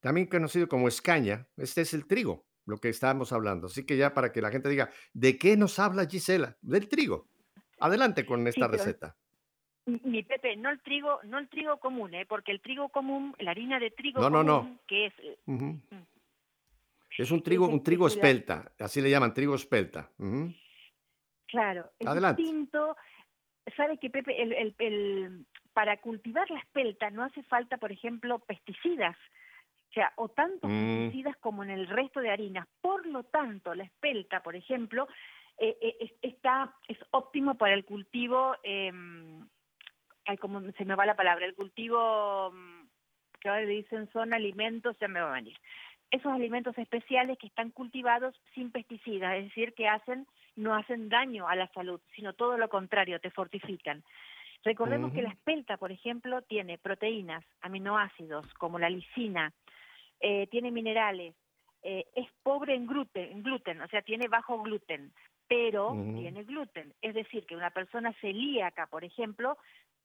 también 0.00 0.26
conocido 0.26 0.68
como 0.68 0.88
escaña, 0.88 1.48
este 1.56 1.80
es 1.80 1.94
el 1.94 2.06
trigo, 2.06 2.46
lo 2.66 2.78
que 2.78 2.90
estábamos 2.90 3.32
hablando. 3.32 3.66
Así 3.66 3.84
que 3.84 3.96
ya 3.96 4.14
para 4.14 4.32
que 4.32 4.42
la 4.42 4.50
gente 4.50 4.68
diga, 4.68 4.90
¿de 5.12 5.38
qué 5.38 5.56
nos 5.56 5.78
habla 5.78 6.06
Gisela? 6.06 6.56
Del 6.60 6.88
trigo. 6.88 7.28
Adelante 7.85 8.24
con 8.24 8.47
esta 8.47 8.66
receta. 8.66 9.14
Mi 9.87 10.22
Pepe, 10.22 10.57
no 10.57 10.70
el 10.70 10.80
trigo, 10.80 11.20
no 11.24 11.39
el 11.39 11.49
trigo 11.51 11.78
común, 11.78 12.14
¿eh? 12.14 12.24
porque 12.26 12.51
el 12.53 12.62
trigo 12.62 12.89
común, 12.89 13.35
la 13.39 13.51
harina 13.51 13.78
de 13.78 13.91
trigo 13.91 14.20
no, 14.22 14.30
común, 14.30 14.47
no, 14.47 14.62
no. 14.62 14.78
que 14.87 15.07
es... 15.07 15.12
Mm. 15.45 15.74
Es 17.18 17.30
un 17.30 17.43
trigo, 17.43 17.66
Es 17.66 17.72
un 17.74 17.82
trigo 17.82 18.07
espelta, 18.09 18.72
así 18.80 19.01
le 19.03 19.11
llaman, 19.11 19.35
trigo 19.35 19.55
espelta. 19.55 20.11
Claro, 21.47 21.91
es 21.99 22.07
Adelante. 22.07 22.43
distinto. 22.43 22.97
Sabe 23.76 23.99
que 23.99 24.11
Pepe, 24.11 24.43
el, 24.43 24.53
el- 24.53 24.74
el- 24.78 25.47
para 25.74 25.99
cultivar 26.01 26.51
la 26.51 26.61
espelta 26.61 27.11
no 27.11 27.22
hace 27.22 27.43
falta, 27.45 27.76
por 27.76 27.93
ejemplo, 27.93 28.39
pesticidas, 28.41 29.16
o 29.91 29.93
sea, 29.93 30.12
o 30.16 30.28
tantos 30.30 30.70
Mm. 30.70 31.05
pesticidas 31.05 31.37
como 31.37 31.62
en 31.62 31.70
el 31.70 31.87
resto 31.89 32.20
de 32.20 32.30
harinas. 32.30 32.66
Por 32.80 33.07
lo 33.07 33.22
tanto, 33.24 33.74
la 33.74 33.85
espelta, 33.85 34.43
por 34.43 34.57
ejemplo, 34.57 35.07
eh, 35.59 35.76
eh, 35.80 35.96
es, 36.00 36.12
está 36.22 36.74
es 36.88 36.98
óptimo 37.11 37.57
para 37.57 37.74
el 37.74 37.84
cultivo. 37.84 38.57
Eh, 38.62 38.92
ay, 40.26 40.36
como 40.38 40.61
se 40.72 40.84
me 40.84 40.94
va 40.94 41.07
la 41.07 41.16
palabra, 41.16 41.46
el 41.46 41.55
cultivo 41.55 42.50
mm, 42.52 42.86
que 43.40 43.48
ahora 43.48 43.62
le 43.62 43.72
dicen 43.72 44.11
son 44.12 44.34
alimentos, 44.34 44.96
ya 45.00 45.09
me 45.09 45.20
va 45.20 45.30
a 45.30 45.34
venir. 45.34 45.57
Esos 46.11 46.32
alimentos 46.32 46.76
especiales 46.78 47.38
que 47.38 47.46
están 47.46 47.70
cultivados 47.70 48.40
sin 48.55 48.70
pesticidas, 48.70 49.36
es 49.36 49.44
decir, 49.44 49.74
que 49.74 49.88
hacen 49.88 50.26
no 50.57 50.74
hacen 50.74 51.09
daño 51.09 51.48
a 51.48 51.57
la 51.57 51.66
salud, 51.72 52.00
sino 52.14 52.32
todo 52.32 52.57
lo 52.57 52.68
contrario, 52.68 53.20
te 53.20 53.30
fortifican. 53.30 54.05
Recordemos 54.62 55.12
que 55.12 55.22
la 55.22 55.30
espelta, 55.30 55.76
por 55.76 55.92
ejemplo, 55.92 56.40
tiene 56.42 56.78
proteínas, 56.78 57.44
aminoácidos, 57.61 58.46
como 58.55 58.78
la 58.78 58.88
lisina, 58.88 59.52
eh, 60.20 60.46
tiene 60.46 60.70
minerales, 60.70 61.34
eh, 61.82 62.07
es 62.14 62.26
pobre 62.42 62.74
en 62.74 62.86
gluten, 62.86 63.30
en 63.30 63.42
gluten, 63.42 63.82
o 63.82 63.88
sea, 63.88 64.00
tiene 64.00 64.26
bajo 64.26 64.62
gluten, 64.62 65.12
pero 65.55 65.94
tiene 66.16 66.42
gluten. 66.42 66.92
Es 67.00 67.14
decir, 67.14 67.46
que 67.46 67.55
una 67.55 67.70
persona 67.70 68.12
celíaca, 68.20 68.86
por 68.86 69.05
ejemplo, 69.05 69.57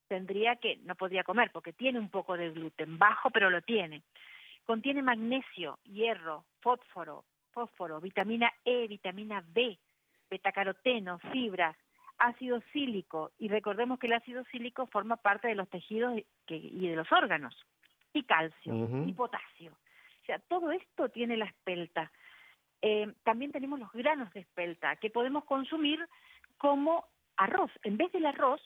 tendría 0.08 0.58
que, 0.58 0.78
no 0.84 0.94
podría 0.94 1.24
comer 1.24 1.50
porque 1.52 1.74
tiene 1.74 1.98
un 1.98 2.10
poco 2.10 2.38
de 2.38 2.52
gluten, 2.52 3.00
bajo, 3.00 3.32
pero 3.32 3.50
lo 3.50 3.62
tiene. 3.62 4.04
Contiene 4.66 5.02
magnesio, 5.02 5.80
hierro, 5.86 6.46
fósforo, 6.62 7.26
fósforo, 7.52 8.00
vitamina 8.00 8.54
E, 8.64 8.88
vitamina 8.88 9.44
B, 9.48 9.78
betacaroteno, 10.30 11.18
fibras, 11.32 11.76
ácido 12.20 12.62
cílico, 12.72 13.32
y 13.40 13.48
recordemos 13.48 13.98
que 13.98 14.08
el 14.08 14.14
ácido 14.14 14.44
cílico 14.52 14.86
forma 14.88 15.16
parte 15.16 15.48
de 15.48 15.56
los 15.56 15.68
tejidos 15.70 16.22
que- 16.46 16.58
y 16.58 16.88
de 16.90 16.96
los 16.96 17.12
órganos, 17.12 17.56
y 18.14 18.24
calcio, 18.24 18.74
y 19.08 19.14
potasio. 19.14 19.72
O 19.72 20.26
sea, 20.26 20.38
todo 20.38 20.72
esto 20.72 21.10
tiene 21.10 21.38
la 21.38 21.46
espelta. 21.46 22.12
Eh, 22.82 23.14
también 23.24 23.52
tenemos 23.52 23.80
los 23.80 23.92
granos 23.92 24.32
de 24.34 24.42
espelta, 24.42 24.96
que 24.98 25.10
podemos 25.10 25.44
consumir 25.46 26.00
como 26.58 27.06
arroz. 27.38 27.72
En 27.84 27.98
vez 27.98 28.12
del 28.12 28.26
arroz, 28.26 28.62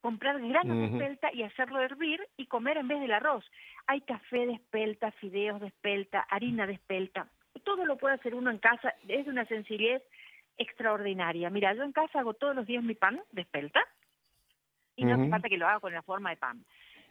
comprar 0.00 0.40
granos 0.40 0.76
de 0.76 0.84
espelta 0.86 1.32
y 1.32 1.42
hacerlo 1.42 1.80
hervir 1.80 2.20
y 2.36 2.46
comer 2.46 2.76
en 2.76 2.88
vez 2.88 3.00
del 3.00 3.12
arroz. 3.12 3.44
Hay 3.86 4.02
café 4.02 4.46
de 4.46 4.52
espelta, 4.54 5.10
fideos 5.12 5.60
de 5.60 5.68
espelta, 5.68 6.20
harina 6.30 6.66
de 6.66 6.74
espelta. 6.74 7.28
Todo 7.64 7.84
lo 7.84 7.96
puede 7.96 8.14
hacer 8.14 8.34
uno 8.34 8.50
en 8.50 8.58
casa. 8.58 8.94
Es 9.08 9.24
de 9.24 9.30
una 9.30 9.46
sencillez 9.46 10.02
extraordinaria. 10.58 11.50
Mira, 11.50 11.74
yo 11.74 11.82
en 11.82 11.92
casa 11.92 12.20
hago 12.20 12.34
todos 12.34 12.54
los 12.54 12.66
días 12.66 12.84
mi 12.84 12.94
pan 12.94 13.20
de 13.32 13.42
espelta 13.42 13.80
y 14.94 15.04
no 15.04 15.14
hace 15.14 15.28
falta 15.28 15.48
que 15.48 15.58
lo 15.58 15.66
haga 15.66 15.80
con 15.80 15.92
la 15.92 16.02
forma 16.02 16.30
de 16.30 16.36
pan. 16.36 16.64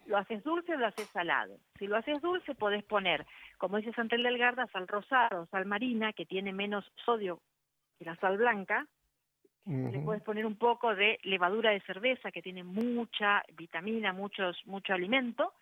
Lo 0.06 0.18
haces 0.18 0.44
dulce 0.44 0.74
o 0.74 0.78
lo 0.78 0.86
haces 0.88 1.08
salado. 1.10 1.58
Si 1.80 1.88
lo 1.88 1.98
haces 1.98 2.22
dulce, 2.22 2.54
podés 2.56 2.84
poner, 2.84 3.26
como 3.58 3.78
dice 3.78 3.92
Santel 3.94 4.24
del 4.24 4.38
Garda, 4.38 4.68
sal 4.68 4.88
rosada 4.88 5.42
o 5.42 5.46
sal 5.48 5.66
marina, 5.66 6.14
que 6.14 6.26
tiene 6.26 6.54
menos 6.54 6.86
sodio 7.06 7.42
que 7.98 8.06
la 8.06 8.16
sal 8.18 8.38
blanca. 8.38 8.88
Le 9.66 10.00
puedes 10.02 10.22
poner 10.22 10.46
un 10.46 10.58
poco 10.58 10.94
de 10.94 11.18
levadura 11.24 11.72
de 11.72 11.82
cerveza, 11.82 12.32
que 12.32 12.44
tiene 12.44 12.64
mucha 12.64 13.42
vitamina, 13.54 14.14
muchos, 14.14 14.56
mucho 14.68 14.94
alimento. 14.94 15.54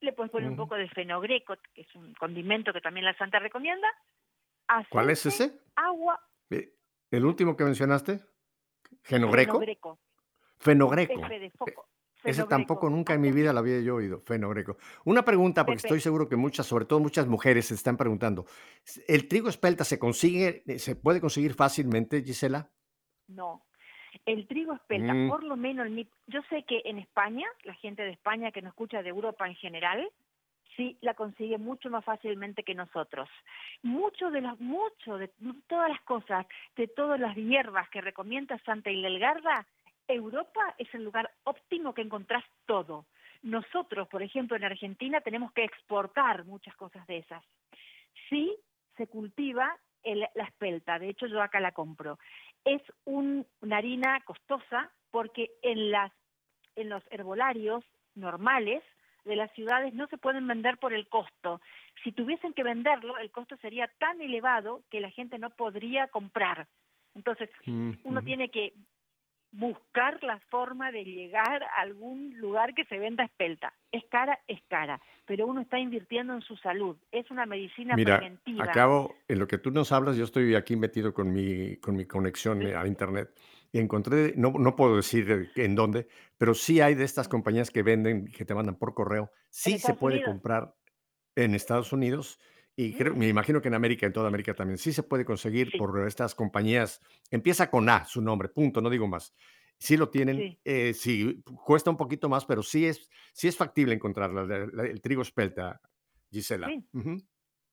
Le 0.00 0.14
puedes 0.14 0.32
poner 0.32 0.48
un 0.48 0.56
poco 0.56 0.74
de 0.74 0.88
fenogreco, 0.88 1.56
que 1.74 1.82
es 1.82 1.94
un 1.94 2.14
condimento 2.14 2.72
que 2.72 2.80
también 2.80 3.04
la 3.04 3.12
Santa 3.18 3.38
recomienda. 3.38 3.86
¿Cuál 4.88 5.10
es 5.10 5.26
ese? 5.26 5.52
Agua, 5.76 6.18
Eh, 6.48 6.72
¿El 7.10 7.26
último 7.26 7.54
que 7.56 7.64
mencionaste? 7.64 8.20
¿Genogreco? 9.04 9.52
fenogreco. 9.58 9.98
Fenogreco. 10.58 11.12
F 11.26 11.38
de 11.38 11.50
foco. 11.50 11.88
Ese 12.24 12.44
tampoco 12.44 12.90
nunca 12.90 13.14
en 13.14 13.20
mi 13.20 13.32
vida 13.32 13.52
lo 13.52 13.60
había 13.60 13.80
yo 13.80 13.96
oído, 13.96 14.20
fenogreco. 14.20 14.76
Una 15.04 15.22
pregunta, 15.24 15.64
porque 15.64 15.78
estoy 15.78 16.00
seguro 16.00 16.28
que 16.28 16.36
muchas, 16.36 16.66
sobre 16.66 16.84
todo 16.84 17.00
muchas 17.00 17.26
mujeres 17.26 17.66
se 17.66 17.74
están 17.74 17.96
preguntando. 17.96 18.44
¿El 19.08 19.26
trigo 19.28 19.48
espelta 19.48 19.84
se 19.84 19.98
consigue, 19.98 20.62
eh, 20.66 20.78
se 20.78 20.96
puede 20.96 21.20
conseguir 21.20 21.54
fácilmente, 21.54 22.22
Gisela? 22.22 22.68
No. 23.28 23.64
El 24.26 24.46
trigo 24.48 24.74
espelta, 24.74 25.14
Mm. 25.14 25.28
por 25.28 25.44
lo 25.44 25.56
menos, 25.56 25.86
en 25.86 25.94
mi- 25.94 26.08
yo 26.26 26.40
sé 26.50 26.64
que 26.64 26.82
en 26.84 26.98
España, 26.98 27.46
la 27.64 27.74
gente 27.74 28.02
de 28.02 28.10
España 28.10 28.50
que 28.50 28.60
nos 28.60 28.70
escucha 28.72 29.02
de 29.02 29.08
Europa 29.08 29.46
en 29.46 29.54
general, 29.54 30.08
sí 30.76 30.98
la 31.00 31.14
consigue 31.14 31.58
mucho 31.58 31.90
más 31.90 32.04
fácilmente 32.04 32.62
que 32.64 32.74
nosotros. 32.74 33.28
Mucho 33.82 34.30
de 34.30 34.40
los, 34.40 34.58
mucho 34.60 35.16
de 35.16 35.28
todas 35.68 35.90
las 35.90 36.00
cosas, 36.02 36.46
de 36.76 36.88
todas 36.88 37.18
las 37.20 37.36
hierbas 37.36 37.88
que 37.90 38.00
recomienda 38.00 38.58
Santa 38.64 38.90
Hildegarda, 38.90 39.66
Europa 40.12 40.74
es 40.78 40.92
el 40.94 41.04
lugar 41.04 41.30
óptimo 41.44 41.94
que 41.94 42.02
encontrás 42.02 42.44
todo. 42.66 43.06
Nosotros, 43.42 44.08
por 44.08 44.22
ejemplo, 44.22 44.56
en 44.56 44.64
Argentina 44.64 45.20
tenemos 45.20 45.52
que 45.52 45.64
exportar 45.64 46.44
muchas 46.44 46.74
cosas 46.76 47.06
de 47.06 47.18
esas. 47.18 47.42
Sí 48.28 48.54
se 48.96 49.06
cultiva 49.06 49.76
el- 50.02 50.26
la 50.34 50.44
espelta, 50.44 50.98
de 50.98 51.08
hecho 51.10 51.26
yo 51.26 51.42
acá 51.42 51.60
la 51.60 51.72
compro. 51.72 52.18
Es 52.64 52.82
un- 53.04 53.46
una 53.60 53.78
harina 53.78 54.20
costosa 54.22 54.90
porque 55.10 55.50
en, 55.62 55.90
las, 55.90 56.12
en 56.76 56.88
los 56.88 57.02
herbolarios 57.10 57.84
normales 58.14 58.82
de 59.24 59.36
las 59.36 59.50
ciudades 59.52 59.92
no 59.94 60.06
se 60.08 60.18
pueden 60.18 60.46
vender 60.46 60.78
por 60.78 60.92
el 60.92 61.08
costo. 61.08 61.60
Si 62.02 62.12
tuviesen 62.12 62.52
que 62.54 62.62
venderlo, 62.62 63.18
el 63.18 63.30
costo 63.30 63.56
sería 63.58 63.88
tan 63.98 64.20
elevado 64.20 64.82
que 64.90 65.00
la 65.00 65.10
gente 65.10 65.38
no 65.38 65.50
podría 65.50 66.08
comprar. 66.08 66.66
Entonces, 67.14 67.50
Mm, 67.66 67.92
uno 68.04 68.22
tiene 68.22 68.50
que 68.50 68.72
buscar 69.52 70.22
la 70.22 70.38
forma 70.50 70.92
de 70.92 71.04
llegar 71.04 71.62
a 71.62 71.80
algún 71.80 72.38
lugar 72.38 72.74
que 72.74 72.84
se 72.84 72.98
venda 72.98 73.24
espelta. 73.24 73.72
Es 73.90 74.04
cara, 74.10 74.38
es 74.46 74.60
cara, 74.68 75.00
pero 75.26 75.46
uno 75.46 75.60
está 75.60 75.78
invirtiendo 75.78 76.34
en 76.34 76.40
su 76.42 76.56
salud. 76.56 76.96
Es 77.10 77.30
una 77.30 77.46
medicina 77.46 77.96
Mira, 77.96 78.18
preventiva. 78.18 78.64
acabo, 78.64 79.16
en 79.26 79.38
lo 79.38 79.48
que 79.48 79.58
tú 79.58 79.70
nos 79.70 79.90
hablas, 79.92 80.16
yo 80.16 80.24
estoy 80.24 80.54
aquí 80.54 80.76
metido 80.76 81.12
con 81.12 81.32
mi, 81.32 81.76
con 81.78 81.96
mi 81.96 82.06
conexión 82.06 82.62
eh, 82.62 82.74
al 82.74 82.86
Internet 82.86 83.30
y 83.72 83.78
encontré, 83.78 84.34
no, 84.36 84.52
no 84.52 84.76
puedo 84.76 84.96
decir 84.96 85.50
en 85.56 85.74
dónde, 85.74 86.06
pero 86.38 86.54
sí 86.54 86.80
hay 86.80 86.94
de 86.94 87.04
estas 87.04 87.28
compañías 87.28 87.70
que 87.70 87.82
venden, 87.82 88.26
que 88.26 88.44
te 88.44 88.54
mandan 88.54 88.76
por 88.76 88.94
correo, 88.94 89.30
sí 89.48 89.78
se 89.78 89.94
puede 89.94 90.16
Unidos. 90.16 90.32
comprar 90.32 90.74
en 91.36 91.54
Estados 91.54 91.92
Unidos 91.92 92.38
y 92.86 92.92
creo- 92.94 93.14
Mm. 93.14 93.18
me 93.18 93.28
imagino 93.28 93.60
que 93.60 93.68
en 93.68 93.74
América, 93.74 94.06
en 94.06 94.12
toda 94.12 94.28
América 94.28 94.54
también, 94.54 94.78
sí 94.78 94.92
se 94.92 95.02
puede 95.02 95.24
conseguir 95.24 95.70
Sí. 95.70 95.78
por 95.78 96.06
estas 96.06 96.34
compañías, 96.34 97.00
empieza 97.30 97.70
con 97.70 97.88
A 97.88 98.04
su 98.04 98.20
nombre, 98.22 98.48
punto, 98.48 98.80
no 98.80 98.90
digo 98.90 99.06
más. 99.08 99.34
Sí 99.78 99.96
lo 99.96 100.10
tienen, 100.10 100.36
Sí. 100.36 100.58
eh, 100.64 100.92
sí, 100.94 101.42
cuesta 101.64 101.90
un 101.90 101.96
poquito 101.96 102.28
más, 102.28 102.44
pero 102.44 102.62
sí 102.62 102.84
es, 102.86 103.08
sí 103.32 103.48
es 103.48 103.56
factible 103.56 103.94
encontrarla, 103.94 104.44
la- 104.44 104.66
la- 104.72 104.84
el 104.84 105.00
trigo 105.00 105.22
espelta, 105.22 105.80
Gisela. 106.30 106.66
Sí. 106.68 106.84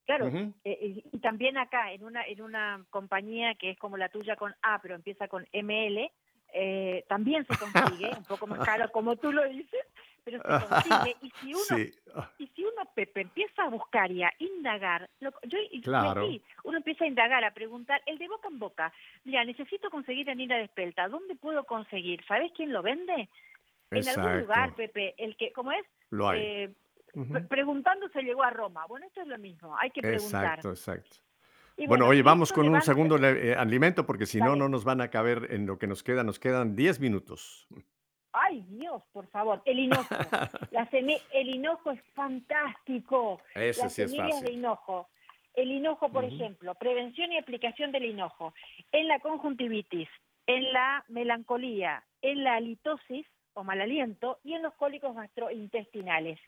Claro, 0.06 0.28
eh, 0.64 0.78
y, 0.82 1.04
y 1.12 1.20
también 1.20 1.58
acá 1.58 1.92
en 1.92 2.04
una 2.06 2.26
en 2.26 2.42
una 2.42 2.86
compañía 2.90 3.56
que 3.56 3.72
es 3.72 3.78
como 3.78 3.98
la 3.98 4.08
tuya 4.08 4.38
con 4.38 4.56
A, 4.62 4.82
pero 4.82 4.96
empieza 4.96 5.28
con 5.28 5.46
ML, 5.52 6.10
eh, 6.54 7.04
también 7.10 7.46
se 7.46 7.58
consigue, 7.58 8.10
un 8.18 8.24
poco 8.24 8.48
más 8.48 8.60
caro 8.88 8.90
como 8.94 9.18
tú 9.18 9.34
lo 9.34 9.44
dices, 9.50 9.82
pero 10.28 10.42
se 10.42 10.44
consigue. 10.68 11.16
Y 11.22 11.30
si 11.40 11.54
uno 11.54 11.64
Sí. 11.78 11.94
ah, 12.16 12.30
Y 12.38 12.48
si 12.48 12.64
uno, 12.66 12.84
Pepe, 12.94 13.22
empieza 13.22 13.64
a 13.64 13.70
buscar 13.70 14.12
y 14.12 14.24
a 14.24 14.34
indagar, 14.40 15.10
lo- 15.22 15.32
yo 15.48 15.58
Claro. 15.84 16.28
uno 16.66 16.78
empieza 16.78 17.06
a 17.06 17.08
indagar, 17.08 17.44
a 17.46 17.54
preguntar, 17.54 18.02
el 18.06 18.18
de 18.18 18.28
boca 18.28 18.50
en 18.50 18.60
boca, 18.60 18.92
mira, 19.24 19.46
necesito 19.46 19.90
conseguir 19.90 20.30
harina 20.30 20.58
de 20.58 20.64
espelta, 20.66 21.08
¿dónde 21.08 21.36
puedo 21.36 21.64
conseguir? 21.64 22.24
¿Sabes 22.28 22.52
quién 22.56 22.74
lo 22.74 22.82
vende? 22.82 23.30
En 23.92 24.08
algún 24.10 24.42
lugar, 24.42 24.76
Pepe, 24.76 25.16
el 25.18 25.38
que, 25.38 25.54
¿cómo 25.54 25.72
es? 25.72 25.86
lo 26.10 26.28
hay. 26.30 26.42
Eh, 26.42 26.74
preguntando 27.50 28.10
se 28.10 28.22
llegó 28.22 28.44
a 28.44 28.50
Roma. 28.50 28.86
Bueno, 28.88 29.06
esto 29.08 29.22
es 29.22 29.28
lo 29.28 29.38
mismo, 29.38 29.76
hay 29.78 29.90
que 29.92 30.02
preguntar. 30.02 30.60
Exacto, 30.60 30.70
exacto. 30.72 31.18
Y 31.78 31.86
Bueno, 31.88 32.08
oye, 32.08 32.22
vamos 32.24 32.52
con 32.52 32.68
un 32.68 32.82
segundo 32.82 33.18
eh, 33.24 33.54
alimento 33.56 34.06
porque 34.06 34.26
si 34.26 34.40
no, 34.40 34.56
no 34.56 34.68
nos 34.68 34.84
van 34.84 35.00
a 35.00 35.10
caber 35.10 35.48
en 35.52 35.66
lo 35.68 35.78
que 35.78 35.86
nos 35.88 36.02
queda. 36.04 36.24
Nos 36.24 36.40
quedan 36.40 36.76
10 36.76 37.00
minutos. 37.00 37.68
Ay, 38.32 38.64
Dios, 38.70 39.02
por 39.14 39.28
favor, 39.28 39.62
el 39.66 39.80
hinojo. 39.80 40.08
La 40.72 40.88
el 40.92 41.50
hinojo 41.50 41.92
es 41.92 42.02
fantástico. 42.14 43.42
Ese 43.56 43.84
las 43.84 43.94
sí 43.94 44.02
es 44.04 44.42
de 44.42 44.52
hinojo. 44.52 45.10
El 45.54 45.72
hinojo, 45.72 46.10
por 46.10 46.24
ejemplo, 46.24 46.76
prevención 46.76 47.32
y 47.32 47.38
aplicación 47.38 47.92
del 47.92 48.06
hinojo 48.06 48.54
en 48.92 49.08
la 49.08 49.20
conjuntivitis, 49.20 50.08
en 50.46 50.72
la 50.72 51.04
melancolía, 51.08 52.04
en 52.22 52.44
la 52.44 52.56
halitosis 52.56 53.26
o 53.54 53.64
mal 53.64 53.82
aliento 53.82 54.40
y 54.44 54.54
en 54.54 54.62
los 54.62 54.76
cólicos 54.76 55.16
gastrointestinales. 55.16 56.40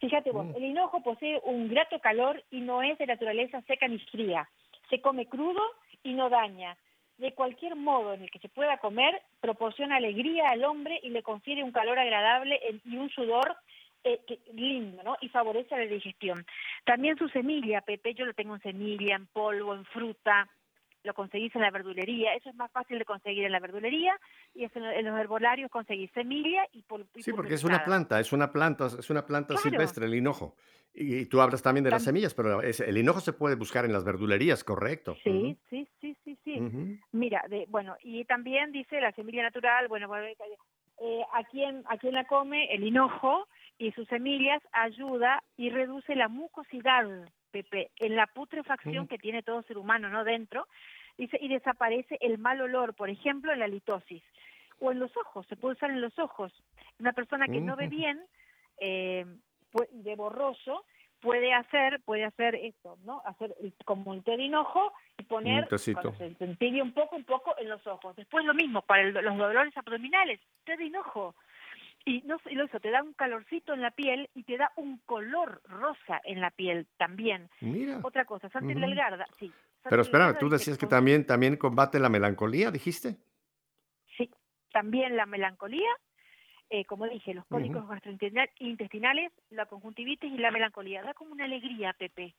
Fíjate 0.00 0.32
vos, 0.32 0.44
Mm. 0.46 0.56
el 0.56 0.64
hinojo 0.64 1.02
posee 1.02 1.40
un 1.44 1.68
grato 1.68 1.98
calor 2.00 2.44
y 2.50 2.60
no 2.60 2.82
es 2.82 2.98
de 2.98 3.06
naturaleza 3.06 3.62
seca 3.62 3.88
ni 3.88 3.98
fría. 4.00 4.50
Se 4.90 5.00
come 5.00 5.26
crudo 5.26 5.62
y 6.02 6.12
no 6.12 6.28
daña. 6.28 6.76
De 7.22 7.34
cualquier 7.34 7.76
modo 7.76 8.14
en 8.14 8.22
el 8.22 8.30
que 8.32 8.40
se 8.40 8.48
pueda 8.48 8.78
comer, 8.78 9.22
proporciona 9.40 9.94
alegría 9.94 10.48
al 10.48 10.64
hombre 10.64 10.98
y 11.04 11.10
le 11.10 11.22
confiere 11.22 11.62
un 11.62 11.70
calor 11.70 11.96
agradable 11.96 12.60
y 12.84 12.96
un 12.96 13.10
sudor 13.10 13.56
eh, 14.02 14.18
que- 14.26 14.40
lindo, 14.52 15.04
¿no? 15.04 15.16
Y 15.20 15.28
favorece 15.28 15.76
la 15.76 15.84
digestión. 15.84 16.44
También 16.84 17.16
su 17.16 17.28
semilla, 17.28 17.80
Pepe, 17.82 18.14
yo 18.14 18.26
lo 18.26 18.34
tengo 18.34 18.56
en 18.56 18.62
semilla, 18.62 19.14
en 19.14 19.26
polvo, 19.28 19.72
en 19.72 19.84
fruta, 19.84 20.48
lo 21.04 21.14
conseguís 21.14 21.54
en 21.56 21.62
la 21.62 21.70
verdulería, 21.70 22.34
eso 22.34 22.50
es 22.50 22.54
más 22.56 22.70
fácil 22.70 22.98
de 22.98 23.04
conseguir 23.04 23.44
en 23.44 23.52
la 23.52 23.60
verdulería 23.60 24.18
y 24.54 24.64
es 24.64 24.74
en, 24.76 24.84
en 24.84 25.04
los 25.04 25.18
herbolarios 25.18 25.70
conseguís 25.70 26.10
semilla 26.12 26.64
y. 26.72 26.84
Sí, 27.16 27.32
porque 27.32 27.54
es 27.54 27.64
una 27.64 27.84
planta, 27.84 28.20
es 28.20 28.32
una 28.32 28.52
planta, 28.52 28.86
es 28.86 29.10
una 29.10 29.26
planta 29.26 29.54
Claro. 29.54 29.62
silvestre, 29.70 30.06
el 30.06 30.14
hinojo. 30.14 30.56
Y, 30.94 31.16
y 31.20 31.26
tú 31.26 31.40
hablas 31.40 31.62
también 31.62 31.84
de 31.84 31.90
las 31.90 32.04
semillas, 32.04 32.34
pero 32.34 32.60
es- 32.62 32.80
el 32.80 32.98
hinojo 32.98 33.20
se 33.20 33.32
puede 33.32 33.54
buscar 33.56 33.84
en 33.84 33.92
las 33.92 34.04
verdulerías, 34.04 34.62
correcto. 34.64 35.16
Sí, 35.22 35.56
sí, 35.70 35.88
sí, 36.00 36.16
sí, 36.24 36.38
sí. 36.44 36.60
Mira, 37.12 37.44
de, 37.48 37.66
bueno, 37.68 37.96
y 38.02 38.24
también 38.24 38.72
dice 38.72 39.00
la 39.00 39.12
semilla 39.12 39.42
natural, 39.42 39.88
bueno, 39.88 40.10
eh, 40.16 41.22
a 41.32 41.44
quien 41.44 41.82
a 41.88 41.96
quien 41.98 42.14
la 42.14 42.24
come 42.26 42.72
el 42.74 42.84
hinojo 42.84 43.48
y 43.78 43.90
sus 43.92 44.06
semillas 44.08 44.62
ayuda 44.72 45.42
y 45.56 45.70
reduce 45.70 46.14
la 46.14 46.28
mucosidad, 46.28 47.04
Pepe, 47.52 47.90
en 47.98 48.16
la 48.16 48.26
putrefacción 48.26 49.04
Mm. 49.04 49.08
que 49.08 49.18
tiene 49.18 49.42
todo 49.42 49.62
ser 49.62 49.78
humano, 49.78 50.08
¿no? 50.08 50.24
Dentro, 50.24 50.66
dice, 51.16 51.38
y 51.40 51.48
desaparece 51.48 52.16
el 52.20 52.38
mal 52.38 52.60
olor, 52.60 52.94
por 52.94 53.10
ejemplo, 53.10 53.52
en 53.52 53.60
la 53.60 53.68
litosis. 53.68 54.22
O 54.80 54.90
en 54.90 54.98
los 54.98 55.16
ojos, 55.16 55.46
se 55.46 55.54
puede 55.56 55.74
usar 55.74 55.90
en 55.90 56.00
los 56.00 56.18
ojos. 56.18 56.52
Una 56.98 57.12
persona 57.12 57.46
que 57.46 57.60
no 57.60 57.76
ve 57.76 57.86
bien, 57.86 58.20
eh, 58.78 59.24
de 59.92 60.16
borroso, 60.16 60.84
puede 61.20 61.52
hacer, 61.54 62.00
puede 62.04 62.24
hacer 62.24 62.56
esto, 62.56 62.98
¿no? 63.04 63.22
Hacer 63.24 63.54
como 63.84 64.12
el 64.12 64.24
té 64.24 64.36
de 64.36 64.42
hinojo 64.42 64.92
y 65.18 65.22
poner, 65.22 65.68
cuando 65.68 66.12
se 66.16 66.82
un 66.82 66.92
poco, 66.92 67.14
un 67.14 67.24
poco 67.24 67.54
en 67.58 67.68
los 67.68 67.86
ojos. 67.86 68.16
Después 68.16 68.44
lo 68.44 68.54
mismo, 68.54 68.82
para 68.82 69.02
el- 69.02 69.12
los 69.14 69.38
dolores 69.38 69.76
abdominales, 69.76 70.40
té 70.64 70.76
de 70.76 70.86
hinojo. 70.86 71.36
Y 72.04 72.22
no 72.22 72.38
y 72.46 72.54
lo 72.54 72.64
eso, 72.64 72.80
te 72.80 72.90
da 72.90 73.02
un 73.02 73.12
calorcito 73.12 73.74
en 73.74 73.80
la 73.80 73.92
piel 73.92 74.28
y 74.34 74.42
te 74.42 74.56
da 74.56 74.72
un 74.76 74.98
color 75.06 75.62
rosa 75.64 76.20
en 76.24 76.40
la 76.40 76.50
piel 76.50 76.88
también. 76.96 77.48
Mira. 77.60 78.00
Otra 78.02 78.24
cosa, 78.24 78.48
Santi 78.48 78.72
Ujú. 78.72 78.80
Delgarda, 78.80 79.26
sí. 79.38 79.46
Santi 79.46 79.90
Pero 79.90 80.02
espérame, 80.02 80.38
tú 80.38 80.48
decías 80.48 80.78
que 80.78 80.86
también, 80.86 81.26
también 81.26 81.56
combate 81.56 82.00
la 82.00 82.08
melancolía, 82.08 82.70
dijiste. 82.70 83.18
Sí, 84.16 84.30
también 84.72 85.16
la 85.16 85.26
melancolía, 85.26 85.90
eh, 86.70 86.84
como 86.86 87.06
dije, 87.06 87.34
los 87.34 87.46
cólicos 87.46 87.84
Ujú. 87.84 87.92
gastrointestinales, 87.92 89.32
la 89.50 89.66
conjuntivitis 89.66 90.32
y 90.32 90.38
la 90.38 90.50
melancolía. 90.50 91.02
Da 91.02 91.14
como 91.14 91.32
una 91.32 91.44
alegría, 91.44 91.92
Pepe. 91.92 92.34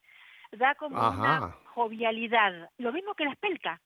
Da 0.51 0.76
como 0.76 0.99
Ajá. 0.99 1.38
una 1.38 1.51
jovialidad. 1.74 2.70
Lo 2.78 2.91
mismo 2.91 3.16
que 3.16 3.26
la 3.26 3.32
espelta, 3.32 3.82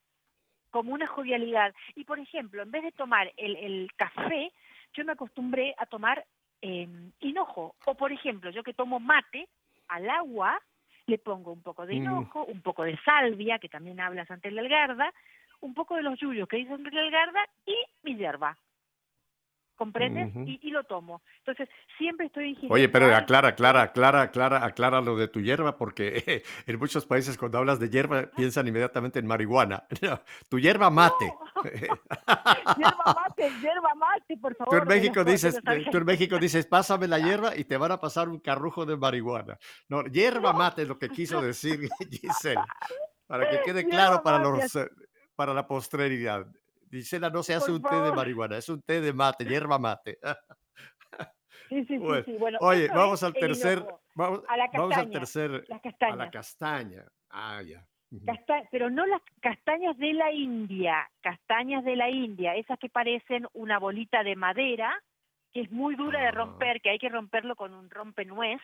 como 0.72 0.94
una 0.94 1.08
jovialidad. 1.08 1.74
Y, 1.96 2.04
por 2.04 2.20
ejemplo, 2.20 2.64
en 2.64 2.72
vez 2.72 2.84
de 2.84 2.92
tomar 2.92 3.32
el, 3.38 3.56
el 3.56 3.90
café, 3.96 4.52
yo 4.94 5.06
me 5.06 5.14
acostumbré 5.14 5.74
a 5.78 5.86
tomar 5.86 6.26
eh, 6.62 6.88
hinojo. 7.20 7.76
O, 7.86 7.96
por 7.96 8.12
ejemplo, 8.12 8.50
yo 8.52 8.64
que 8.64 8.74
tomo 8.74 9.00
mate, 9.00 9.48
al 9.88 10.10
agua 10.10 10.60
le 11.06 11.18
pongo 11.18 11.52
un 11.52 11.62
poco 11.62 11.86
de 11.86 11.94
Mm. 11.94 11.98
hinojo, 11.98 12.44
un 12.46 12.62
poco 12.62 12.84
de 12.84 12.98
salvia, 13.06 13.60
que 13.60 13.70
también 13.70 14.00
habla 14.00 14.26
Santel 14.26 14.56
Delgarda, 14.56 15.14
un 15.62 15.74
poco 15.74 15.96
de 15.96 16.04
los 16.04 16.20
yuyos 16.20 16.48
que 16.48 16.58
dice 16.58 16.72
Santel 16.72 16.94
Delgarda 16.94 17.48
y 17.66 17.76
mi 18.04 18.16
hierba. 18.16 18.58
¿Comprendes? 19.78 20.34
Y, 20.48 20.60
y 20.64 20.72
lo 20.72 20.84
tomo. 20.86 21.22
Entonces, 21.38 21.70
siempre 22.00 22.26
estoy 22.26 22.50
ingiriendo 22.50 22.74
Oye, 22.74 22.90
pero 22.90 23.16
aclara, 23.16 23.50
aclara, 23.50 23.84
aclara, 23.84 24.22
aclara, 24.24 24.66
aclara 24.66 25.02
lo 25.02 25.16
de 25.16 25.28
tu 25.28 25.40
hierba, 25.40 25.78
porque 25.78 26.44
en 26.66 26.80
muchos 26.80 27.06
países 27.06 27.38
cuando 27.38 27.60
hablas 27.60 27.80
de 27.80 27.88
hierba 27.90 28.24
piensan 28.36 28.68
inmediatamente 28.68 29.20
en 29.20 29.28
marihuana. 29.28 29.86
No, 30.02 30.22
tu 30.48 30.60
hierba 30.60 30.90
mate. 30.90 31.34
Hierba 32.78 33.04
mate, 33.06 33.52
hierba 33.60 33.96
mate, 33.96 34.38
por 34.38 34.56
favor. 34.56 34.74
Tú 34.74 34.82
en 34.84 34.88
México 34.88 35.24
dices, 35.24 35.60
tú 35.92 35.98
en. 35.98 36.06
México 36.06 36.38
dices, 36.38 36.66
pásame 36.66 37.08
la 37.08 37.20
hierba 37.20 37.56
y 37.56 37.66
te 37.66 37.78
van 37.78 37.92
a 37.92 38.00
pasar 38.00 38.30
un 38.30 38.40
carrujo 38.40 38.86
de 38.86 38.96
marihuana. 38.96 39.58
No, 39.90 40.04
hierba 40.04 40.54
mate 40.54 40.84
es 40.84 40.88
lo 40.88 40.98
que 41.00 41.10
quiso 41.10 41.42
decir 41.42 41.90
Gisela, 42.12 42.66
para 43.26 43.50
que 43.50 43.62
quede 43.62 43.88
claro 43.88 44.22
para 44.22 44.40
los 44.40 44.76
eh, 44.76 44.88
para 45.36 45.54
la 45.54 45.68
posteridad. 45.68 46.48
Gisela 46.90 47.30
no 47.30 47.44
se 47.44 47.54
hace 47.54 47.72
Por 47.72 47.76
un 47.76 47.82
té 47.84 47.96
de 47.96 48.12
marihuana, 48.16 48.58
es 48.58 48.70
un 48.70 48.82
té 48.82 49.02
de 49.02 49.14
mate, 49.14 49.46
hierba 49.68 49.78
mate. 49.80 50.18
Sí, 51.70 51.84
sí, 51.84 51.86
sí, 51.88 51.98
Bueno, 51.98 52.24
sí. 52.26 52.38
Bueno, 52.38 52.58
Oye, 52.62 52.88
vamos 52.88 53.22
al 53.24 53.34
tercer, 53.34 53.84
vamos, 54.16 54.42
A 54.48 54.56
la 54.58 54.68
vamos 54.74 54.92
al 54.96 55.10
castaña, 55.10 55.12
tercer, 55.20 55.52
Las 55.68 55.82
a 56.02 56.16
la 56.16 56.32
castaña. 56.32 57.04
Ah, 57.30 57.62
ya. 57.62 57.86
Casta- 58.26 58.64
pero 58.72 58.90
no 58.90 59.06
las 59.06 59.22
castañas 59.42 59.98
de 59.98 60.14
la 60.14 60.32
India, 60.32 61.10
castañas 61.20 61.84
de 61.84 61.98
la 61.98 62.10
India, 62.10 62.56
esas 62.56 62.80
que 62.80 62.88
parecen 62.90 63.48
una 63.52 63.80
bolita 63.80 64.24
de 64.24 64.38
madera, 64.38 64.98
que 65.52 65.62
es 65.62 65.72
muy 65.72 65.96
dura 65.96 66.22
de 66.22 66.28
Ah. 66.28 66.32
romper, 66.32 66.80
que 66.82 66.90
hay 66.92 67.00
que 67.00 67.10
romperlo 67.10 67.56
con 67.58 67.74
un 67.74 67.90
rompenuez, 67.90 68.62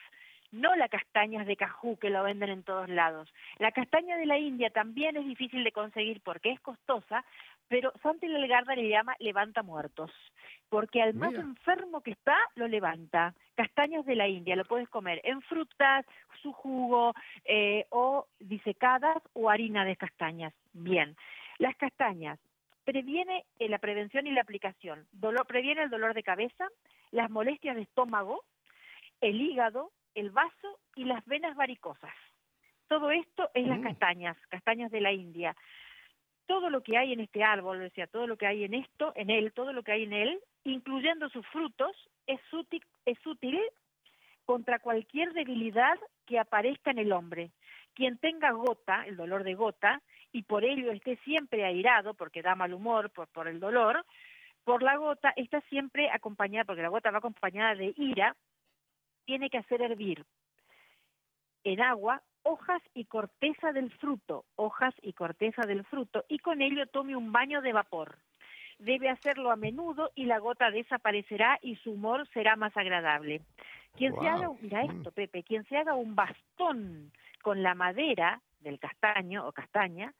no 0.51 0.75
las 0.75 0.89
castañas 0.89 1.45
de 1.47 1.57
cajú 1.57 1.97
que 1.97 2.09
lo 2.11 2.23
venden 2.23 2.51
en 2.51 2.63
todos 2.63 2.87
lados. 2.87 3.33
La 3.57 3.71
castaña 3.73 4.17
de 4.17 4.27
la 4.27 4.37
India 4.37 4.69
también 4.69 5.17
es 5.17 5.25
difícil 5.25 5.63
de 5.63 5.71
conseguir 5.73 6.21
porque 6.21 6.51
es 6.51 6.59
costosa, 6.61 7.25
pero 7.67 7.91
Santi 8.01 8.27
Delgarda 8.27 8.75
le 8.75 8.89
llama 8.89 9.15
levanta 9.19 9.63
muertos, 9.63 10.11
porque 10.69 11.01
al 11.01 11.13
más 11.13 11.33
enfermo 11.33 12.01
que 12.01 12.11
está, 12.11 12.37
lo 12.55 12.67
levanta. 12.67 13.33
Castañas 13.55 14.05
de 14.05 14.15
la 14.15 14.27
India, 14.27 14.55
lo 14.55 14.65
puedes 14.65 14.89
comer 14.89 15.21
en 15.23 15.41
frutas, 15.41 16.05
su 16.41 16.51
jugo, 16.51 17.13
eh, 17.45 17.85
o 17.89 18.27
disecadas 18.39 19.17
o 19.33 19.49
harina 19.49 19.85
de 19.85 19.95
castañas. 19.95 20.53
Bien, 20.73 21.15
las 21.57 21.75
castañas 21.77 22.39
previene 22.83 23.45
eh, 23.59 23.69
la 23.69 23.77
prevención 23.77 24.27
y 24.27 24.31
la 24.31 24.41
aplicación, 24.41 25.05
dolor, 25.11 25.45
previene 25.47 25.83
el 25.83 25.89
dolor 25.89 26.13
de 26.13 26.23
cabeza, 26.23 26.67
las 27.11 27.29
molestias 27.29 27.75
de 27.75 27.83
estómago, 27.83 28.43
el 29.21 29.39
hígado, 29.39 29.91
el 30.15 30.31
vaso 30.31 30.79
y 30.95 31.05
las 31.05 31.25
venas 31.25 31.55
varicosas. 31.55 32.13
Todo 32.89 33.09
esto 33.11 33.49
es 33.53 33.65
las 33.65 33.79
Mm. 33.79 33.83
castañas, 33.83 34.37
castañas 34.49 34.91
de 34.91 35.01
la 35.01 35.11
India. 35.11 35.55
Todo 36.45 36.69
lo 36.69 36.81
que 36.81 36.97
hay 36.97 37.13
en 37.13 37.21
este 37.21 37.43
árbol, 37.43 37.81
o 37.81 38.07
todo 38.07 38.27
lo 38.27 38.37
que 38.37 38.47
hay 38.47 38.63
en 38.63 38.73
esto, 38.73 39.13
en 39.15 39.29
él, 39.29 39.53
todo 39.53 39.73
lo 39.73 39.83
que 39.83 39.93
hay 39.93 40.03
en 40.03 40.13
él, 40.13 40.39
incluyendo 40.63 41.29
sus 41.29 41.45
frutos, 41.47 41.91
es 42.27 42.41
útil, 42.51 42.83
es 43.05 43.25
útil 43.25 43.59
contra 44.45 44.79
cualquier 44.79 45.33
debilidad 45.33 45.97
que 46.25 46.39
aparezca 46.39 46.91
en 46.91 46.99
el 46.99 47.11
hombre. 47.11 47.51
Quien 47.93 48.17
tenga 48.17 48.51
gota, 48.51 49.05
el 49.05 49.15
dolor 49.15 49.43
de 49.43 49.55
gota, 49.55 50.01
y 50.31 50.43
por 50.43 50.65
ello 50.65 50.91
esté 50.91 51.17
siempre 51.17 51.63
airado, 51.63 52.13
porque 52.13 52.41
da 52.41 52.55
mal 52.55 52.73
humor 52.73 53.11
por, 53.11 53.27
por 53.27 53.47
el 53.47 53.59
dolor, 53.59 54.03
por 54.63 54.81
la 54.81 54.95
gota 54.97 55.33
está 55.35 55.61
siempre 55.61 56.09
acompañada, 56.09 56.65
porque 56.65 56.81
la 56.81 56.89
gota 56.89 57.11
va 57.11 57.19
acompañada 57.19 57.75
de 57.75 57.93
ira, 57.97 58.35
tiene 59.25 59.49
que 59.49 59.57
hacer 59.57 59.81
hervir 59.81 60.25
en 61.63 61.81
agua 61.81 62.21
hojas 62.43 62.81
y 62.93 63.05
corteza 63.05 63.71
del 63.71 63.91
fruto, 63.91 64.45
hojas 64.55 64.93
y 65.01 65.13
corteza 65.13 65.63
del 65.63 65.83
fruto, 65.85 66.25
y 66.27 66.39
con 66.39 66.61
ello 66.61 66.85
tome 66.87 67.15
un 67.15 67.31
baño 67.31 67.61
de 67.61 67.73
vapor. 67.73 68.17
Debe 68.79 69.09
hacerlo 69.09 69.51
a 69.51 69.55
menudo 69.55 70.11
y 70.15 70.25
la 70.25 70.39
gota 70.39 70.71
desaparecerá 70.71 71.57
y 71.61 71.75
su 71.77 71.91
humor 71.91 72.27
será 72.33 72.55
más 72.55 72.75
agradable. 72.75 73.41
Quien 73.95 74.13
se 74.19 74.27
haga, 74.27 74.49
mira 74.59 74.83
mm. 74.83 74.91
esto, 74.91 75.11
Pepe, 75.11 75.43
quien 75.43 75.63
se 75.65 75.77
haga 75.77 75.93
un 75.93 76.15
bastón 76.15 77.11
con 77.41 77.61
la 77.61 77.75
madera 77.75 78.41
del 78.61 78.79
castaño 78.79 79.47
o 79.47 79.51
castaña, 79.51 80.13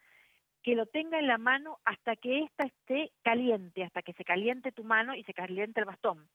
que 0.62 0.76
lo 0.76 0.86
tenga 0.86 1.20
en 1.20 1.28
la 1.28 1.38
mano 1.38 1.80
hasta 1.84 2.16
que 2.16 2.44
ésta 2.44 2.66
esté 2.66 3.12
caliente, 3.24 3.84
hasta 3.84 4.02
que 4.02 4.14
se 4.14 4.24
caliente 4.24 4.72
tu 4.72 4.84
mano 4.84 5.14
y 5.16 5.24
se 5.24 5.34
caliente 5.34 5.80
el 5.80 5.86
bastón. 5.86 6.28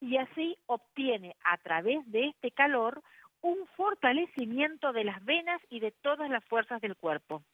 Y 0.00 0.16
así 0.16 0.56
obtiene 0.66 1.36
a 1.44 1.56
través 1.58 2.10
de 2.10 2.26
este 2.28 2.50
calor 2.50 3.02
un 3.42 3.66
fortalecimiento 3.76 4.92
de 4.92 5.04
las 5.04 5.24
venas 5.24 5.60
y 5.70 5.80
de 5.80 5.92
todas 6.02 6.28
las 6.30 6.44
fuerzas 6.44 6.80
del 6.80 6.96
cuerpo. 6.96 7.44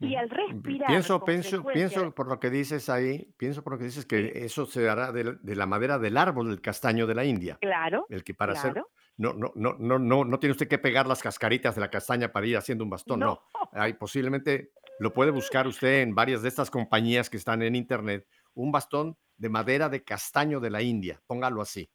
Y 0.00 0.16
al 0.16 0.28
respirar 0.28 0.88
Pienso, 0.88 1.24
pienso, 1.24 1.62
frecuencia- 1.62 1.72
pienso 2.00 2.14
por 2.14 2.26
lo 2.28 2.40
que 2.40 2.50
dices 2.50 2.88
ahí, 2.88 3.32
pienso 3.36 3.62
por 3.62 3.74
lo 3.74 3.78
que 3.78 3.84
dices 3.84 4.04
que 4.04 4.44
eso 4.44 4.66
se 4.66 4.88
hará 4.88 5.12
de, 5.12 5.36
de 5.40 5.56
la 5.56 5.66
madera 5.66 5.98
del 6.00 6.16
árbol 6.16 6.48
del 6.48 6.60
castaño 6.60 7.06
de 7.06 7.14
la 7.14 7.24
India. 7.24 7.58
claro, 7.60 8.04
El 8.10 8.24
que 8.24 8.34
para 8.34 8.54
hacer, 8.54 8.74
no, 9.16 9.32
no, 9.34 9.52
no, 9.54 9.76
no, 9.78 9.98
no, 10.00 10.24
no 10.24 10.38
tiene 10.40 10.50
usted 10.50 10.66
que 10.66 10.78
pegar 10.78 11.06
las 11.06 11.22
cascaritas 11.22 11.76
de 11.76 11.80
la 11.80 11.90
castaña 11.90 12.32
para 12.32 12.44
ir 12.46 12.56
haciendo 12.56 12.82
un 12.82 12.90
bastón, 12.90 13.20
no. 13.20 13.40
Hay 13.72 13.92
posiblemente, 13.94 14.72
lo 14.98 15.12
puede 15.12 15.30
buscar 15.30 15.68
usted 15.68 16.02
en 16.02 16.12
varias 16.14 16.42
de 16.42 16.48
estas 16.48 16.70
compañías 16.72 17.30
que 17.30 17.36
están 17.36 17.62
en 17.62 17.76
internet, 17.76 18.26
un 18.54 18.72
bastón 18.72 19.16
de 19.36 19.48
madera 19.48 19.88
de 19.88 20.02
castaño 20.02 20.58
de 20.58 20.70
la 20.70 20.82
India, 20.82 21.22
póngalo 21.28 21.62
así. 21.62 21.88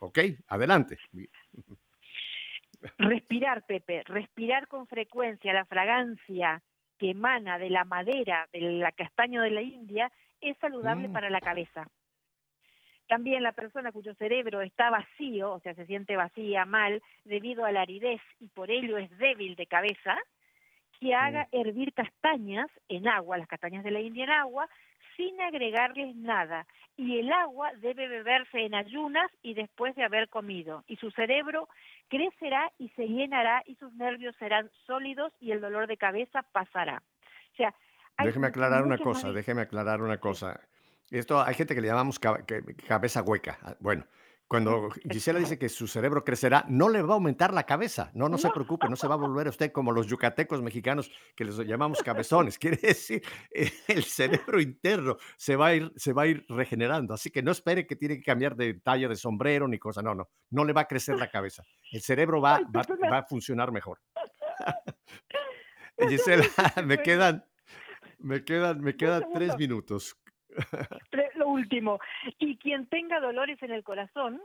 ¿Ok? 0.00 0.18
Adelante. 0.48 0.98
Respirar, 2.98 3.62
Pepe, 3.66 4.02
respirar 4.04 4.66
con 4.68 4.86
frecuencia 4.86 5.52
la 5.52 5.64
fragancia 5.66 6.62
que 6.98 7.10
emana 7.10 7.58
de 7.58 7.70
la 7.70 7.84
madera 7.84 8.48
del 8.52 8.84
castaño 8.96 9.42
de 9.42 9.50
la 9.50 9.62
India 9.62 10.10
es 10.40 10.56
saludable 10.58 11.08
Mm. 11.08 11.12
para 11.12 11.30
la 11.30 11.40
cabeza. 11.40 11.86
También 13.06 13.42
la 13.42 13.52
persona 13.52 13.90
cuyo 13.92 14.14
cerebro 14.14 14.60
está 14.62 14.88
vacío, 14.90 15.52
o 15.52 15.60
sea, 15.60 15.74
se 15.74 15.86
siente 15.86 16.16
vacía, 16.16 16.64
mal, 16.64 17.02
debido 17.24 17.64
a 17.64 17.72
la 17.72 17.82
aridez 17.82 18.20
y 18.38 18.48
por 18.48 18.70
ello 18.70 18.98
es 18.98 19.10
débil 19.18 19.56
de 19.56 19.66
cabeza, 19.66 20.16
que 21.00 21.14
haga 21.14 21.48
hervir 21.50 21.92
castañas 21.92 22.68
en 22.88 23.08
agua, 23.08 23.38
las 23.38 23.48
castañas 23.48 23.82
de 23.82 23.90
la 23.90 24.00
India 24.00 24.24
en 24.24 24.30
agua, 24.30 24.68
sin 25.16 25.40
agregarles 25.40 26.14
nada. 26.16 26.66
Y 26.96 27.18
el 27.18 27.32
agua 27.32 27.70
debe 27.80 28.08
beberse 28.08 28.58
en 28.64 28.74
ayunas 28.74 29.30
y 29.42 29.54
después 29.54 29.94
de 29.96 30.04
haber 30.04 30.28
comido. 30.28 30.84
Y 30.86 30.96
su 30.96 31.10
cerebro 31.12 31.68
crecerá 32.08 32.70
y 32.78 32.88
se 32.90 33.06
llenará 33.06 33.62
y 33.66 33.76
sus 33.76 33.92
nervios 33.94 34.36
serán 34.36 34.70
sólidos 34.86 35.32
y 35.40 35.52
el 35.52 35.60
dolor 35.60 35.86
de 35.86 35.96
cabeza 35.96 36.42
pasará. 36.52 37.02
O 37.52 37.56
sea, 37.56 37.74
Déjeme 38.22 38.48
aclarar 38.48 38.82
una 38.84 38.98
cosa, 38.98 39.32
déjeme 39.32 39.62
aclarar 39.62 40.02
una 40.02 40.18
cosa. 40.18 40.60
Esto 41.10 41.42
hay 41.42 41.54
gente 41.54 41.74
que 41.74 41.80
le 41.80 41.88
llamamos 41.88 42.18
cabeza 42.18 43.22
hueca. 43.22 43.58
Ah, 43.62 43.74
Bueno, 43.80 44.04
cuando 44.50 44.88
Gisela 45.08 45.38
dice 45.38 45.60
que 45.60 45.68
su 45.68 45.86
cerebro 45.86 46.24
crecerá, 46.24 46.64
no 46.68 46.88
le 46.88 47.02
va 47.02 47.12
a 47.12 47.14
aumentar 47.14 47.54
la 47.54 47.62
cabeza. 47.66 48.10
No, 48.14 48.28
no 48.28 48.36
se 48.36 48.50
preocupe, 48.50 48.88
no 48.88 48.96
se 48.96 49.06
va 49.06 49.14
a 49.14 49.18
volver 49.18 49.46
usted 49.46 49.70
como 49.70 49.92
los 49.92 50.08
yucatecos 50.08 50.60
mexicanos 50.60 51.08
que 51.36 51.44
les 51.44 51.56
llamamos 51.58 52.02
cabezones. 52.02 52.58
Quiere 52.58 52.76
decir, 52.76 53.22
eh, 53.54 53.70
el 53.86 54.02
cerebro 54.02 54.60
interno 54.60 55.18
se 55.36 55.54
va 55.54 55.68
a 55.68 55.74
ir, 55.76 55.92
se 55.94 56.12
va 56.12 56.22
a 56.22 56.26
ir 56.26 56.44
regenerando. 56.48 57.14
Así 57.14 57.30
que 57.30 57.44
no 57.44 57.52
espere 57.52 57.86
que 57.86 57.94
tiene 57.94 58.16
que 58.16 58.24
cambiar 58.24 58.56
de 58.56 58.74
talla 58.74 59.06
de 59.06 59.14
sombrero 59.14 59.68
ni 59.68 59.78
cosa. 59.78 60.02
No, 60.02 60.16
no, 60.16 60.28
no 60.50 60.64
le 60.64 60.72
va 60.72 60.80
a 60.80 60.88
crecer 60.88 61.16
la 61.16 61.30
cabeza. 61.30 61.62
El 61.92 62.00
cerebro 62.00 62.40
va, 62.40 62.58
va, 62.76 62.82
me- 63.00 63.08
va 63.08 63.18
a 63.18 63.22
funcionar 63.26 63.70
mejor. 63.70 64.00
Me 65.96 66.08
Gisela, 66.08 66.44
me 66.84 66.98
quedan, 66.98 67.44
me 68.18 68.42
quedan, 68.44 68.80
me 68.80 68.96
quedan 68.96 69.24
tres 69.32 69.56
minutos. 69.56 70.16
Tre- 71.12 71.29
Lo 71.40 71.48
último, 71.48 71.98
y 72.38 72.58
quien 72.58 72.84
tenga 72.86 73.18
dolores 73.18 73.62
en 73.62 73.70
el 73.72 73.82
corazón, 73.82 74.42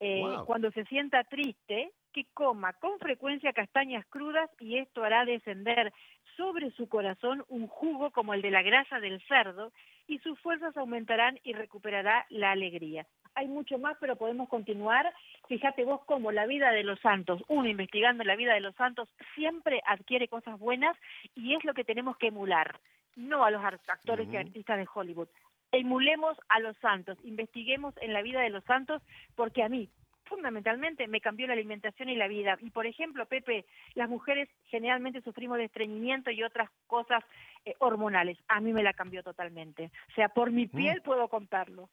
eh, 0.00 0.22
Wow. 0.22 0.46
cuando 0.46 0.70
se 0.70 0.86
sienta 0.86 1.24
triste, 1.24 1.92
que 2.14 2.24
coma 2.32 2.72
con 2.72 2.98
frecuencia 2.98 3.52
castañas 3.52 4.06
crudas 4.06 4.48
y 4.58 4.78
esto 4.78 5.04
hará 5.04 5.26
descender 5.26 5.92
sobre 6.38 6.70
su 6.70 6.88
corazón 6.88 7.44
un 7.48 7.66
jugo 7.66 8.10
como 8.12 8.32
el 8.32 8.40
de 8.40 8.50
la 8.50 8.62
grasa 8.62 8.98
del 8.98 9.20
cerdo 9.28 9.72
y 10.06 10.18
sus 10.20 10.38
fuerzas 10.40 10.74
aumentarán 10.78 11.38
y 11.44 11.52
recuperará 11.52 12.24
la 12.30 12.52
alegría. 12.52 13.06
Hay 13.34 13.48
mucho 13.48 13.76
más, 13.78 13.98
pero 14.00 14.16
podemos 14.16 14.48
continuar. 14.48 15.12
Fíjate 15.48 15.84
vos 15.84 16.00
cómo 16.06 16.32
la 16.32 16.46
vida 16.46 16.70
de 16.70 16.84
los 16.84 16.98
santos, 17.00 17.42
uno 17.48 17.68
investigando 17.68 18.24
la 18.24 18.36
vida 18.36 18.54
de 18.54 18.60
los 18.60 18.74
santos, 18.76 19.10
siempre 19.34 19.82
adquiere 19.86 20.28
cosas 20.28 20.58
buenas 20.58 20.96
y 21.34 21.54
es 21.54 21.62
lo 21.64 21.74
que 21.74 21.84
tenemos 21.84 22.16
que 22.16 22.28
emular, 22.28 22.80
no 23.16 23.44
a 23.44 23.50
los 23.50 23.62
actores 23.62 24.26
y 24.32 24.36
artistas 24.38 24.78
de 24.78 24.88
Hollywood. 24.94 25.28
Emulemos 25.72 26.36
a 26.48 26.60
los 26.60 26.76
santos, 26.78 27.18
investiguemos 27.24 27.94
en 28.00 28.12
la 28.12 28.22
vida 28.22 28.40
de 28.40 28.50
los 28.50 28.64
santos, 28.64 29.02
porque 29.34 29.62
a 29.62 29.68
mí, 29.68 29.90
fundamentalmente, 30.24 31.08
me 31.08 31.20
cambió 31.20 31.46
la 31.46 31.52
alimentación 31.52 32.08
y 32.08 32.16
la 32.16 32.28
vida. 32.28 32.56
Y, 32.60 32.70
por 32.70 32.86
ejemplo, 32.86 33.26
Pepe, 33.26 33.66
las 33.94 34.08
mujeres 34.08 34.48
generalmente 34.66 35.20
sufrimos 35.22 35.58
de 35.58 35.64
estreñimiento 35.64 36.30
y 36.30 36.42
otras 36.42 36.70
cosas 36.86 37.24
eh, 37.64 37.74
hormonales. 37.78 38.38
A 38.48 38.60
mí 38.60 38.72
me 38.72 38.82
la 38.82 38.92
cambió 38.92 39.22
totalmente. 39.22 39.90
O 40.10 40.14
sea, 40.14 40.28
por 40.28 40.50
mi 40.50 40.66
piel 40.66 41.02
puedo 41.02 41.28
contarlo. 41.28 41.90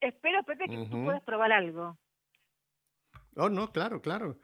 Espero, 0.00 0.42
Pepe, 0.44 0.66
que 0.66 0.86
tú 0.90 1.04
puedas 1.04 1.22
probar 1.22 1.52
algo. 1.52 1.96
Oh, 3.36 3.48
no, 3.48 3.70
claro, 3.70 4.00
claro. 4.00 4.38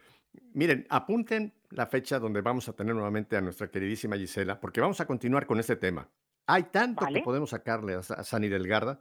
Miren, 0.53 0.87
apunten 0.91 1.55
la 1.71 1.87
fecha 1.87 2.19
donde 2.19 2.43
vamos 2.43 2.69
a 2.69 2.75
tener 2.75 2.95
nuevamente 2.95 3.37
a 3.37 3.41
nuestra 3.41 3.71
queridísima 3.71 4.17
Gisela, 4.17 4.61
porque 4.61 4.81
vamos 4.81 5.01
a 5.01 5.07
continuar 5.07 5.47
con 5.47 5.59
este 5.59 5.77
tema. 5.77 6.09
Hay 6.47 6.65
tanto 6.65 7.05
Vale. 7.05 7.21
que 7.21 7.25
podemos 7.25 7.51
sacarle 7.51 7.95
a, 7.95 7.99
a 7.99 8.25
Sani 8.25 8.49
Delgarda. 8.49 9.01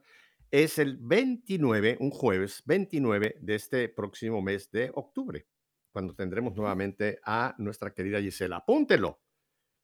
Es 0.51 0.79
el 0.79 0.97
29, 0.97 1.97
un 1.99 2.11
jueves 2.11 2.63
29 2.65 3.37
de 3.41 3.55
este 3.55 3.89
próximo 3.89 4.41
mes 4.41 4.71
de 4.71 4.91
octubre, 4.93 5.47
cuando 5.91 6.15
tendremos 6.15 6.55
nuevamente 6.55 7.19
a 7.23 7.55
nuestra 7.57 7.93
querida 7.93 8.21
Gisela. 8.21 8.57
Apúntelo. 8.57 9.19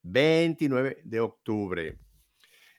29 0.03 1.01
de 1.03 1.19
octubre. 1.19 1.99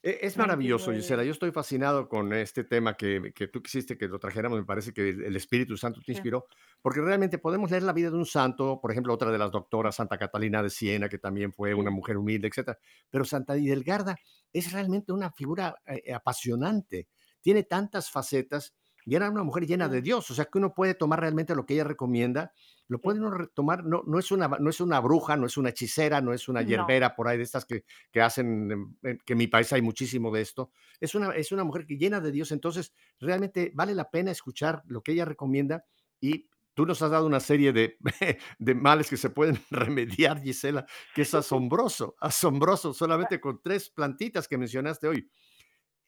E- 0.03 0.19
Es 0.23 0.37
maravilloso, 0.37 0.87
29. 0.91 1.01
Gisela. 1.03 1.25
Yo 1.25 1.33
estoy 1.33 1.53
fascinado 1.53 2.09
con 2.09 2.33
este 2.33 2.65
tema 2.65 2.95
que, 2.97 3.33
que 3.35 3.47
tú 3.49 3.63
quisiste 3.63 3.97
que 3.97 4.09
lo 4.09 4.19
trajéramos. 4.19 4.59
Me 4.59 4.65
parece 4.65 4.93
que 4.93 5.09
el 5.11 5.37
Espíritu 5.37 5.77
Santo 5.77 6.01
te 6.05 6.13
inspiró, 6.13 6.47
porque 6.81 7.01
realmente 7.01 7.39
podemos 7.39 7.71
leer 7.71 7.85
la 7.85 7.93
vida 7.93 8.11
de 8.11 8.17
un 8.17 8.27
santo, 8.27 8.81
por 8.81 8.91
ejemplo, 8.91 9.15
otra 9.15 9.31
de 9.31 9.39
las 9.39 9.53
doctoras, 9.53 9.95
Santa 9.97 10.19
Catalina 10.19 10.63
de 10.63 10.71
Siena, 10.71 11.09
que 11.09 11.19
también 11.19 11.53
fue 11.53 11.73
una 11.75 11.91
mujer 11.91 12.17
humilde, 12.17 12.49
etcétera. 12.49 12.79
Pero 13.11 13.25
Santa 13.25 13.57
Hidelgarda 13.57 14.17
es 14.53 14.73
realmente 14.73 15.13
una 15.13 15.31
figura 15.31 15.77
eh, 15.87 16.13
apasionante. 16.13 17.09
Tiene 17.41 17.63
tantas 17.63 18.11
facetas 18.11 18.75
y 19.05 19.15
era 19.17 19.31
una 19.31 19.43
mujer 19.43 19.67
llena 19.67 19.89
de. 19.89 20.03
Dios. 20.03 20.31
O 20.31 20.35
sea 20.35 20.45
que 20.47 20.59
uno 20.59 20.75
puede 20.75 20.95
tomar 20.95 21.21
realmente 21.21 21.55
lo 21.55 21.65
que 21.67 21.75
ella 21.75 21.85
recomienda, 21.85 22.53
lo 22.89 23.01
puede 23.01 23.21
uno 23.21 23.49
tomar. 23.55 23.85
No, 23.85 24.03
no, 24.07 24.19
es 24.19 24.31
una, 24.31 24.49
no 24.49 24.71
es 24.71 24.81
una 24.81 25.01
bruja, 25.01 25.37
no 25.37 25.47
es 25.47 25.57
una 25.57 25.71
hechicera, 25.71 26.21
no 26.21 26.33
es 26.33 26.49
una 26.49 26.63
No. 26.63 26.69
yerbera 26.69 27.15
por 27.15 27.29
ahí 27.29 27.37
de 27.39 27.45
estas 27.45 27.65
que, 27.65 27.85
que 28.11 28.21
hacen, 28.21 28.97
que 29.25 29.33
en 29.33 29.39
mi 29.39 29.47
país 29.47 29.73
hay 29.73 29.83
muchísimo 29.83 30.31
de 30.31 30.41
esto. 30.43 30.71
Es 31.01 31.15
una, 31.15 31.31
es 31.31 31.53
una 31.53 31.65
mujer 31.65 31.87
que 31.87 31.97
llena 31.97 32.21
de 32.21 32.33
Dios. 32.33 32.53
Entonces, 32.53 32.93
realmente 33.21 33.73
vale 33.75 33.95
la 33.95 34.11
pena 34.11 34.31
escuchar 34.31 34.83
lo 34.87 35.03
que 35.03 35.13
ella 35.13 35.25
recomienda 35.25 35.85
y 36.21 36.49
tú 36.75 36.87
nos 36.87 37.03
has 37.03 37.11
dado 37.11 37.27
una 37.27 37.41
serie 37.41 37.73
de, 37.73 37.99
de 38.59 38.75
males 38.75 39.11
que 39.11 39.17
se 39.17 39.31
pueden 39.31 39.59
remediar, 39.71 40.41
Gisela, 40.41 40.87
que 41.15 41.23
es 41.23 41.35
asombroso, 41.35 42.17
asombroso, 42.21 42.93
solamente 42.95 43.41
con 43.41 43.61
tres 43.63 43.91
plantitas 43.91 44.49
que 44.49 44.59
mencionaste 44.59 45.09
hoy. 45.09 45.29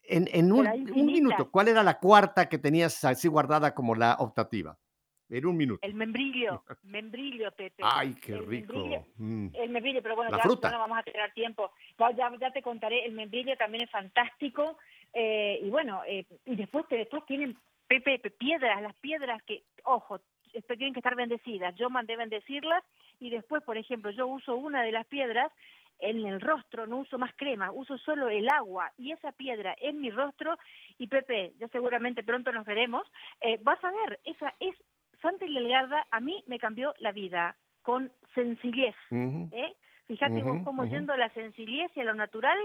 En, 0.07 0.27
en 0.31 0.51
un, 0.51 0.67
un 0.67 1.05
minuto, 1.05 1.49
¿cuál 1.51 1.67
era 1.67 1.83
la 1.83 1.99
cuarta 1.99 2.47
que 2.47 2.57
tenías 2.57 3.03
así 3.05 3.27
guardada 3.27 3.73
como 3.73 3.95
la 3.95 4.15
optativa? 4.19 4.77
En 5.27 5.45
un 5.47 5.57
minuto. 5.57 5.79
El 5.81 5.95
membrillo, 5.95 6.63
membrillo, 6.83 7.51
Pepe. 7.51 7.81
Ay, 7.83 8.13
qué 8.21 8.33
el 8.33 8.45
rico. 8.45 8.73
membrillo. 8.73 9.05
Mm. 9.17 9.47
El 9.55 9.69
membrillo, 9.71 10.01
pero 10.03 10.15
bueno, 10.15 10.29
La 10.31 10.37
ya, 10.37 10.43
fruta. 10.43 10.69
no 10.69 10.77
vamos 10.79 10.99
a 10.99 11.03
tener 11.03 11.31
tiempo. 11.33 11.71
Ya, 11.97 12.11
ya, 12.39 12.51
te 12.51 12.61
contaré, 12.61 13.05
el 13.05 13.13
membrillo 13.13 13.57
también 13.57 13.85
es 13.85 13.89
fantástico. 13.89 14.77
eh, 15.13 15.59
y 15.63 15.69
bueno, 15.69 16.01
eh, 16.07 16.25
y 16.45 16.55
después, 16.55 16.85
después 16.89 17.25
tienen, 17.25 17.57
Pepe, 17.87 18.19
pe- 18.19 18.29
piedras, 18.31 18.81
las 18.81 18.95
piedras 18.97 19.41
que, 19.43 19.63
ojo, 19.83 20.19
esto 20.53 20.75
tienen 20.75 20.93
que 20.93 20.99
estar 20.99 21.15
bendecidas. 21.15 21.75
Yo 21.75 21.89
mandé 21.89 22.15
bendecirlas 22.17 22.83
y 23.19 23.29
después, 23.29 23.63
por 23.63 23.77
ejemplo, 23.77 24.11
yo 24.11 24.27
uso 24.27 24.55
una 24.55 24.83
de 24.83 24.91
las 24.91 25.05
piedras 25.07 25.51
en 25.99 26.25
el 26.25 26.41
rostro, 26.41 26.87
no 26.87 26.97
uso 26.97 27.17
más 27.17 27.33
crema, 27.35 27.71
uso 27.71 27.97
solo 27.97 28.29
el 28.29 28.49
agua 28.49 28.91
y 28.97 29.11
esa 29.11 29.31
piedra 29.31 29.75
en 29.79 30.01
mi 30.01 30.09
rostro. 30.11 30.57
Y 30.97 31.07
Pepe, 31.07 31.53
ya 31.59 31.67
seguramente 31.69 32.23
pronto 32.23 32.51
nos 32.51 32.65
veremos. 32.65 33.07
eh, 33.41 33.59
vas 33.61 33.83
a 33.83 33.91
ver, 33.91 34.19
esa 34.23 34.53
es 34.59 34.75
Santa 35.21 35.45
Hildegarda, 35.45 36.05
a 36.11 36.19
mí 36.19 36.43
me 36.47 36.59
cambió 36.59 36.93
la 36.99 37.11
vida 37.11 37.55
con 37.81 38.11
sencillez. 38.33 38.95
Ujú. 39.11 39.49
¿eh? 39.51 39.73
Fíjate 40.07 40.43
vos 40.43 40.61
cómo 40.63 40.85
yendo 40.85 41.13
a 41.13 41.17
la 41.17 41.29
sencillez 41.29 41.91
y 41.95 42.01
a 42.01 42.03
lo 42.03 42.13
natural, 42.13 42.57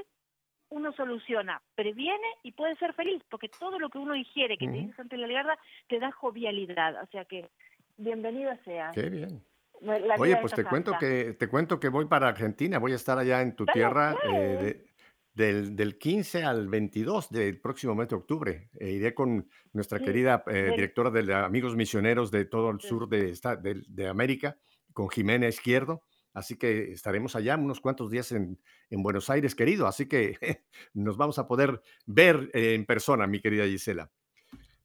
uno 0.68 0.92
soluciona, 0.92 1.60
previene 1.74 2.26
y 2.42 2.52
puede 2.52 2.76
ser 2.76 2.92
feliz, 2.94 3.22
porque 3.28 3.48
todo 3.48 3.78
lo 3.78 3.88
que 3.88 3.98
uno 3.98 4.14
ingiere, 4.14 4.56
que 4.56 4.66
te 4.66 4.72
dice 4.72 4.94
Santa 4.94 5.16
Hildegarda, 5.16 5.58
te 5.88 5.98
da 5.98 6.12
jovialidad. 6.12 7.02
O 7.02 7.06
sea 7.06 7.24
que, 7.24 7.48
bienvenido 7.96 8.54
sea. 8.64 8.90
Qué 8.94 9.08
bien. 9.08 9.42
La 9.80 10.16
Oye, 10.18 10.36
pues 10.36 10.52
te 10.52 10.64
cuento 10.64 10.94
que 10.98 11.34
te 11.38 11.48
cuento 11.48 11.80
que 11.80 11.88
voy 11.88 12.04
para 12.06 12.28
Argentina, 12.28 12.78
voy 12.78 12.92
a 12.92 12.96
estar 12.96 13.18
allá 13.18 13.40
en 13.40 13.56
tu 13.56 13.64
tierra 13.66 14.16
eh, 14.24 14.58
de- 14.62 14.90
del, 15.32 15.74
del 15.76 15.96
15 15.96 16.42
al 16.44 16.68
22 16.68 17.30
del 17.30 17.60
próximo 17.60 17.94
mes 17.94 18.08
de 18.08 18.16
octubre. 18.16 18.68
E 18.78 18.90
iré 18.90 19.14
con 19.14 19.48
nuestra 19.72 19.98
Sí, 19.98 20.04
querida 20.04 20.42
eh, 20.48 20.52
del- 20.52 20.70
directora 20.72 21.10
de 21.10 21.22
la 21.22 21.44
Amigos 21.46 21.76
Misioneros 21.76 22.30
de 22.30 22.44
todo 22.44 22.70
el 22.70 22.80
Sí. 22.80 22.88
sur 22.88 23.08
de, 23.08 23.32
de, 23.62 23.82
de 23.88 24.08
América, 24.08 24.58
con 24.92 25.08
Jimena 25.08 25.48
Izquierdo. 25.48 26.02
Así 26.34 26.56
que 26.56 26.92
estaremos 26.92 27.34
allá 27.36 27.56
unos 27.56 27.80
cuantos 27.80 28.10
días 28.10 28.30
en, 28.32 28.60
en 28.90 29.02
Buenos 29.02 29.30
Aires, 29.30 29.54
querido. 29.54 29.86
Así 29.86 30.06
que 30.06 30.36
nos 30.94 31.16
vamos 31.16 31.38
a 31.38 31.46
poder 31.48 31.80
ver 32.06 32.50
eh, 32.52 32.74
en 32.74 32.84
persona, 32.84 33.26
mi 33.26 33.40
querida 33.40 33.64
Gisela. 33.64 34.10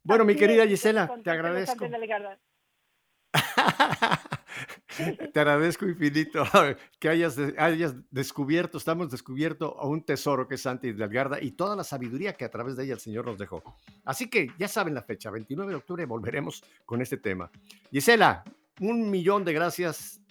Bueno, 0.03 0.23
mi 0.23 0.33
Así 0.33 0.39
querida 0.39 0.63
es, 0.63 0.69
Gisela, 0.69 1.11
te 1.23 1.29
agradezco. 1.31 1.85
Te 5.33 5.39
agradezco 5.39 5.85
infinito 5.85 6.43
que 6.99 7.09
hayas, 7.09 7.37
hayas 7.57 7.95
descubierto, 8.11 8.77
estamos 8.77 9.09
descubierto 9.09 9.77
a 9.79 9.87
un 9.87 10.03
tesoro 10.03 10.47
que 10.47 10.55
es 10.55 10.61
Santa 10.61 10.87
Hidalgarda 10.87 11.41
y 11.41 11.51
toda 11.51 11.75
la 11.75 11.83
sabiduría 11.83 12.33
que 12.33 12.45
a 12.45 12.49
través 12.49 12.75
de 12.75 12.85
ella 12.85 12.93
el 12.93 12.99
Señor 12.99 13.25
nos 13.25 13.37
dejó. 13.37 13.63
Así 14.03 14.29
que 14.29 14.51
ya 14.57 14.67
saben 14.67 14.93
la 14.93 15.01
fecha, 15.01 15.29
29 15.29 15.71
de 15.71 15.77
octubre 15.77 16.05
volveremos 16.05 16.63
con 16.85 17.01
este 17.01 17.17
tema. 17.17 17.51
Gisela, 17.91 18.43
un 18.79 19.09
millón 19.09 19.43
de 19.43 19.53
gracias. 19.53 20.21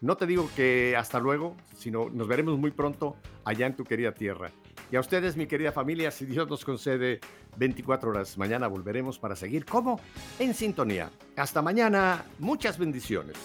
No 0.00 0.16
te 0.16 0.26
digo 0.26 0.50
que 0.56 0.96
hasta 0.96 1.20
luego, 1.20 1.56
sino 1.76 2.10
nos 2.10 2.26
veremos 2.26 2.58
muy 2.58 2.72
pronto 2.72 3.16
allá 3.44 3.66
en 3.66 3.76
tu 3.76 3.84
querida 3.84 4.12
tierra. 4.12 4.50
Y 4.90 4.96
a 4.96 5.00
ustedes, 5.00 5.36
mi 5.36 5.46
querida 5.46 5.72
familia, 5.72 6.10
si 6.10 6.26
Dios 6.26 6.48
nos 6.48 6.64
concede 6.64 7.20
24 7.56 8.10
horas, 8.10 8.36
mañana 8.36 8.66
volveremos 8.66 9.18
para 9.18 9.36
seguir 9.36 9.64
como 9.64 10.00
en 10.38 10.54
sintonía. 10.54 11.10
Hasta 11.36 11.62
mañana, 11.62 12.24
muchas 12.38 12.78
bendiciones. 12.78 13.36